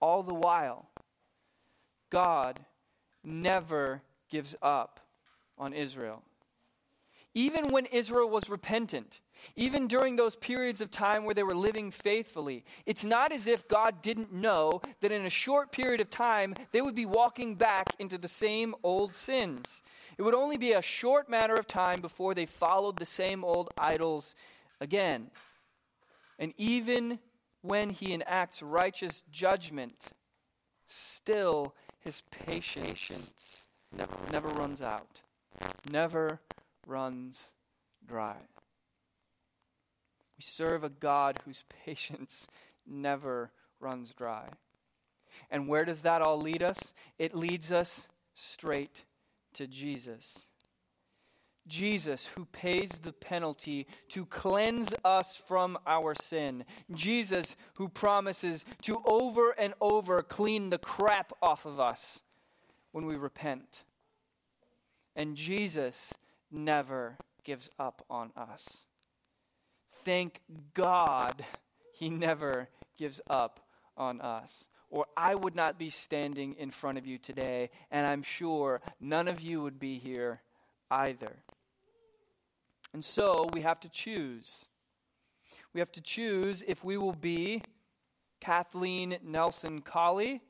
All 0.00 0.22
the 0.22 0.34
while, 0.34 0.88
God 2.10 2.60
never 3.24 4.02
gives 4.28 4.54
up 4.62 5.00
on 5.58 5.72
Israel. 5.72 6.22
Even 7.34 7.68
when 7.68 7.86
Israel 7.86 8.28
was 8.28 8.48
repentant, 8.48 9.20
even 9.54 9.86
during 9.86 10.16
those 10.16 10.36
periods 10.36 10.80
of 10.80 10.90
time 10.90 11.24
where 11.24 11.34
they 11.34 11.42
were 11.42 11.54
living 11.54 11.90
faithfully, 11.90 12.64
it's 12.84 13.04
not 13.04 13.32
as 13.32 13.46
if 13.46 13.68
God 13.68 14.02
didn't 14.02 14.32
know 14.32 14.80
that 15.00 15.12
in 15.12 15.24
a 15.24 15.30
short 15.30 15.72
period 15.72 16.00
of 16.00 16.10
time 16.10 16.54
they 16.72 16.80
would 16.80 16.94
be 16.94 17.06
walking 17.06 17.54
back 17.54 17.94
into 17.98 18.18
the 18.18 18.28
same 18.28 18.74
old 18.82 19.14
sins. 19.14 19.82
It 20.18 20.22
would 20.22 20.34
only 20.34 20.56
be 20.56 20.72
a 20.72 20.82
short 20.82 21.28
matter 21.28 21.54
of 21.54 21.66
time 21.66 22.00
before 22.00 22.34
they 22.34 22.46
followed 22.46 22.98
the 22.98 23.06
same 23.06 23.44
old 23.44 23.70
idols 23.78 24.34
again. 24.80 25.30
And 26.38 26.52
even 26.56 27.18
when 27.62 27.90
he 27.90 28.12
enacts 28.12 28.62
righteous 28.62 29.22
judgment, 29.30 30.06
still 30.86 31.74
his 32.00 32.22
patience 32.30 33.68
never, 33.96 34.16
never 34.30 34.48
runs 34.48 34.82
out. 34.82 35.20
Never 35.90 36.40
runs 36.86 37.52
dry. 38.06 38.36
We 40.36 40.42
serve 40.42 40.84
a 40.84 40.88
God 40.88 41.40
whose 41.44 41.64
patience 41.84 42.48
never 42.86 43.50
runs 43.80 44.14
dry. 44.14 44.48
And 45.50 45.68
where 45.68 45.84
does 45.84 46.02
that 46.02 46.22
all 46.22 46.40
lead 46.40 46.62
us? 46.62 46.94
It 47.18 47.34
leads 47.34 47.70
us 47.70 48.08
straight 48.34 49.04
to 49.54 49.66
Jesus. 49.66 50.46
Jesus, 51.66 52.26
who 52.36 52.44
pays 52.46 52.90
the 53.02 53.12
penalty 53.12 53.86
to 54.08 54.24
cleanse 54.24 54.94
us 55.04 55.36
from 55.36 55.76
our 55.86 56.14
sin. 56.14 56.64
Jesus, 56.94 57.56
who 57.76 57.88
promises 57.88 58.64
to 58.82 59.02
over 59.04 59.50
and 59.50 59.74
over 59.80 60.22
clean 60.22 60.70
the 60.70 60.78
crap 60.78 61.32
off 61.42 61.66
of 61.66 61.80
us 61.80 62.20
when 62.92 63.04
we 63.04 63.16
repent. 63.16 63.84
And 65.16 65.36
Jesus, 65.36 66.14
never 66.50 67.18
gives 67.44 67.70
up 67.78 68.04
on 68.08 68.32
us. 68.36 68.85
Thank 69.90 70.40
God 70.74 71.44
he 71.92 72.10
never 72.10 72.68
gives 72.98 73.20
up 73.28 73.60
on 73.96 74.20
us. 74.20 74.66
Or 74.90 75.06
I 75.16 75.34
would 75.34 75.54
not 75.54 75.78
be 75.78 75.90
standing 75.90 76.54
in 76.54 76.70
front 76.70 76.98
of 76.98 77.06
you 77.06 77.18
today, 77.18 77.70
and 77.90 78.06
I'm 78.06 78.22
sure 78.22 78.80
none 79.00 79.28
of 79.28 79.40
you 79.40 79.62
would 79.62 79.78
be 79.78 79.98
here 79.98 80.42
either. 80.90 81.36
And 82.92 83.04
so 83.04 83.48
we 83.52 83.62
have 83.62 83.80
to 83.80 83.88
choose. 83.88 84.64
We 85.72 85.80
have 85.80 85.92
to 85.92 86.00
choose 86.00 86.62
if 86.66 86.84
we 86.84 86.96
will 86.96 87.12
be 87.12 87.62
Kathleen 88.40 89.18
Nelson 89.24 89.80
Colley, 89.80 90.40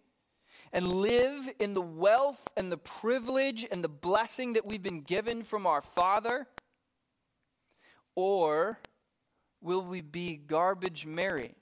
and 0.73 0.87
live 0.89 1.49
in 1.59 1.75
the 1.75 1.81
wealth 1.81 2.49
and 2.57 2.71
the 2.71 2.77
privilege 2.77 3.67
and 3.71 3.83
the 3.83 3.89
blessing 3.89 4.55
that 4.55 4.67
we've 4.67 4.83
been 4.83 5.03
given 5.03 5.43
from 5.45 5.67
our 5.67 5.81
Father? 5.81 6.47
Or 8.15 8.79
will 9.67 9.83
we 9.83 10.01
be 10.01 10.37
garbage 10.37 11.05
Mary, 11.05 11.57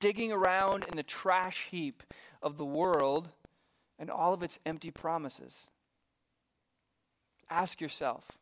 digging 0.00 0.32
around 0.32 0.82
in 0.84 0.96
the 0.96 1.02
trash 1.02 1.68
heap 1.70 2.02
of 2.42 2.56
the 2.56 2.64
world 2.64 3.28
and 3.98 4.10
all 4.10 4.32
of 4.32 4.42
its 4.42 4.58
empty 4.64 4.90
promises? 4.90 5.68
Ask 7.50 7.82
yourself, 7.82 8.32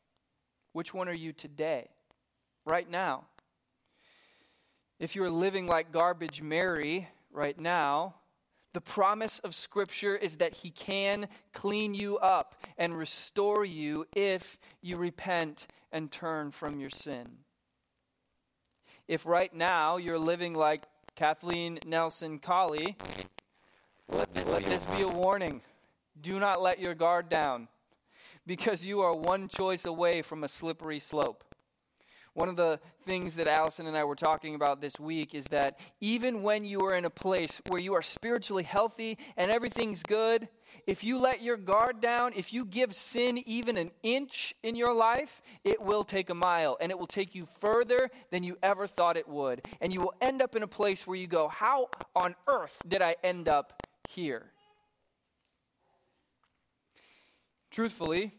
which 0.72 0.94
one 0.94 1.08
are 1.08 1.12
you 1.12 1.32
today, 1.32 1.88
right 2.64 2.88
now? 2.88 3.24
If 5.00 5.16
you're 5.16 5.30
living 5.30 5.66
like 5.66 5.90
garbage 5.90 6.40
Mary 6.40 7.08
right 7.32 7.58
now, 7.58 8.14
the 8.72 8.80
promise 8.80 9.40
of 9.40 9.52
Scripture 9.52 10.14
is 10.14 10.36
that 10.36 10.54
He 10.54 10.70
can 10.70 11.26
clean 11.52 11.92
you 11.92 12.18
up 12.18 12.54
and 12.78 12.96
restore 12.96 13.64
you 13.64 14.06
if 14.14 14.58
you 14.80 14.96
repent 14.96 15.66
and 15.90 16.12
turn 16.12 16.52
from 16.52 16.78
your 16.78 16.90
sin. 16.90 17.38
If 19.10 19.26
right 19.26 19.52
now 19.52 19.96
you're 19.96 20.20
living 20.20 20.54
like 20.54 20.84
Kathleen 21.16 21.80
Nelson 21.84 22.38
Colley, 22.38 22.96
let 24.08 24.32
this, 24.32 24.48
let 24.48 24.64
this 24.64 24.86
be 24.86 25.02
a 25.02 25.08
warning. 25.08 25.62
Do 26.22 26.38
not 26.38 26.62
let 26.62 26.78
your 26.78 26.94
guard 26.94 27.28
down 27.28 27.66
because 28.46 28.84
you 28.84 29.00
are 29.00 29.12
one 29.12 29.48
choice 29.48 29.84
away 29.84 30.22
from 30.22 30.44
a 30.44 30.48
slippery 30.48 31.00
slope. 31.00 31.42
One 32.34 32.48
of 32.48 32.54
the 32.54 32.78
things 33.04 33.34
that 33.34 33.48
Allison 33.48 33.88
and 33.88 33.96
I 33.96 34.04
were 34.04 34.14
talking 34.14 34.54
about 34.54 34.80
this 34.80 35.00
week 35.00 35.34
is 35.34 35.46
that 35.46 35.80
even 36.00 36.44
when 36.44 36.64
you 36.64 36.78
are 36.82 36.94
in 36.94 37.04
a 37.04 37.10
place 37.10 37.60
where 37.66 37.80
you 37.80 37.94
are 37.94 38.02
spiritually 38.02 38.62
healthy 38.62 39.18
and 39.36 39.50
everything's 39.50 40.04
good, 40.04 40.46
if 40.86 41.04
you 41.04 41.18
let 41.18 41.42
your 41.42 41.56
guard 41.56 42.00
down, 42.00 42.32
if 42.34 42.52
you 42.52 42.64
give 42.64 42.94
sin 42.94 43.38
even 43.46 43.76
an 43.76 43.90
inch 44.02 44.54
in 44.62 44.76
your 44.76 44.94
life, 44.94 45.42
it 45.64 45.80
will 45.80 46.04
take 46.04 46.30
a 46.30 46.34
mile 46.34 46.76
and 46.80 46.90
it 46.90 46.98
will 46.98 47.06
take 47.06 47.34
you 47.34 47.46
further 47.60 48.10
than 48.30 48.42
you 48.42 48.56
ever 48.62 48.86
thought 48.86 49.16
it 49.16 49.28
would. 49.28 49.62
And 49.80 49.92
you 49.92 50.00
will 50.00 50.14
end 50.20 50.42
up 50.42 50.56
in 50.56 50.62
a 50.62 50.68
place 50.68 51.06
where 51.06 51.16
you 51.16 51.26
go, 51.26 51.48
How 51.48 51.88
on 52.14 52.34
earth 52.48 52.82
did 52.86 53.02
I 53.02 53.16
end 53.22 53.48
up 53.48 53.82
here? 54.08 54.46
Truthfully, 57.70 58.32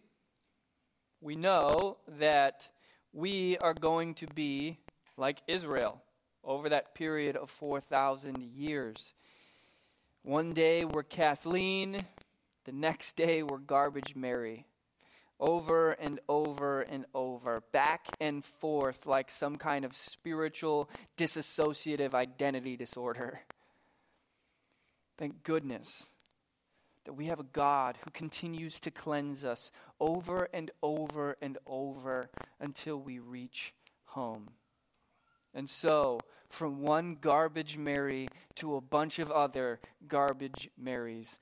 we 1.22 1.36
know 1.36 1.98
that 2.20 2.68
we 3.14 3.58
are 3.60 3.74
going 3.74 4.16
to 4.16 4.28
be 4.28 4.80
like 5.16 5.42
Israel 5.48 6.02
over 6.44 6.70
that 6.70 6.96
period 6.96 7.36
of 7.36 7.50
4,000 7.50 8.42
years. 8.42 9.14
One 10.24 10.54
day 10.54 10.86
we're 10.86 11.04
Kathleen, 11.04 12.06
the 12.66 12.72
next 12.72 13.16
day 13.16 13.44
we're 13.44 13.58
Garbage 13.58 14.16
Mary. 14.16 14.66
Over 15.40 15.94
and 15.94 16.20
over 16.30 16.82
and 16.82 17.06
over, 17.16 17.64
back 17.72 18.06
and 18.20 18.46
forth, 18.46 19.08
like 19.08 19.32
some 19.32 19.56
kind 19.56 19.84
of 19.84 19.96
spiritual 19.96 20.88
disassociative 21.18 22.14
identity 22.14 22.78
disorder. 22.78 23.42
Thank 25.18 25.42
goodness 25.42 26.12
that 27.06 27.14
we 27.14 27.26
have 27.26 27.40
a 27.40 27.44
God 27.44 27.98
who 28.04 28.12
continues 28.12 28.80
to 28.82 28.92
cleanse 28.92 29.44
us 29.44 29.72
over 30.00 30.48
and 30.54 30.70
over 30.84 31.38
and 31.42 31.58
over 31.66 32.30
until 32.60 32.98
we 32.98 33.20
reach 33.20 33.74
home. 34.06 34.50
And 35.54 35.70
so, 35.70 36.20
from 36.50 36.82
one 36.82 37.18
garbage 37.20 37.78
Mary 37.78 38.28
to 38.56 38.76
a 38.76 38.82
bunch 38.82 39.20
of 39.20 39.32
other 39.32 39.80
garbage 40.08 40.70
Marys, 40.78 41.40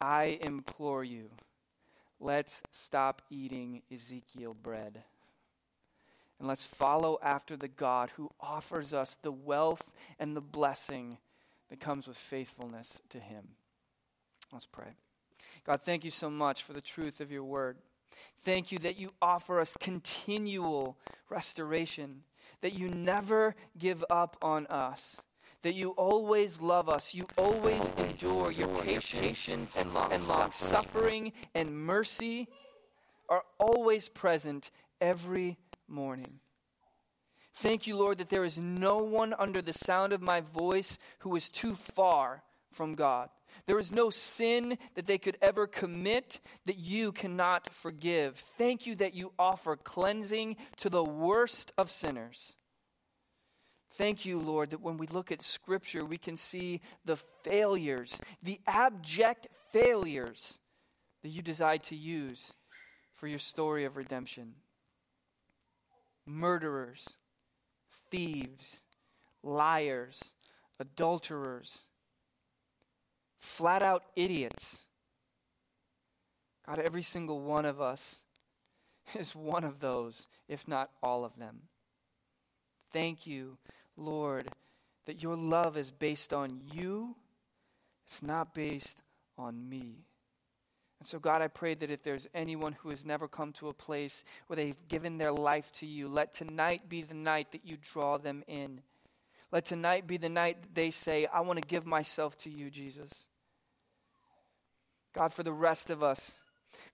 I 0.00 0.38
implore 0.40 1.04
you, 1.04 1.30
let's 2.20 2.62
stop 2.70 3.22
eating 3.30 3.82
Ezekiel 3.92 4.54
bread. 4.54 5.02
And 6.38 6.46
let's 6.46 6.64
follow 6.64 7.18
after 7.20 7.56
the 7.56 7.68
God 7.68 8.10
who 8.16 8.30
offers 8.40 8.94
us 8.94 9.16
the 9.22 9.32
wealth 9.32 9.90
and 10.20 10.36
the 10.36 10.40
blessing 10.40 11.18
that 11.68 11.80
comes 11.80 12.06
with 12.06 12.16
faithfulness 12.16 13.00
to 13.08 13.18
Him. 13.18 13.48
Let's 14.52 14.66
pray. 14.66 14.94
God, 15.66 15.82
thank 15.82 16.04
you 16.04 16.10
so 16.10 16.30
much 16.30 16.62
for 16.62 16.72
the 16.72 16.80
truth 16.80 17.20
of 17.20 17.32
your 17.32 17.44
word. 17.44 17.76
Thank 18.40 18.72
you 18.72 18.78
that 18.78 18.98
you 18.98 19.10
offer 19.20 19.60
us 19.60 19.76
continual 19.80 20.96
restoration, 21.28 22.22
that 22.60 22.72
you 22.72 22.88
never 22.88 23.54
give 23.76 24.04
up 24.08 24.36
on 24.40 24.66
us, 24.68 25.18
that 25.62 25.74
you 25.74 25.90
always 25.90 26.60
love 26.60 26.88
us, 26.88 27.14
you 27.14 27.26
always 27.36 27.90
endure 27.98 28.50
your 28.50 28.68
patience 28.82 29.76
and 29.76 29.92
long 29.92 30.50
suffering 30.50 31.32
and 31.54 31.76
mercy 31.76 32.48
are 33.28 33.42
always 33.58 34.08
present 34.08 34.70
every 35.00 35.58
morning. 35.86 36.40
Thank 37.54 37.86
you, 37.88 37.96
Lord, 37.96 38.18
that 38.18 38.28
there 38.28 38.44
is 38.44 38.56
no 38.56 38.98
one 38.98 39.34
under 39.36 39.60
the 39.60 39.72
sound 39.72 40.12
of 40.12 40.22
my 40.22 40.40
voice 40.40 40.96
who 41.20 41.34
is 41.34 41.48
too 41.48 41.74
far 41.74 42.44
from 42.70 42.94
God. 42.94 43.30
There 43.66 43.80
is 43.80 43.90
no 43.90 44.10
sin 44.10 44.78
that 44.94 45.06
they 45.06 45.18
could 45.18 45.36
ever 45.42 45.66
commit 45.66 46.40
that 46.66 46.78
you 46.78 47.10
cannot 47.10 47.68
forgive. 47.74 48.36
Thank 48.36 48.86
you 48.86 48.94
that 48.96 49.14
you 49.14 49.32
offer 49.38 49.74
cleansing 49.76 50.56
to 50.76 50.88
the 50.88 51.02
worst 51.02 51.72
of 51.76 51.90
sinners. 51.90 52.54
Thank 53.90 54.24
you, 54.24 54.38
Lord, 54.38 54.70
that 54.70 54.82
when 54.82 54.98
we 54.98 55.06
look 55.06 55.32
at 55.32 55.42
Scripture, 55.42 56.04
we 56.04 56.18
can 56.18 56.36
see 56.36 56.80
the 57.04 57.16
failures, 57.42 58.20
the 58.42 58.60
abject 58.66 59.48
failures 59.72 60.58
that 61.22 61.30
you 61.30 61.42
decide 61.42 61.82
to 61.84 61.96
use 61.96 62.52
for 63.14 63.26
your 63.26 63.38
story 63.38 63.84
of 63.84 63.96
redemption. 63.96 64.54
Murderers, 66.26 67.16
thieves, 68.10 68.80
liars, 69.42 70.34
adulterers, 70.78 71.82
flat 73.38 73.82
out 73.82 74.04
idiots. 74.14 74.82
God, 76.66 76.78
every 76.78 77.02
single 77.02 77.40
one 77.40 77.64
of 77.64 77.80
us 77.80 78.22
is 79.18 79.34
one 79.34 79.64
of 79.64 79.80
those, 79.80 80.26
if 80.48 80.68
not 80.68 80.90
all 81.02 81.24
of 81.24 81.36
them. 81.38 81.62
Thank 82.92 83.26
you, 83.26 83.58
Lord, 83.98 84.48
that 85.06 85.22
your 85.22 85.36
love 85.36 85.76
is 85.76 85.90
based 85.90 86.32
on 86.32 86.60
you, 86.72 87.16
it's 88.06 88.22
not 88.22 88.54
based 88.54 89.02
on 89.36 89.68
me. 89.68 90.04
And 90.98 91.06
so, 91.06 91.18
God, 91.18 91.42
I 91.42 91.48
pray 91.48 91.74
that 91.74 91.90
if 91.90 92.02
there's 92.02 92.26
anyone 92.34 92.72
who 92.72 92.90
has 92.90 93.04
never 93.04 93.28
come 93.28 93.52
to 93.54 93.68
a 93.68 93.74
place 93.74 94.24
where 94.46 94.56
they've 94.56 94.88
given 94.88 95.18
their 95.18 95.32
life 95.32 95.70
to 95.74 95.86
you, 95.86 96.08
let 96.08 96.32
tonight 96.32 96.88
be 96.88 97.02
the 97.02 97.14
night 97.14 97.52
that 97.52 97.64
you 97.64 97.76
draw 97.80 98.18
them 98.18 98.42
in. 98.48 98.80
Let 99.52 99.64
tonight 99.64 100.06
be 100.06 100.16
the 100.16 100.28
night 100.28 100.62
that 100.62 100.74
they 100.74 100.90
say, 100.90 101.26
I 101.26 101.40
want 101.40 101.62
to 101.62 101.66
give 101.66 101.86
myself 101.86 102.36
to 102.38 102.50
you, 102.50 102.68
Jesus. 102.70 103.28
God, 105.14 105.32
for 105.32 105.42
the 105.42 105.52
rest 105.52 105.88
of 105.90 106.02
us, 106.02 106.32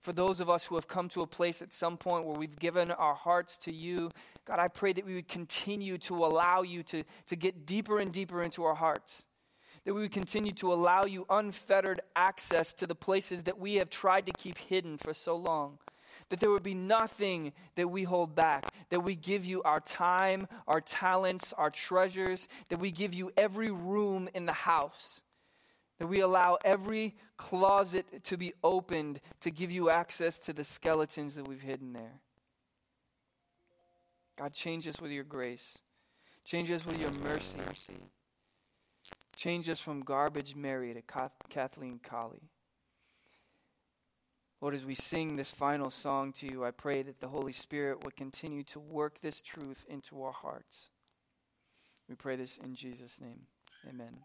for 0.01 0.13
those 0.13 0.39
of 0.39 0.49
us 0.49 0.65
who 0.65 0.75
have 0.75 0.87
come 0.87 1.09
to 1.09 1.21
a 1.21 1.27
place 1.27 1.61
at 1.61 1.73
some 1.73 1.97
point 1.97 2.25
where 2.25 2.37
we've 2.37 2.57
given 2.57 2.91
our 2.91 3.15
hearts 3.15 3.57
to 3.59 3.73
you, 3.73 4.11
God, 4.45 4.59
I 4.59 4.67
pray 4.67 4.93
that 4.93 5.05
we 5.05 5.15
would 5.15 5.27
continue 5.27 5.97
to 5.99 6.25
allow 6.25 6.61
you 6.61 6.83
to, 6.83 7.03
to 7.27 7.35
get 7.35 7.65
deeper 7.65 7.99
and 7.99 8.11
deeper 8.11 8.41
into 8.41 8.63
our 8.63 8.75
hearts. 8.75 9.25
That 9.83 9.93
we 9.93 10.01
would 10.01 10.11
continue 10.11 10.51
to 10.53 10.73
allow 10.73 11.05
you 11.05 11.25
unfettered 11.29 12.01
access 12.15 12.73
to 12.73 12.87
the 12.87 12.95
places 12.95 13.43
that 13.43 13.59
we 13.59 13.75
have 13.75 13.89
tried 13.89 14.25
to 14.25 14.31
keep 14.31 14.57
hidden 14.57 14.97
for 14.97 15.13
so 15.13 15.35
long 15.35 15.79
that 16.29 16.39
there 16.39 16.49
would 16.49 16.63
be 16.63 16.73
nothing 16.73 17.53
that 17.75 17.89
we 17.89 18.03
hold 18.03 18.35
back, 18.35 18.65
that 18.89 19.01
we 19.01 19.15
give 19.15 19.45
you 19.45 19.61
our 19.63 19.79
time, 19.79 20.47
our 20.67 20.81
talents, 20.81 21.53
our 21.53 21.69
treasures, 21.69 22.47
that 22.69 22.79
we 22.79 22.91
give 22.91 23.13
you 23.13 23.31
every 23.37 23.69
room 23.69 24.27
in 24.33 24.45
the 24.45 24.53
house, 24.53 25.21
that 25.99 26.07
we 26.07 26.19
allow 26.19 26.57
every 26.65 27.15
closet 27.37 28.23
to 28.23 28.37
be 28.37 28.53
opened 28.63 29.21
to 29.41 29.51
give 29.51 29.71
you 29.71 29.89
access 29.89 30.39
to 30.39 30.53
the 30.53 30.63
skeletons 30.63 31.35
that 31.35 31.47
we've 31.47 31.61
hidden 31.61 31.93
there. 31.93 32.21
God, 34.37 34.53
change 34.53 34.87
us 34.87 34.99
with 34.99 35.11
your 35.11 35.23
grace. 35.23 35.77
Change 36.43 36.69
us 36.71 36.85
with 36.85 36.99
your 36.99 37.11
mercy. 37.11 37.57
Change 39.35 39.69
us 39.69 39.79
from 39.79 40.01
garbage 40.01 40.55
Mary 40.55 40.93
to 40.93 41.01
Kathleen 41.49 41.99
Colley. 42.03 42.49
Lord, 44.61 44.73
as 44.73 44.85
we 44.85 44.95
sing 44.95 45.35
this 45.35 45.51
final 45.51 45.89
song 45.89 46.31
to 46.33 46.47
you, 46.47 46.65
I 46.65 46.71
pray 46.71 47.03
that 47.03 47.19
the 47.19 47.27
Holy 47.27 47.51
Spirit 47.51 48.03
will 48.03 48.11
continue 48.11 48.63
to 48.63 48.79
work 48.79 49.21
this 49.21 49.41
truth 49.41 49.85
into 49.89 50.21
our 50.23 50.31
hearts. 50.31 50.89
We 52.07 52.15
pray 52.15 52.35
this 52.35 52.57
in 52.57 52.75
Jesus' 52.75 53.19
name. 53.19 53.47
Amen. 53.87 54.19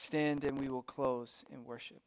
Stand 0.00 0.44
and 0.44 0.60
we 0.60 0.68
will 0.68 0.82
close 0.82 1.44
in 1.52 1.64
worship. 1.64 2.00